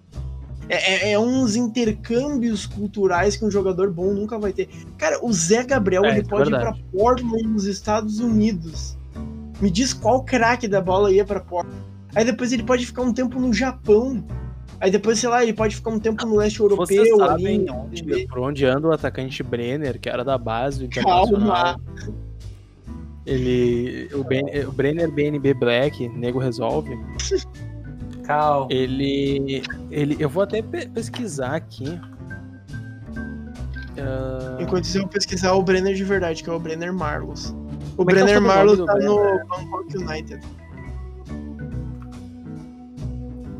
É, 0.70 1.08
é- 1.08 1.12
é 1.12 1.18
uns 1.18 1.56
intercâmbios 1.56 2.64
culturais 2.64 3.36
que 3.36 3.44
um 3.44 3.50
jogador 3.50 3.90
bom 3.90 4.12
nunca 4.14 4.38
vai 4.38 4.52
ter. 4.52 4.68
Cara, 4.96 5.18
o 5.24 5.32
Zé 5.32 5.64
Gabriel 5.64 6.04
É, 6.04 6.10
ele 6.10 6.20
é 6.20 6.24
pode 6.24 6.48
ir 6.48 6.52
pra 6.52 6.70
verdade. 6.70 6.84
Portland 6.92 7.42
nos 7.48 7.64
Estados 7.64 8.20
Unidos. 8.20 8.96
Me 9.60 9.70
diz 9.70 9.92
qual 9.92 10.22
craque 10.24 10.66
da 10.68 10.80
bola 10.80 11.12
ia 11.12 11.24
pra 11.24 11.40
Portland. 11.40 11.82
Aí 12.14 12.24
depois 12.24 12.52
ele 12.52 12.62
pode 12.62 12.86
ficar 12.86 13.02
um 13.02 13.12
tempo 13.12 13.38
no 13.40 13.52
Japão. 13.52 14.24
Aí 14.80 14.90
depois, 14.90 15.18
sei 15.18 15.28
lá, 15.28 15.42
ele 15.42 15.52
pode 15.52 15.76
ficar 15.76 15.90
um 15.90 15.98
tempo 16.00 16.24
no 16.24 16.36
leste 16.36 16.58
Vocês 16.60 16.98
europeu. 17.00 17.26
sabem 17.28 17.68
ali, 17.68 17.70
onde, 17.70 18.26
por 18.28 18.38
onde 18.38 18.64
anda 18.64 18.88
o 18.88 18.92
atacante 18.92 19.42
Brenner, 19.42 20.00
que 20.00 20.08
era 20.08 20.24
da 20.24 20.38
base 20.38 20.78
do 20.78 20.84
Internacional. 20.86 21.52
Calma. 21.52 21.80
Ele. 23.26 24.08
O, 24.14 24.24
ben, 24.24 24.44
o 24.66 24.72
Brenner 24.72 25.10
BNB 25.10 25.52
Black, 25.54 26.08
nego 26.08 26.38
resolve. 26.38 26.98
Ele. 28.70 29.62
ele 29.90 30.16
eu 30.18 30.28
vou 30.28 30.42
até 30.42 30.62
pe- 30.62 30.88
pesquisar 30.88 31.54
aqui. 31.54 31.98
Ah, 33.98 34.58
Enquanto 34.60 34.84
isso, 34.84 34.98
eu 34.98 35.02
vou 35.02 35.10
pesquisar 35.10 35.52
o 35.52 35.62
Brenner 35.62 35.94
de 35.94 36.04
verdade, 36.04 36.42
que 36.42 36.48
é 36.48 36.52
o 36.52 36.58
Brenner 36.58 36.92
Marlos. 36.92 37.50
O 37.50 37.54
Como 37.54 38.10
é 38.10 38.14
o 38.14 38.24
Brenner 38.24 38.40
Marlos 38.40 38.78
tá 38.78 38.94
Brenner? 38.94 39.10
no 39.10 39.46
Bangkok 39.48 39.96
United. 39.98 40.40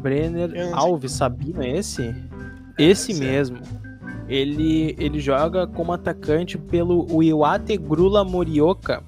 Brenner. 0.00 0.70
Alves 0.74 1.12
Sabino, 1.12 1.62
é 1.62 1.76
esse? 1.78 2.14
Esse 2.78 3.12
ser. 3.12 3.24
mesmo. 3.24 3.58
Ele, 4.28 4.94
ele 4.98 5.18
joga 5.18 5.66
como 5.66 5.92
atacante 5.92 6.56
pelo 6.56 7.22
Iwate 7.22 7.76
Grula 7.76 8.24
Morioka. 8.24 9.02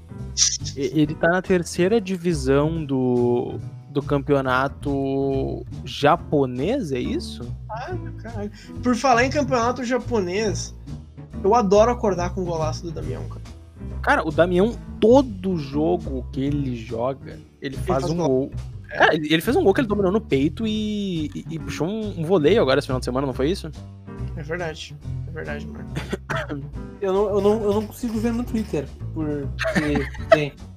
Ele 0.77 1.15
tá 1.15 1.29
na 1.29 1.43
terceira 1.43 2.01
divisão 2.01 2.85
do, 2.85 3.55
do 3.93 4.03
campeonato 4.03 5.65
japonês, 5.85 6.93
é 6.93 6.99
isso? 7.01 7.47
Ah, 7.71 7.95
caralho. 8.23 8.51
Por 8.83 8.97
falar 8.97 9.25
em 9.25 9.31
campeonato 9.31 9.85
japonês, 9.85 10.75
eu 11.45 11.55
adoro 11.55 11.91
acordar 11.91 12.35
com 12.35 12.43
o 12.43 12.45
golaço 12.45 12.83
do 12.85 12.91
Damião, 12.91 13.29
cara. 13.29 13.43
Cara, 14.03 14.27
o 14.27 14.31
Damião 14.33 14.77
todo 15.01 15.57
jogo 15.57 16.27
que 16.33 16.41
ele 16.43 16.77
joga, 16.77 17.39
ele 17.61 17.77
faz, 17.77 18.03
faz 18.03 18.11
um 18.13 18.17
gol. 18.17 18.29
gol. 18.29 18.51
É. 18.91 18.99
Cara, 18.99 19.15
ele 19.15 19.41
fez 19.41 19.57
um 19.57 19.63
gol 19.63 19.73
que 19.75 19.81
ele 19.81 19.89
dominou 19.89 20.11
no 20.13 20.21
peito 20.21 20.67
e, 20.67 21.27
e- 21.35 21.45
e 21.51 21.59
puxou 21.59 21.87
um, 21.89 22.21
um 22.21 22.25
voleio 22.25 22.61
agora 22.61 22.79
esse 22.79 22.87
final 22.87 22.99
de 22.99 23.05
semana, 23.05 23.27
não 23.27 23.35
foi 23.35 23.51
isso? 23.51 23.71
É 24.37 24.43
verdade. 24.43 24.97
É 25.29 25.31
verdade, 25.31 25.67
Marco. 25.67 25.91
Eu 27.03 27.13
não, 27.13 27.29
eu 27.31 27.41
não, 27.41 27.63
eu 27.65 27.75
não 27.75 27.87
consigo 27.89 28.17
ver 28.21 28.33
no 28.33 28.45
Twitter. 28.45 28.87
Porque 29.13 30.07
tem. 30.31 30.53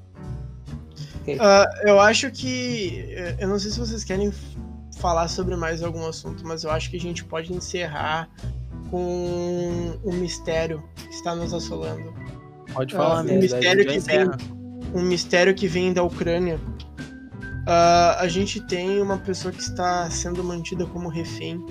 Ah, 1.39 1.65
eu 1.83 1.99
acho 1.99 2.29
que. 2.31 3.05
eh, 3.09 3.37
Eu 3.39 3.47
não 3.47 3.57
sei 3.59 3.71
se 3.71 3.79
vocês 3.79 4.03
querem 4.03 4.31
falar 4.97 5.27
sobre 5.27 5.55
mais 5.55 5.83
algum 5.83 6.05
assunto, 6.07 6.45
mas 6.45 6.63
eu 6.63 6.71
acho 6.71 6.89
que 6.89 6.97
a 6.97 6.99
gente 6.99 7.23
pode 7.23 7.53
encerrar 7.53 8.29
com 8.89 9.97
um 10.05 10.13
mistério 10.13 10.83
que 10.95 11.13
está 11.13 11.35
nos 11.35 11.53
assolando. 11.53 12.13
Pode 12.73 12.93
falar, 12.93 13.21
um 13.21 13.23
né? 13.23 13.37
mistério 13.37 13.85
que 13.85 13.95
encerra. 13.95 14.37
Um 14.93 15.01
mistério 15.01 15.53
que 15.53 15.67
vem 15.67 15.91
da 15.93 16.03
Ucrânia. 16.03 16.59
Ah, 17.67 18.17
a 18.19 18.27
gente 18.27 18.61
tem 18.67 19.01
uma 19.01 19.17
pessoa 19.17 19.51
que 19.51 19.61
está 19.61 20.09
sendo 20.11 20.43
mantida 20.43 20.85
como 20.85 21.09
refém 21.09 21.63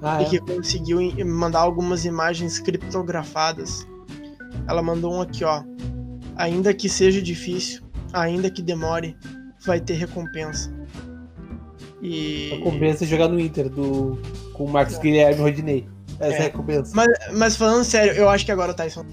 Ah, 0.00 0.22
e 0.22 0.26
é? 0.26 0.28
que 0.28 0.38
conseguiu 0.38 1.00
mandar 1.26 1.60
algumas 1.60 2.04
imagens 2.04 2.58
criptografadas. 2.60 3.86
Ela 4.68 4.82
mandou 4.82 5.12
um 5.14 5.20
aqui, 5.20 5.44
ó. 5.44 5.62
Ainda 6.36 6.72
que 6.72 6.88
seja 6.88 7.20
difícil, 7.20 7.82
ainda 8.14 8.48
que 8.50 8.62
demore, 8.62 9.16
vai 9.66 9.80
ter 9.80 9.94
recompensa. 9.94 10.72
E. 12.00 12.50
Recompensa 12.52 13.04
jogar 13.06 13.28
no 13.28 13.40
Inter 13.40 13.68
do, 13.68 14.18
com 14.52 14.64
o 14.64 14.70
Marcos 14.70 14.98
Guilherme 14.98 15.38
e 15.40 15.42
Rodinei. 15.42 15.88
Essa 16.20 16.34
é, 16.34 16.36
É. 16.36 16.40
a 16.40 16.42
recompensa. 16.44 16.92
Mas, 16.94 17.08
mas 17.34 17.56
falando 17.56 17.84
sério, 17.84 18.12
eu 18.12 18.28
acho 18.28 18.44
que 18.44 18.52
agora 18.52 18.72
o 18.72 18.74
Tyson. 18.74 19.04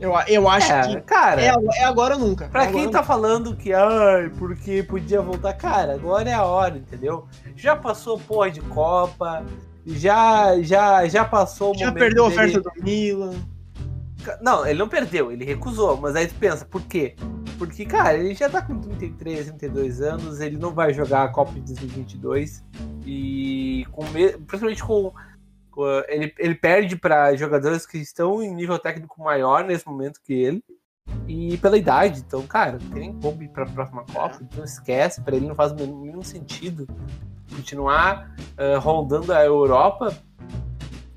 Eu, 0.00 0.12
eu 0.28 0.48
acho 0.48 0.72
É, 0.72 0.82
que 0.88 1.00
cara, 1.02 1.40
é, 1.40 1.48
agora- 1.50 1.76
é 1.78 1.84
agora 1.84 2.14
ou 2.16 2.20
nunca. 2.20 2.48
pra 2.48 2.64
É 2.64 2.72
quem 2.72 2.90
tá 2.90 3.02
falando 3.02 3.54
que, 3.56 3.72
ai, 3.72 4.28
porque 4.38 4.82
podia 4.82 5.20
voltar, 5.22 5.52
cara, 5.54 5.94
agora 5.94 6.28
é 6.28 6.32
a 6.34 6.44
hora, 6.44 6.76
entendeu? 6.76 7.26
Já 7.56 7.74
passou 7.76 8.18
porra 8.18 8.50
de 8.50 8.60
Copa, 8.60 9.44
já, 9.86 10.60
já, 10.60 11.06
já 11.06 11.24
passou 11.24 11.68
o 11.68 11.72
nunca. 11.72 11.80
Já 11.80 11.86
momento 11.86 12.00
perdeu 12.02 12.24
a 12.26 12.28
dele- 12.28 12.40
oferta 12.50 12.60
do 12.70 12.82
Milan. 12.84 13.34
Não, 14.42 14.66
ele 14.66 14.78
não 14.78 14.88
perdeu, 14.88 15.30
ele 15.30 15.44
recusou. 15.44 15.96
Mas 15.96 16.16
aí 16.16 16.26
tu 16.26 16.34
pensa, 16.34 16.64
por 16.64 16.82
quê? 16.82 17.14
Porque, 17.58 17.84
cara, 17.84 18.14
ele 18.18 18.34
já 18.34 18.48
tá 18.50 18.60
com 18.60 18.78
33, 18.80 19.46
32 19.46 20.00
anos, 20.00 20.40
ele 20.40 20.56
não 20.56 20.72
vai 20.72 20.92
jogar 20.92 21.24
a 21.24 21.28
Copa 21.28 21.52
de 21.52 21.60
2022. 21.60 22.64
E 23.06 23.86
com 23.92 24.04
me- 24.08 24.32
principalmente 24.38 24.82
com. 24.82 25.12
com- 25.70 26.02
ele, 26.08 26.32
ele 26.38 26.54
perde 26.54 26.96
para 26.96 27.34
jogadores 27.36 27.86
que 27.86 27.98
estão 27.98 28.42
em 28.42 28.54
nível 28.54 28.78
técnico 28.78 29.22
maior 29.22 29.64
nesse 29.64 29.86
momento 29.86 30.20
que 30.22 30.32
ele. 30.32 30.64
E 31.28 31.56
pela 31.58 31.76
idade, 31.76 32.20
então, 32.26 32.42
cara, 32.46 32.72
não 32.72 32.90
tem 32.90 33.00
nem 33.00 33.20
como 33.20 33.42
ir 33.42 33.48
pra 33.48 33.66
próxima 33.66 34.04
Copa, 34.04 34.38
então 34.40 34.64
esquece, 34.64 35.20
pra 35.20 35.36
ele 35.36 35.46
não 35.46 35.54
faz 35.54 35.72
mínimo 35.72 36.24
sentido 36.24 36.86
continuar 37.54 38.34
ah, 38.56 38.78
rondando 38.78 39.32
a 39.32 39.44
Europa. 39.44 40.16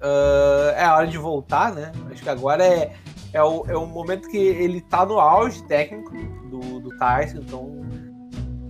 Ah, 0.02 0.74
é 0.76 0.84
a 0.84 0.96
hora 0.96 1.08
de 1.08 1.18
voltar, 1.18 1.74
né? 1.74 1.92
Acho 2.12 2.22
que 2.22 2.30
agora 2.30 2.64
é, 2.66 2.94
é, 3.34 3.42
o, 3.44 3.66
é 3.68 3.76
o 3.76 3.86
momento 3.86 4.28
que 4.30 4.38
ele 4.38 4.82
tá 4.82 5.06
no 5.06 5.20
auge 5.20 5.62
técnico 5.64 6.12
do, 6.50 6.80
do 6.80 6.98
Tyson, 6.98 7.38
então 7.38 7.82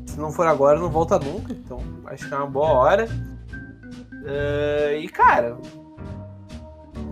se 0.06 0.20
não 0.20 0.32
for 0.32 0.48
agora, 0.48 0.80
não 0.80 0.90
volta 0.90 1.20
nunca. 1.20 1.54
Então 1.54 1.80
acho 2.06 2.28
que 2.28 2.34
é 2.34 2.38
uma 2.38 2.48
boa 2.48 2.70
hora. 2.70 3.08
Ah, 4.26 4.94
e 4.94 5.08
cara, 5.08 5.58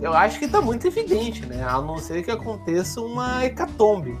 eu 0.02 0.12
acho 0.12 0.38
que 0.38 0.48
tá 0.48 0.60
muito 0.60 0.86
evidente, 0.86 1.46
né? 1.46 1.62
A 1.64 1.80
não 1.80 1.98
ser 1.98 2.22
que 2.22 2.30
aconteça 2.30 3.00
uma 3.00 3.44
hecatombe. 3.44 4.18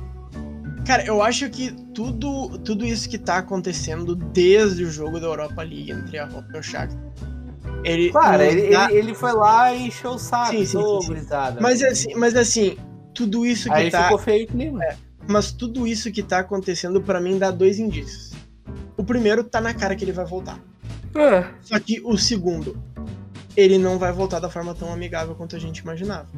Cara, 0.86 1.04
eu 1.04 1.20
acho 1.20 1.50
que 1.50 1.72
tudo, 1.92 2.58
tudo 2.60 2.86
isso 2.86 3.08
que 3.08 3.18
tá 3.18 3.38
acontecendo 3.38 4.14
desde 4.14 4.84
o 4.84 4.90
jogo 4.90 5.18
da 5.18 5.26
Europa 5.26 5.62
League 5.62 5.90
entre 5.90 6.16
a 6.18 6.26
Roma 6.26 6.46
e 6.54 6.58
o 6.58 6.62
Shakhtar. 6.62 6.96
Ele, 7.82 8.10
Claro, 8.10 8.42
ele, 8.42 8.70
dá- 8.70 8.88
ele, 8.88 8.98
ele 8.98 9.14
foi 9.14 9.32
lá 9.32 9.72
e 9.72 9.88
encheu 9.88 10.12
o 10.12 10.18
saco, 10.18 10.50
Sim, 10.52 10.64
sim, 10.64 10.80
sim, 11.00 11.00
sim. 11.16 11.26
Mas 11.60 11.82
assim, 11.82 12.14
mas 12.14 12.36
assim, 12.36 12.76
tudo 13.16 13.46
isso 13.46 13.70
que 13.70 13.74
Aí 13.74 13.90
tá. 13.90 14.04
ficou 14.04 14.18
feio 14.18 14.44
o 14.44 14.48
clima. 14.48 14.84
Mas 15.26 15.50
tudo 15.50 15.86
isso 15.86 16.12
que 16.12 16.22
tá 16.22 16.40
acontecendo 16.40 17.00
pra 17.00 17.20
mim 17.20 17.38
dá 17.38 17.50
dois 17.50 17.78
indícios. 17.78 18.32
O 18.96 19.02
primeiro 19.02 19.42
tá 19.42 19.60
na 19.60 19.72
cara 19.72 19.96
que 19.96 20.04
ele 20.04 20.12
vai 20.12 20.26
voltar. 20.26 20.60
É. 21.14 21.46
Só 21.62 21.78
que 21.80 22.00
o 22.04 22.18
segundo, 22.18 22.76
ele 23.56 23.78
não 23.78 23.98
vai 23.98 24.12
voltar 24.12 24.38
da 24.38 24.50
forma 24.50 24.74
tão 24.74 24.92
amigável 24.92 25.34
quanto 25.34 25.56
a 25.56 25.58
gente 25.58 25.78
imaginava. 25.78 26.28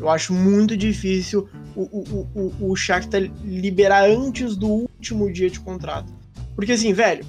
Eu 0.00 0.08
acho 0.08 0.32
muito 0.32 0.76
difícil 0.76 1.48
o, 1.74 1.82
o, 1.82 2.28
o, 2.34 2.70
o 2.70 2.76
Shakhtar 2.76 3.30
liberar 3.44 4.08
antes 4.08 4.56
do 4.56 4.66
último 4.66 5.30
dia 5.30 5.50
de 5.50 5.60
contrato. 5.60 6.12
Porque 6.54 6.72
assim, 6.72 6.92
velho, 6.92 7.24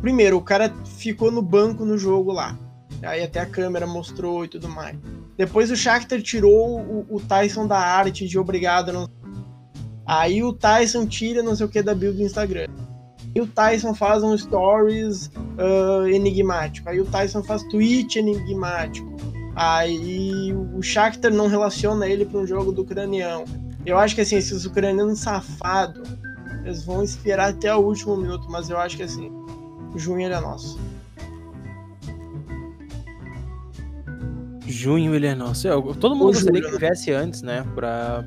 primeiro, 0.00 0.36
o 0.36 0.42
cara 0.42 0.74
ficou 0.98 1.30
no 1.30 1.40
banco 1.40 1.84
no 1.84 1.96
jogo 1.96 2.32
lá. 2.32 2.58
Aí 3.02 3.22
até 3.22 3.40
a 3.40 3.46
câmera 3.46 3.86
mostrou 3.86 4.44
e 4.44 4.48
tudo 4.48 4.68
mais. 4.68 4.96
Depois 5.36 5.70
o 5.70 5.76
Shakhtar 5.76 6.20
tirou 6.22 6.80
o, 6.80 7.06
o 7.08 7.20
Tyson 7.20 7.66
da 7.66 7.78
arte 7.78 8.26
de 8.26 8.38
obrigado. 8.38 8.92
Não... 8.92 9.08
Aí 10.06 10.42
o 10.42 10.52
Tyson 10.52 11.06
tira 11.06 11.42
não 11.42 11.56
sei 11.56 11.66
o 11.66 11.68
que 11.68 11.82
da 11.82 11.94
build 11.94 12.18
do 12.18 12.24
Instagram. 12.24 12.66
Aí 13.34 13.40
o 13.40 13.46
Tyson 13.46 13.94
faz 13.94 14.22
um 14.22 14.36
stories 14.36 15.30
ah, 15.58 16.08
enigmático. 16.10 16.88
Aí 16.88 17.00
o 17.00 17.06
Tyson 17.06 17.42
faz 17.42 17.62
tweet 17.64 18.18
enigmático. 18.18 19.10
Aí 19.54 20.52
o 20.52 20.82
Shakhtar 20.82 21.32
não 21.32 21.46
relaciona 21.46 22.06
ele 22.06 22.24
para 22.24 22.40
um 22.40 22.46
jogo 22.46 22.72
do 22.72 22.82
ucraniano. 22.82 23.44
Eu 23.84 23.98
acho 23.98 24.14
que 24.14 24.20
assim, 24.20 24.36
esses 24.36 24.64
ucranianos 24.64 25.20
safados, 25.20 26.08
eles 26.64 26.84
vão 26.84 27.02
esperar 27.02 27.50
até 27.50 27.74
o 27.74 27.80
último 27.80 28.16
minuto, 28.16 28.46
mas 28.48 28.70
eu 28.70 28.78
acho 28.78 28.96
que 28.96 29.02
assim, 29.02 29.30
junho 29.96 30.26
ele 30.26 30.34
é 30.34 30.40
nosso. 30.40 30.78
Junho 34.72 35.14
ele 35.14 35.26
é 35.26 35.34
nosso. 35.34 35.66
Eu- 35.68 35.94
todo 35.94 36.14
mundo 36.14 36.26
Ou 36.28 36.32
gostaria 36.32 36.60
julho, 36.60 36.72
que 36.72 36.78
tivesse 36.78 37.12
antes, 37.12 37.42
né? 37.42 37.64
Pra. 37.74 38.24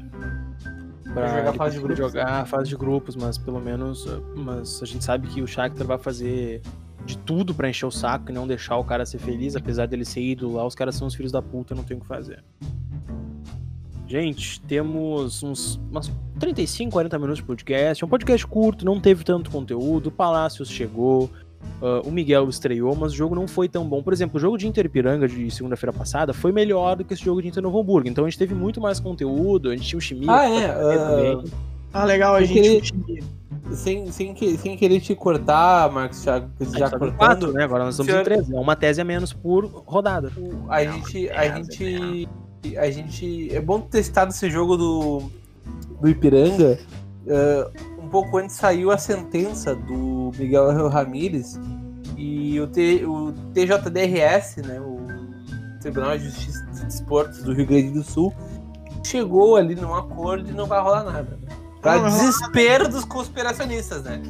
Pra 1.13 1.37
jogar 1.37 1.53
fase 1.53 1.75
de 1.75 1.81
grupos, 1.81 1.97
jogar 1.97 2.27
a 2.41 2.45
fase 2.45 2.69
de 2.69 2.75
grupos, 2.75 3.15
mas 3.15 3.37
pelo 3.37 3.59
menos. 3.59 4.05
Mas 4.35 4.81
a 4.81 4.85
gente 4.85 5.03
sabe 5.03 5.27
que 5.27 5.41
o 5.41 5.47
Shakhtar 5.47 5.87
vai 5.87 5.97
fazer 5.97 6.61
de 7.05 7.17
tudo 7.19 7.53
pra 7.53 7.69
encher 7.69 7.85
o 7.85 7.91
saco 7.91 8.31
e 8.31 8.33
não 8.33 8.45
deixar 8.47 8.77
o 8.77 8.83
cara 8.83 9.05
ser 9.05 9.19
feliz, 9.19 9.55
apesar 9.55 9.85
dele 9.87 10.03
ser 10.03 10.21
ídolo 10.21 10.55
lá, 10.55 10.65
os 10.65 10.75
caras 10.75 10.95
são 10.95 11.07
os 11.07 11.15
filhos 11.15 11.31
da 11.31 11.41
puta, 11.41 11.73
não 11.75 11.83
tem 11.83 11.95
o 11.95 12.01
que 12.01 12.07
fazer. 12.07 12.43
Gente, 14.07 14.61
temos 14.61 15.41
uns 15.41 15.79
umas 15.89 16.11
35, 16.39 16.91
40 16.91 17.17
minutos 17.17 17.37
de 17.39 17.43
podcast. 17.43 18.03
É 18.03 18.05
um 18.05 18.09
podcast 18.09 18.45
curto, 18.45 18.85
não 18.85 18.99
teve 18.99 19.23
tanto 19.23 19.49
conteúdo. 19.49 20.07
O 20.07 20.11
Palácios 20.11 20.69
chegou, 20.69 21.29
ah, 21.81 22.01
o 22.05 22.11
Miguel 22.11 22.47
estreou, 22.49 22.95
mas 22.95 23.11
o 23.11 23.15
jogo 23.15 23.35
não 23.35 23.47
foi 23.47 23.67
tão 23.67 23.85
bom. 23.87 24.01
Por 24.03 24.13
exemplo, 24.13 24.37
o 24.37 24.39
jogo 24.39 24.57
de 24.57 24.67
Inter 24.67 24.85
Ipiranga 24.85 25.27
de 25.27 25.49
segunda-feira 25.51 25.91
passada 25.93 26.33
foi 26.33 26.51
melhor 26.51 26.95
do 26.95 27.03
que 27.05 27.13
esse 27.13 27.23
jogo 27.23 27.41
de 27.41 27.47
Inter 27.47 27.61
Novo 27.63 27.79
Hamburgo. 27.79 28.07
Então 28.07 28.25
a 28.25 28.29
gente 28.29 28.37
teve 28.39 28.53
muito 28.55 28.79
mais 28.81 28.99
conteúdo, 28.99 29.69
a 29.69 29.75
gente 29.75 29.87
tinha 29.87 29.97
o 29.97 30.01
Chimia. 30.01 30.31
Ah, 30.31 30.49
é. 30.49 30.65
ah, 30.67 31.43
Ah, 31.93 32.03
legal, 32.05 32.35
a 32.35 32.41
Eu 32.41 32.45
gente. 32.47 32.93
sem, 33.71 34.11
sem, 34.11 34.33
que- 34.33 34.57
sem 34.57 34.75
querer 34.77 34.99
te 34.99 35.15
cortar, 35.15 35.89
Marcos, 35.91 36.23
já, 36.23 36.43
já 36.77 36.89
tá 36.89 36.99
cortando. 36.99 37.17
quatro, 37.17 37.53
né? 37.53 37.63
Agora 37.63 37.85
nós 37.85 37.93
estamos 37.93 38.11
Senhor- 38.11 38.21
em 38.21 38.25
13. 38.25 38.53
É 38.55 38.59
uma 38.59 38.75
tese 38.75 38.99
a 38.99 39.05
menos 39.05 39.31
por 39.31 39.65
rodada. 39.85 40.29
o- 40.37 40.65
A 40.69 40.83
gente. 40.83 41.29
A 41.29 41.55
gente. 41.55 42.27
A 42.77 42.89
gente. 42.91 43.55
É 43.55 43.61
bom 43.61 43.79
ter 43.79 44.03
citado 44.03 44.31
esse 44.31 44.49
jogo 44.49 44.75
do, 44.75 45.23
do 46.01 46.09
Ipiranga. 46.09 46.77
um 47.94 47.94
pouco 48.15 48.37
antes 48.37 48.55
saiu 48.55 48.91
a 48.91 48.97
sentença 48.97 49.75
do 49.75 50.31
Miguel 50.39 50.87
Ramírez 50.87 51.59
e 52.15 52.57
o, 52.61 52.65
T, 52.67 53.03
o 53.05 53.33
TJDRS, 53.53 54.61
né, 54.65 54.79
o 54.79 55.01
Tribunal 55.81 56.17
de 56.17 56.23
Justiça 56.29 56.65
de 56.73 56.85
Desportos 56.85 57.43
do 57.43 57.51
Rio 57.53 57.65
Grande 57.67 57.89
do 57.91 58.03
Sul, 58.03 58.33
chegou 59.03 59.57
ali 59.57 59.75
num 59.75 59.93
acordo 59.93 60.49
e 60.49 60.53
não 60.53 60.65
vai 60.65 60.81
rolar 60.81 61.03
nada. 61.03 61.37
Né? 61.41 61.55
Pra 61.81 61.97
Não 61.97 62.05
desespero 62.05 62.87
dos 62.87 63.03
conspiracionistas, 63.03 64.03
né? 64.03 64.21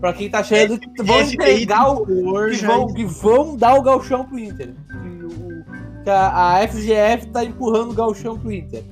Pra 0.00 0.12
quem 0.12 0.30
tá 0.30 0.38
achando 0.38 0.78
que 0.78 1.02
vão 1.02 1.20
entregar 1.20 1.90
o, 1.90 2.06
que 2.06 2.64
vão, 2.64 2.86
que 2.94 3.04
vão 3.04 3.56
dar 3.56 3.74
o 3.74 3.82
galchão 3.82 4.24
pro 4.24 4.38
Inter. 4.38 4.68
Que, 4.88 5.24
o- 5.24 5.64
que 6.04 6.10
a, 6.10 6.54
a 6.58 6.68
FGF 6.68 7.26
tá 7.32 7.44
empurrando 7.44 7.90
o 7.90 7.94
galchão 7.94 8.38
pro 8.38 8.52
Inter. 8.52 8.84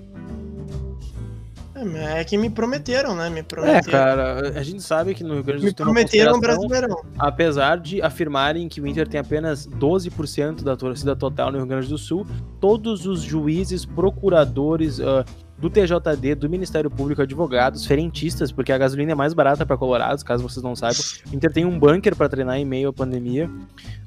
É, 1.97 2.20
é 2.20 2.24
que 2.24 2.37
me 2.37 2.51
prometeram, 2.51 3.14
né? 3.14 3.31
Me 3.31 3.41
É, 3.41 3.43
prometeram. 3.43 3.83
cara, 3.91 4.59
a 4.59 4.62
gente 4.62 4.83
sabe 4.83 5.14
que 5.14 5.24
no 5.24 5.35
Rio 5.35 5.45
Grande 5.45 5.62
do 5.62 5.64
me 5.64 5.70
Sul 5.70 5.76
uma 5.87 5.95
prometeram 5.95 6.37
um 6.37 6.41
brasileirão. 6.41 7.03
apesar 7.18 7.78
de 7.78 8.01
afirmarem 8.03 8.68
que 8.68 8.81
o 8.81 8.87
Inter 8.87 9.09
tem 9.09 9.20
apenas 9.20 9.66
12% 9.66 10.62
da 10.62 10.76
torcida 10.76 11.16
total 11.16 11.51
no 11.53 11.59
Rio 11.59 11.66
Grande 11.66 11.89
do 11.89 11.99
Sul, 11.99 12.26
todos 12.61 13.07
os 13.07 13.22
juízes, 13.22 13.85
procuradores 13.85 15.01
ah, 15.01 15.24
do 15.61 15.69
TJD, 15.69 16.35
do 16.37 16.49
Ministério 16.49 16.91
Público, 16.91 17.21
advogados, 17.21 17.85
ferentistas, 17.85 18.51
porque 18.51 18.73
a 18.73 18.79
gasolina 18.79 19.13
é 19.13 19.15
mais 19.15 19.35
barata 19.35 19.67
para 19.67 19.77
Colorados, 19.77 20.23
caso 20.23 20.43
vocês 20.43 20.63
não 20.63 20.75
saibam. 20.75 21.03
O 21.31 21.37
Inter 21.37 21.53
tem 21.53 21.65
um 21.65 21.79
bunker 21.79 22.17
para 22.17 22.29
treinar 22.29 22.57
em 22.57 22.65
meio 22.65 22.89
à 22.89 22.93
pandemia. 22.93 23.51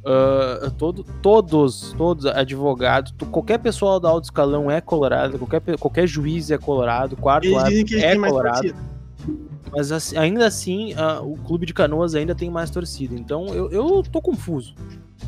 Ah, 0.06 0.72
todo, 0.78 1.04
todos, 1.22 1.94
todos 1.98 2.26
advogados, 2.26 3.14
qualquer 3.32 3.60
pessoal 3.60 4.00
do 4.00 4.08
alto 4.08 4.26
escalão 4.26 4.70
é 4.70 4.82
colorado, 4.82 5.38
qualquer, 5.40 5.78
qualquer 5.78 6.08
juiz 6.08 6.52
é 6.52 6.58
colorado, 6.58 7.16
quarto 7.16 7.48
árbitro 7.58 7.98
eles 7.98 8.04
é 8.04 8.16
colorado. 8.30 8.76
Mas 9.72 9.92
assim, 9.92 10.18
ainda 10.18 10.46
assim, 10.46 10.94
a- 10.94 11.22
o 11.22 11.36
clube 11.38 11.66
de 11.66 11.74
canoas 11.74 12.14
ainda 12.16 12.36
tem 12.36 12.50
mais 12.50 12.70
torcida. 12.70 13.16
Então 13.16 13.48
eu, 13.48 13.72
eu 13.72 14.04
tô 14.04 14.22
confuso. 14.22 14.76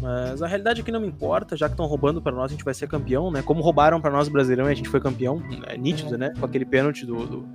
Mas 0.02 0.42
a 0.42 0.48
realidade 0.48 0.82
é 0.82 0.84
que 0.84 0.92
não 0.92 1.00
me 1.00 1.08
importa, 1.08 1.56
já 1.56 1.68
que 1.68 1.74
estão 1.74 1.86
roubando 1.86 2.22
pra 2.22 2.32
nós, 2.32 2.52
a 2.52 2.54
gente 2.54 2.64
vai 2.64 2.74
ser 2.74 2.88
campeão, 2.88 3.32
né? 3.32 3.42
Como 3.42 3.62
roubaram 3.62 4.02
pra 4.02 4.12
nós 4.12 4.28
o 4.28 4.32
Brasileirão 4.32 4.70
e 4.70 4.72
a 4.72 4.76
gente 4.76 4.90
foi 4.90 5.00
campeão, 5.00 5.42
é 5.66 5.78
nítido, 5.78 6.18
né? 6.18 6.34
Com 6.40 6.46
aquele 6.46 6.66
pênalti 6.66 7.06
do, 7.06 7.26
do, 7.26 7.48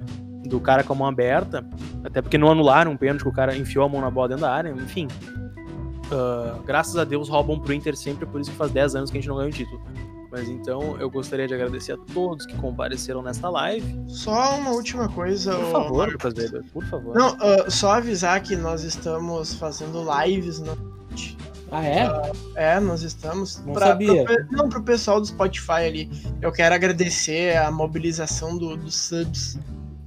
do 0.49 0.61
cara 0.61 0.83
com 0.83 0.93
a 0.93 0.97
mão 0.97 1.07
aberta. 1.07 1.65
Até 2.03 2.23
porque 2.23 2.39
não 2.39 2.51
anularam 2.51 2.93
um 2.93 2.97
pênalti 2.97 3.23
que 3.23 3.29
o 3.29 3.33
cara 3.33 3.57
enfiou 3.57 3.85
a 3.85 3.89
mão 3.89 4.01
na 4.01 4.11
bola 4.11 4.29
dentro 4.29 4.43
da 4.43 4.53
área, 4.53 4.71
enfim. 4.71 5.07
Ah, 6.11 6.59
graças 6.67 6.97
a 6.97 7.05
Deus 7.05 7.29
roubam 7.29 7.59
pro 7.61 7.73
Inter 7.73 7.97
sempre, 7.97 8.27
por 8.27 8.41
isso 8.41 8.51
que 8.51 8.57
faz 8.57 8.71
10 8.71 8.97
anos 8.97 9.11
que 9.11 9.19
a 9.19 9.21
gente 9.21 9.29
não 9.29 9.37
ganha 9.37 9.49
um 9.49 9.53
título. 9.53 9.81
Mas 10.31 10.49
então 10.49 10.97
eu 11.01 11.11
gostaria 11.11 11.47
de 11.47 11.55
agradecer 11.55 11.93
a 11.93 11.97
todos 12.15 12.47
que 12.47 12.57
compareceram 12.57 13.21
nesta 13.21 13.49
live. 13.49 14.01
Só 14.07 14.57
uma 14.57 14.71
última 14.71 15.09
coisa. 15.09 15.53
Por 15.57 15.65
ô, 15.65 15.71
favor, 15.73 15.99
Marcos. 16.07 16.13
Lucas 16.13 16.35
Weber, 16.35 16.65
por 16.73 16.85
favor. 16.85 17.15
Não, 17.17 17.37
ah, 17.41 17.69
só 17.69 17.95
avisar 17.95 18.41
que 18.41 18.55
nós 18.55 18.85
estamos 18.85 19.55
fazendo 19.55 20.05
lives 20.23 20.61
no. 20.61 20.79
Ah, 21.71 21.85
é? 21.87 22.09
É, 22.57 22.81
nós 22.81 23.03
estamos. 23.03 23.63
Não 23.65 23.75
sabia. 23.77 24.25
Pro, 24.25 24.47
não, 24.51 24.69
pro 24.69 24.83
pessoal 24.83 25.21
do 25.21 25.27
Spotify 25.27 25.85
ali. 25.87 26.11
Eu 26.43 26.51
quero 26.53 26.75
agradecer 26.75 27.57
a 27.57 27.71
mobilização 27.71 28.59
do- 28.59 28.77
dos 28.77 28.97
subs 28.97 29.57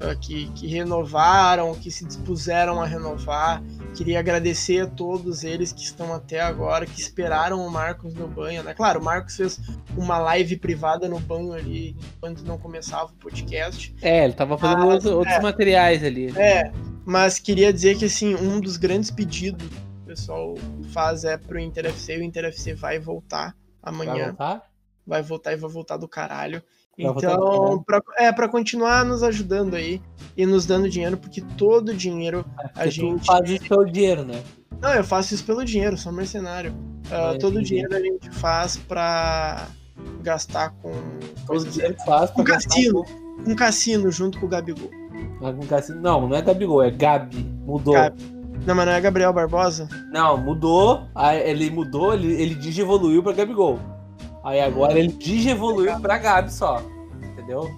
ah, 0.01 0.13
que, 0.15 0.47
que 0.55 0.67
renovaram, 0.67 1.73
que 1.75 1.89
se 1.89 2.03
dispuseram 2.05 2.81
a 2.81 2.85
renovar. 2.85 3.63
Queria 3.95 4.19
agradecer 4.19 4.81
a 4.81 4.87
todos 4.87 5.43
eles 5.43 5.71
que 5.71 5.83
estão 5.83 6.13
até 6.13 6.41
agora, 6.41 6.85
que 6.85 6.99
esperaram 6.99 7.65
o 7.65 7.69
Marcos 7.71 8.13
no 8.13 8.27
banho, 8.27 8.61
né? 8.63 8.73
Claro, 8.73 8.99
o 8.99 9.03
Marcos 9.03 9.37
fez 9.37 9.59
uma 9.95 10.17
live 10.17 10.57
privada 10.57 11.07
no 11.07 11.19
banho 11.19 11.53
ali, 11.53 11.95
enquanto 12.17 12.41
não 12.41 12.57
começava 12.57 13.05
o 13.11 13.15
podcast. 13.15 13.95
É, 14.01 14.25
ele 14.25 14.33
tava 14.33 14.57
fazendo 14.57 14.81
Ah, 14.81 14.85
outros, 14.87 15.11
outros 15.11 15.35
é. 15.35 15.39
materiais 15.41 16.03
ali. 16.03 16.33
É, 16.37 16.71
mas 17.05 17.39
queria 17.39 17.71
dizer 17.71 17.97
que 17.97 18.05
assim, 18.05 18.35
um 18.35 18.59
dos 18.59 18.75
grandes 18.77 19.09
pedidos 19.11 19.65
pessoal 20.13 20.53
faz 20.91 21.23
é 21.23 21.37
pro 21.37 21.59
Inter 21.59 21.87
FC, 21.87 22.17
o 22.17 22.23
Inter 22.23 22.45
FC 22.45 22.73
vai 22.75 22.99
voltar 22.99 23.55
Vai 23.81 23.93
amanhã, 23.93 24.27
voltar? 24.27 24.63
vai 25.05 25.21
voltar 25.21 25.53
e 25.53 25.55
vai 25.57 25.69
voltar 25.69 25.97
do 25.97 26.07
caralho. 26.07 26.61
Vai 26.97 27.07
Então, 27.11 27.83
pra, 27.83 27.99
é 28.19 28.31
para 28.31 28.47
continuar 28.47 29.03
nos 29.03 29.23
ajudando 29.23 29.73
aí 29.75 29.99
e 30.37 30.45
nos 30.45 30.65
dando 30.67 30.87
dinheiro, 30.87 31.17
porque 31.17 31.41
todo 31.57 31.89
o 31.89 31.93
dinheiro 31.93 32.45
a 32.57 32.67
Porque 32.69 32.91
gente 32.91 33.25
faz 33.25 33.49
isso 33.49 33.67
pelo 33.67 33.85
dinheiro, 33.85 34.23
né? 34.23 34.43
Não, 34.79 34.93
eu 34.93 35.03
faço 35.03 35.33
isso 35.33 35.43
pelo 35.43 35.65
dinheiro, 35.65 35.97
sou 35.97 36.11
mercenário. 36.11 36.75
Ah, 37.09 37.33
É, 37.33 37.37
todo 37.39 37.57
o 37.57 37.63
dinheiro 37.63 37.95
a 37.95 37.99
gente 37.99 38.29
faz 38.31 38.77
pra 38.77 39.67
gastar 40.21 40.69
com 40.81 40.91
coisas- 41.47 41.75
faz 42.05 42.29
pra 42.31 42.41
Um 42.41 42.45
cassino. 42.45 43.03
com- 43.03 43.51
um 43.51 43.55
cassino 43.55 44.11
junto 44.11 44.39
com 44.39 44.45
o 44.45 44.49
Gabigol. 44.49 44.89
com 45.39 45.67
cassino. 45.67 45.99
Não, 45.99 46.27
não 46.27 46.37
é 46.37 46.41
Gabigol, 46.41 46.81
é 46.83 46.91
Gabi. 46.91 47.43
Mudou. 47.65 47.93
Gabi. 47.95 48.32
Não, 48.65 48.73
mas 48.75 48.85
não 48.85 48.93
é 48.93 49.01
Gabriel 49.01 49.33
Barbosa? 49.33 49.87
Não, 50.11 50.37
mudou. 50.37 51.07
Aí 51.13 51.39
ele 51.49 51.69
mudou, 51.69 52.13
ele, 52.13 52.33
ele 52.33 52.55
digievoluiu 52.55 53.21
pra 53.21 53.33
Gabigol. 53.33 53.79
Aí 54.43 54.59
agora 54.61 54.97
ele 54.97 55.09
digievoluiu 55.09 55.99
pra 55.99 56.17
Gabi 56.17 56.51
só. 56.51 56.81
Entendeu? 57.21 57.69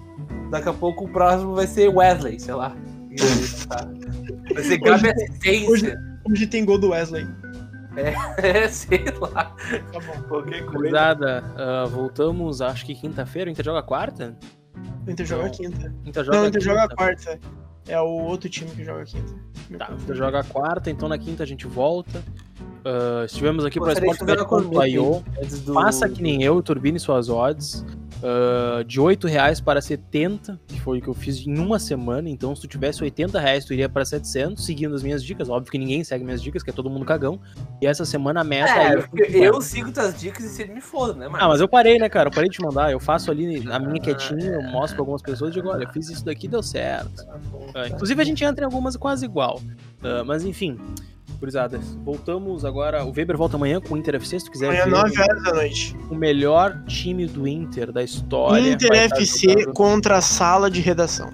Daqui 0.50 0.68
a 0.68 0.72
pouco 0.72 1.04
o 1.04 1.08
próximo 1.08 1.54
vai 1.54 1.66
ser 1.66 1.88
Wesley, 1.88 2.38
sei 2.38 2.54
lá. 2.54 2.74
Vai 4.54 4.62
ser 4.62 4.78
Gabi 4.78 5.08
Assistência. 5.10 5.98
Hoje 6.28 6.46
tem 6.46 6.64
gol 6.64 6.78
do 6.78 6.90
Wesley. 6.90 7.26
É, 7.96 8.68
sei 8.68 9.02
lá. 9.18 9.56
Tá 9.90 9.98
bom. 10.00 10.22
Qualquer 10.28 10.66
coisa. 10.66 10.70
Gurizada, 10.76 11.44
ah, 11.56 11.86
voltamos, 11.86 12.60
acho 12.60 12.84
que 12.84 12.94
quinta-feira. 12.94 13.48
O 13.48 13.52
Inter 13.52 13.64
joga 13.64 13.82
quarta? 13.82 14.36
O 15.06 15.10
Inter 15.10 15.24
joga 15.24 15.48
quinta. 15.48 15.94
Inter 16.04 16.22
joga 16.22 16.36
Não, 16.36 16.44
o 16.44 16.48
Inter 16.48 16.60
quinta. 16.60 16.74
joga 16.74 16.94
quarta. 16.94 17.40
É 17.88 18.00
o 18.00 18.06
outro 18.06 18.48
time 18.48 18.70
que 18.70 18.84
joga 18.84 19.04
quinta. 19.04 19.32
Tá, 19.78 19.90
o. 19.90 19.94
Inter 20.02 20.16
joga 20.16 20.42
quarta, 20.44 20.90
então 20.90 21.08
na 21.08 21.18
quinta 21.18 21.42
a 21.42 21.46
gente 21.46 21.66
volta. 21.66 22.22
Ah, 22.84 23.24
estivemos 23.24 23.64
aqui 23.64 23.78
para 23.80 23.92
Sport.io. 23.94 25.14
hein, 25.16 25.24
antes 25.42 25.60
do- 25.62 25.74
Faça 25.74 26.08
que 26.08 26.22
nem 26.22 26.42
eu, 26.42 26.62
turbine 26.62 26.98
suas 27.00 27.28
odds. 27.28 27.84
Ah, 28.22 28.82
de 28.82 29.00
8 29.00 29.26
reais 29.26 29.60
para 29.60 29.80
70, 29.80 30.58
que 30.66 30.80
foi 30.80 30.98
o 30.98 31.02
que 31.02 31.08
eu 31.08 31.14
fiz 31.14 31.46
em 31.46 31.58
uma 31.58 31.78
semana. 31.78 32.28
Então, 32.28 32.54
se 32.54 32.62
tu 32.62 32.68
tivesse 32.68 33.02
80 33.02 33.38
reais, 33.38 33.64
tu 33.64 33.72
iria 33.72 33.88
para 33.88 34.04
700, 34.04 34.64
seguindo 34.64 34.94
as 34.94 35.02
minhas 35.02 35.22
dicas. 35.22 35.48
Óbvio 35.48 35.70
que 35.70 35.78
ninguém 35.78 36.02
segue 36.02 36.24
minhas 36.24 36.42
dicas, 36.42 36.62
que 36.62 36.70
é 36.70 36.72
todo 36.72 36.88
mundo 36.88 37.04
cagão. 37.04 37.40
E 37.80 37.86
essa 37.86 38.04
semana 38.04 38.40
a 38.40 38.44
meta 38.44 38.70
É, 38.70 38.88
aí. 38.96 39.02
porque 39.02 39.22
eu 39.36 39.60
sigo 39.60 39.92
tuas 39.92 40.18
dicas 40.18 40.44
e 40.44 40.48
se 40.48 40.62
ele 40.62 40.74
me 40.74 40.80
foda, 40.80 41.14
né, 41.14 41.28
mano? 41.28 41.44
Ah, 41.44 41.48
mas 41.48 41.60
eu 41.60 41.68
parei, 41.68 41.98
né, 41.98 42.08
cara? 42.08 42.28
Eu 42.28 42.32
parei 42.32 42.48
de 42.48 42.56
te 42.56 42.62
mandar. 42.62 42.90
Eu 42.90 43.00
faço 43.00 43.30
ali 43.30 43.60
na 43.60 43.78
minha 43.78 44.00
quietinha, 44.00 44.52
eu 44.52 44.62
mostro 44.62 44.96
pra 44.96 45.02
algumas 45.02 45.22
pessoas 45.22 45.50
e 45.50 45.54
digo, 45.54 45.68
olha, 45.68 45.84
eu 45.84 45.92
fiz 45.92 46.08
isso 46.08 46.24
daqui 46.24 46.48
deu 46.48 46.62
certo. 46.62 47.26
Ah, 47.74 47.88
inclusive 47.88 48.20
a 48.20 48.24
gente 48.24 48.42
entra 48.44 48.62
em 48.62 48.66
algumas 48.66 48.96
quase 48.96 49.24
igual. 49.24 49.60
Ah, 50.02 50.22
mas 50.24 50.44
enfim, 50.44 50.78
gurizada, 51.38 51.78
voltamos 52.04 52.64
agora. 52.64 53.04
O 53.04 53.12
Weber 53.12 53.36
volta 53.36 53.56
amanhã 53.56 53.80
com 53.80 53.94
o 53.94 53.96
Inter 53.96 54.14
FC, 54.16 54.40
se 54.40 54.46
tu 54.46 54.52
quiser 54.52 54.66
Amanhã, 54.66 54.84
ver 54.84 54.90
9 54.90 55.20
horas 55.22 55.42
da 55.42 55.52
noite. 55.52 55.96
o 56.10 56.14
melhor 56.14 56.82
time 56.86 57.26
do 57.26 57.46
Inter 57.46 57.92
da 57.92 58.02
história. 58.02 58.72
Inter 58.72 58.92
FC 58.92 59.66
contra 59.72 60.16
a 60.16 60.20
sala 60.20 60.70
de 60.70 60.80
redação. 60.80 61.30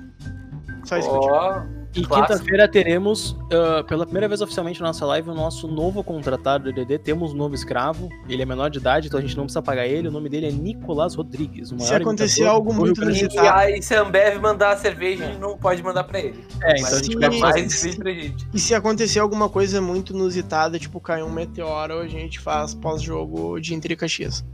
Só 0.84 0.99
isso 0.99 1.09
que 1.09 1.14
eu 1.14 1.20
digo. 1.20 1.82
E 1.95 2.07
quinta-feira 2.07 2.66
teremos, 2.66 3.36
ah, 3.53 3.84
pela 3.84 4.05
primeira 4.05 4.26
vez 4.28 4.40
oficialmente 4.40 4.80
na 4.80 4.88
nossa 4.88 5.05
live, 5.07 5.28
o 5.30 5.34
nosso 5.34 5.68
novo 5.68 6.03
contratado 6.03 6.64
do 6.64 6.72
DD. 6.72 6.99
Temos 6.99 7.32
um 7.32 7.36
novo 7.36 7.55
escravo. 7.55 8.09
Ele 8.28 8.43
é 8.43 8.47
menor 8.47 8.70
de 8.70 8.78
idade, 8.78 9.09
então 9.09 9.18
a 9.18 9.22
gente 9.22 9.36
não 9.36 9.45
precisa 9.45 9.61
pagar 9.62 9.86
ele. 9.86 10.09
O 10.09 10.11
nome 10.11 10.28
dele 10.28 10.47
é 10.47 10.51
Nicolas 10.53 11.14
Rodrigues. 11.14 11.70
o 11.70 11.78
Se 11.78 11.95
acontecer 11.95 12.47
algo 12.47 12.72
muito 12.72 13.01
e 13.03 13.05
inusitado. 13.05 13.59
aí, 13.59 13.82
se 13.82 13.95
a 13.95 14.03
Ambev 14.03 14.40
mandar 14.40 14.70
a 14.72 14.76
cerveja, 14.76 15.24
a 15.24 15.26
gente 15.28 15.40
não 15.40 15.57
pode 15.59 15.82
mandar 15.82 16.05
pra 16.05 16.18
ele. 16.18 16.45
É, 16.62 16.72
então 16.78 16.88
a 16.88 16.90
Mas 16.90 17.05
gente 17.05 17.12
sim, 17.12 17.18
vai 17.18 17.28
é 17.28 17.40
fazer 17.40 17.61
mais 17.61 17.72
cerveja 17.72 17.99
pra 18.03 18.12
gente. 18.12 18.49
E 18.55 18.59
se 18.59 18.74
acontecer 18.74 19.18
alguma 19.18 19.49
coisa 19.49 19.80
muito 19.80 20.12
inusitada, 20.14 20.78
tipo 20.78 21.01
cair 21.01 21.22
um 21.22 21.30
meteoro, 21.30 21.99
a 21.99 22.09
gente 22.09 22.40
faz 22.40 22.74
pós-jogo 22.74 23.61
de 23.61 23.74
Inter 23.74 23.93
e 23.93 23.97
Caxias. 23.97 24.45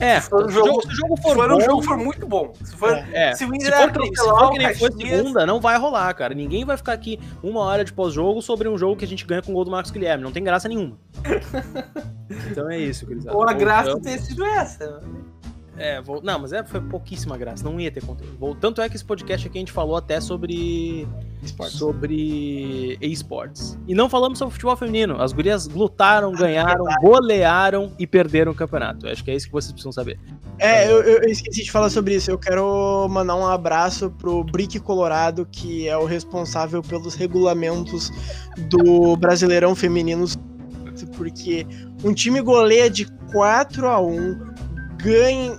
É, 0.00 0.20
Se 0.20 0.28
for 0.28 0.46
um 0.46 0.48
jogo- 0.50 0.82
se 0.82 0.88
o 0.88 0.90
jogo 0.90 1.16
for 1.22 1.34
for 1.34 1.48
bom, 1.48 1.56
um 1.56 1.60
jogo 1.60 1.82
for 1.82 1.96
muito 1.96 2.26
bom. 2.26 2.52
Se 2.62 2.76
for, 2.76 2.90
É. 3.12 3.32
se 3.34 3.44
o 3.44 3.48
Se 3.60 3.70
for, 3.70 3.92
que, 3.92 4.16
se 4.16 4.24
for 4.24 4.50
que 4.50 4.58
nem 4.58 4.74
foi 4.74 4.90
segunda, 4.92 5.46
não 5.46 5.60
vai 5.60 5.78
rolar, 5.78 6.12
cara. 6.14 6.34
Ninguém 6.34 6.64
vai 6.64 6.76
ficar 6.76 6.92
aqui 6.92 7.18
uma 7.42 7.60
hora 7.60 7.84
de 7.84 7.92
pós-jogo 7.92 8.42
sobre 8.42 8.68
um 8.68 8.76
jogo 8.76 8.96
que 8.96 9.04
a 9.04 9.08
gente 9.08 9.24
ganha 9.24 9.42
com 9.42 9.52
o 9.52 9.54
gol 9.54 9.64
do 9.64 9.70
Marcos 9.70 9.90
Guilherme. 9.92 10.22
Não 10.24 10.32
tem 10.32 10.42
graça 10.42 10.68
nenhuma. 10.68 10.96
então 12.50 12.70
é 12.70 12.78
isso, 12.78 13.06
gurizada. 13.06 13.36
ou 13.36 13.48
a 13.48 13.52
graça 13.52 13.98
ter 14.00 14.18
sido 14.18 14.44
essa. 14.44 15.00
É, 15.76 16.00
vol- 16.00 16.22
não, 16.22 16.38
mas 16.38 16.52
é, 16.52 16.62
foi 16.62 16.80
pouquíssima 16.80 17.36
graça. 17.36 17.64
Não 17.64 17.80
ia 17.80 17.90
ter 17.90 18.04
conteúdo. 18.04 18.36
Vol- 18.38 18.54
Tanto 18.54 18.80
é 18.80 18.88
que 18.88 18.94
esse 18.94 19.04
podcast 19.04 19.46
aqui 19.48 19.58
a 19.58 19.60
gente 19.60 19.72
falou 19.72 19.96
até 19.96 20.20
sobre 20.20 21.06
Esportes. 21.42 21.76
sobre 21.78 22.96
esportes. 23.00 23.78
E 23.88 23.94
não 23.94 24.08
falamos 24.08 24.38
sobre 24.38 24.52
futebol 24.52 24.76
feminino. 24.76 25.20
As 25.20 25.32
gurias 25.32 25.66
lutaram, 25.68 26.32
ganharam, 26.32 26.84
golearam 27.00 27.92
e 27.98 28.06
perderam 28.06 28.52
o 28.52 28.54
campeonato. 28.54 29.08
Acho 29.08 29.24
que 29.24 29.30
é 29.30 29.34
isso 29.34 29.46
que 29.46 29.52
vocês 29.52 29.72
precisam 29.72 29.90
saber. 29.92 30.18
É, 30.58 30.90
eu, 30.90 31.02
eu 31.02 31.28
esqueci 31.28 31.64
de 31.64 31.70
falar 31.72 31.90
sobre 31.90 32.14
isso. 32.14 32.30
Eu 32.30 32.38
quero 32.38 33.08
mandar 33.10 33.34
um 33.34 33.46
abraço 33.46 34.10
pro 34.12 34.44
Brick 34.44 34.78
Colorado, 34.78 35.44
que 35.50 35.88
é 35.88 35.96
o 35.96 36.04
responsável 36.04 36.82
pelos 36.82 37.14
regulamentos 37.16 38.10
do 38.70 39.16
Brasileirão 39.16 39.74
Feminino. 39.74 40.24
Porque 41.16 41.66
um 42.04 42.14
time 42.14 42.40
goleia 42.40 42.88
de 42.88 43.06
4 43.32 43.88
a 43.88 44.00
1 44.00 44.54
ganha, 45.04 45.56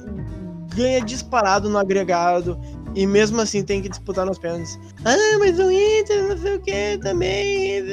ganha 0.76 1.02
disparado 1.02 1.70
no 1.70 1.78
agregado 1.78 2.60
e 2.96 3.06
mesmo 3.06 3.40
assim 3.40 3.64
tem 3.64 3.82
que 3.82 3.90
disputar 3.90 4.26
nos 4.26 4.40
pênaltis. 4.40 4.80
Ah, 5.04 5.38
mas 5.38 5.60
o 5.60 5.70
Inter, 5.70 6.30
não 6.30 6.38
sei 6.38 6.56
o 6.56 6.62
que, 6.62 6.98
também. 7.00 7.84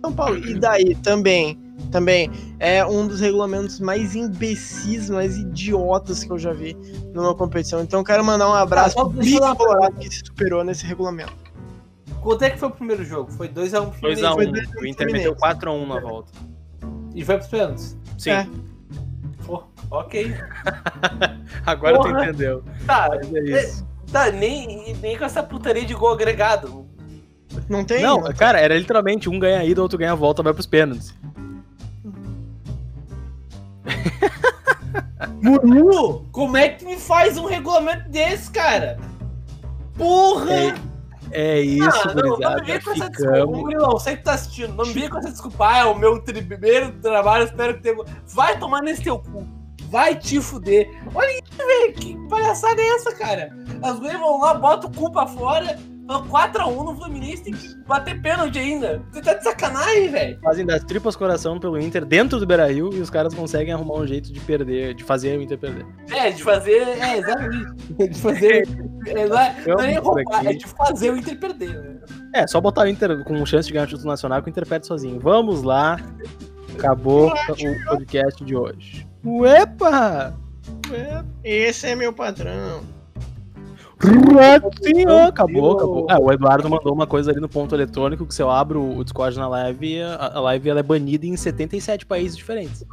São 0.00 0.12
Paulo. 0.12 0.38
E 0.38 0.58
daí, 0.58 0.94
também. 0.96 1.60
Também 1.90 2.30
é 2.58 2.86
um 2.86 3.06
dos 3.06 3.20
regulamentos 3.20 3.80
mais 3.80 4.14
imbecis, 4.14 5.10
mais 5.10 5.36
idiotas 5.36 6.22
que 6.22 6.30
eu 6.30 6.38
já 6.38 6.52
vi 6.52 6.76
numa 7.12 7.34
competição. 7.34 7.82
Então 7.82 8.00
eu 8.00 8.04
quero 8.04 8.24
mandar 8.24 8.48
um 8.48 8.54
abraço 8.54 8.98
Ah, 8.98 9.02
só 9.02 9.08
pro 9.08 9.20
uma 9.20 9.56
Colorado 9.56 9.96
que 9.96 10.08
se 10.08 10.22
superou 10.24 10.62
nesse 10.62 10.86
regulamento. 10.86 11.34
Quanto 12.22 12.42
é 12.44 12.50
que 12.50 12.58
foi 12.58 12.68
o 12.68 12.72
primeiro 12.72 13.04
jogo? 13.04 13.32
Foi 13.32 13.48
2x1 13.48 13.90
pro 13.90 14.10
2x1. 14.10 14.34
Foi 14.34 14.44
Fluminense. 14.44 14.78
O 14.78 14.86
Inter 14.86 15.12
meteu 15.12 15.34
4x1 15.34 15.86
na 15.86 16.00
volta. 16.00 16.32
E 17.14 17.24
foi 17.24 17.36
pros 17.36 17.48
pênaltis. 17.48 17.96
Sim. 18.16 18.30
É. 18.30 18.46
Pô, 19.52 19.64
ok. 19.90 20.34
Agora 21.66 21.98
tu 22.00 22.08
Porra. 22.08 22.24
entendeu. 22.24 22.64
Tá, 22.86 23.10
Mas 23.10 23.34
é 23.34 23.40
isso. 23.64 23.86
tá 24.10 24.30
nem, 24.30 24.96
nem 24.96 25.18
com 25.18 25.24
essa 25.26 25.42
putaria 25.42 25.84
de 25.84 25.92
gol 25.92 26.12
agregado. 26.14 26.86
Não 27.68 27.84
tem? 27.84 28.02
Não, 28.02 28.22
cara, 28.32 28.58
era 28.58 28.78
literalmente 28.78 29.28
um 29.28 29.38
ganha 29.38 29.58
a 29.60 29.64
ida, 29.64 29.82
outro 29.82 29.98
ganha 29.98 30.12
a 30.12 30.14
volta, 30.14 30.42
vai 30.42 30.54
pros 30.54 30.64
pênaltis. 30.64 31.14
Murmu, 35.42 36.26
como 36.32 36.56
é 36.56 36.70
que 36.70 36.86
me 36.86 36.96
faz 36.96 37.36
um 37.36 37.44
regulamento 37.44 38.08
desse, 38.08 38.50
cara? 38.50 38.98
Porra! 39.98 40.50
É, 40.50 40.74
é 41.32 41.60
isso, 41.60 42.08
ah, 42.08 42.14
não, 42.14 42.38
não 42.38 42.64
me 42.64 42.80
com 42.80 42.90
essa 42.92 43.10
desculpa. 43.10 43.46
Murilão, 43.46 43.90
você 43.92 44.16
que 44.16 44.22
tá 44.22 44.34
assistindo, 44.34 44.74
não 44.74 44.84
me 44.84 44.92
vem 44.92 45.08
com 45.08 45.18
essa 45.18 45.30
desculpa. 45.30 45.68
Ah, 45.68 45.78
é 45.78 45.84
o 45.84 45.98
meu 45.98 46.20
primeiro 46.22 46.92
trabalho, 47.00 47.44
espero 47.44 47.74
que 47.74 47.82
tenha. 47.82 47.96
Vai 48.26 48.58
tomar 48.58 48.82
nesse 48.82 49.02
teu 49.02 49.18
cu. 49.18 49.46
Vai 49.84 50.14
te 50.14 50.40
fuder. 50.40 50.88
Olha 51.14 51.30
isso, 51.30 51.58
velho. 51.58 51.92
Que 51.94 52.28
palhaçada 52.28 52.80
é 52.80 52.88
essa, 52.88 53.14
cara? 53.14 53.54
As 53.82 53.98
mulheres 53.98 54.20
vão 54.20 54.40
lá, 54.40 54.54
botam 54.54 54.88
o 54.90 54.94
cu 54.94 55.10
pra 55.10 55.26
fora, 55.26 55.78
4x1 56.08 56.84
no 56.84 56.96
Fluminense 56.96 57.44
tem 57.44 57.52
que 57.52 57.74
bater 57.86 58.20
pênalti 58.20 58.58
ainda. 58.58 59.02
Você 59.10 59.22
tá 59.22 59.34
de 59.34 59.44
sacanagem, 59.44 60.10
velho. 60.10 60.38
Fazem 60.40 60.66
das 60.66 60.84
tripas 60.84 61.16
coração 61.16 61.58
pelo 61.58 61.78
Inter 61.78 62.04
dentro 62.04 62.38
do 62.38 62.46
Beira 62.46 62.70
Rio 62.70 62.90
e 62.92 63.00
os 63.00 63.10
caras 63.10 63.34
conseguem 63.34 63.72
arrumar 63.72 63.94
um 63.94 64.06
jeito 64.06 64.32
de 64.32 64.40
perder, 64.40 64.94
de 64.94 65.04
fazer 65.04 65.38
o 65.38 65.42
Inter 65.42 65.58
perder. 65.58 65.86
É, 66.10 66.30
de 66.30 66.42
fazer. 66.42 66.82
É, 66.88 67.18
exatamente. 67.18 67.74
De 68.08 68.18
fazer. 68.18 68.68
É, 69.04 69.26
não 69.26 69.36
é, 69.36 69.56
não 69.66 69.80
é 69.80 69.98
roubar, 69.98 70.46
é 70.46 70.52
de 70.52 70.64
fazer 70.64 71.10
o 71.10 71.16
Inter 71.16 71.36
perder, 71.36 71.74
né? 71.76 72.00
É, 72.36 72.46
só 72.46 72.60
botar 72.60 72.82
o 72.82 72.86
Inter 72.86 73.24
com 73.24 73.44
chance 73.44 73.66
de 73.66 73.72
ganhar 73.72 73.84
o 73.84 73.88
título 73.88 74.06
nacional 74.06 74.40
que 74.40 74.48
o 74.48 74.50
Inter 74.50 74.64
perde 74.64 74.86
sozinho. 74.86 75.18
Vamos 75.18 75.64
lá. 75.64 75.98
Acabou 76.72 77.26
o 77.26 77.84
podcast 77.86 78.44
de 78.44 78.54
hoje. 78.54 79.04
Uepa! 79.24 80.38
Esse 81.42 81.88
é 81.88 81.96
meu 81.96 82.12
patrão. 82.12 82.82
Ratinho! 84.02 85.18
Acabou, 85.26 85.72
acabou. 85.76 86.06
É, 86.10 86.16
o 86.18 86.32
Eduardo 86.32 86.68
mandou 86.68 86.92
uma 86.92 87.06
coisa 87.06 87.30
ali 87.30 87.40
no 87.40 87.48
ponto 87.48 87.74
eletrônico 87.74 88.26
que 88.26 88.34
se 88.34 88.42
eu 88.42 88.50
abro 88.50 88.82
o 88.96 89.04
Discord 89.04 89.36
na 89.38 89.48
live, 89.48 90.02
a, 90.02 90.32
a 90.36 90.40
live 90.40 90.68
ela 90.70 90.80
é 90.80 90.82
banida 90.82 91.26
em 91.26 91.36
77 91.36 92.06
países 92.06 92.36
diferentes. 92.36 92.84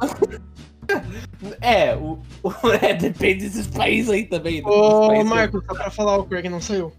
É, 1.60 1.94
o, 1.94 2.18
o- 2.42 2.52
é, 2.82 2.92
depende 2.94 3.44
desses 3.44 3.68
países 3.68 4.10
aí 4.10 4.24
também. 4.24 4.60
né? 4.60 4.68
Ô. 4.68 5.24
Marcos, 5.24 5.62
só 5.64 5.72
pra 5.72 5.88
falar, 5.88 6.16
o 6.18 6.24
Craig 6.24 6.48
não 6.48 6.60
saiu. 6.60 6.92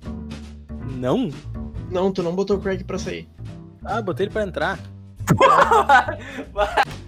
Não? 0.96 1.30
Não, 1.92 2.10
tu 2.10 2.24
não 2.24 2.34
botou 2.34 2.56
o 2.56 2.62
Craig 2.62 2.86
pra 2.86 2.98
sair. 2.98 3.28
Ah, 3.84 4.02
botei 4.02 4.28
ele 4.28 4.32
pra 4.34 4.44
entrar. 4.44 4.80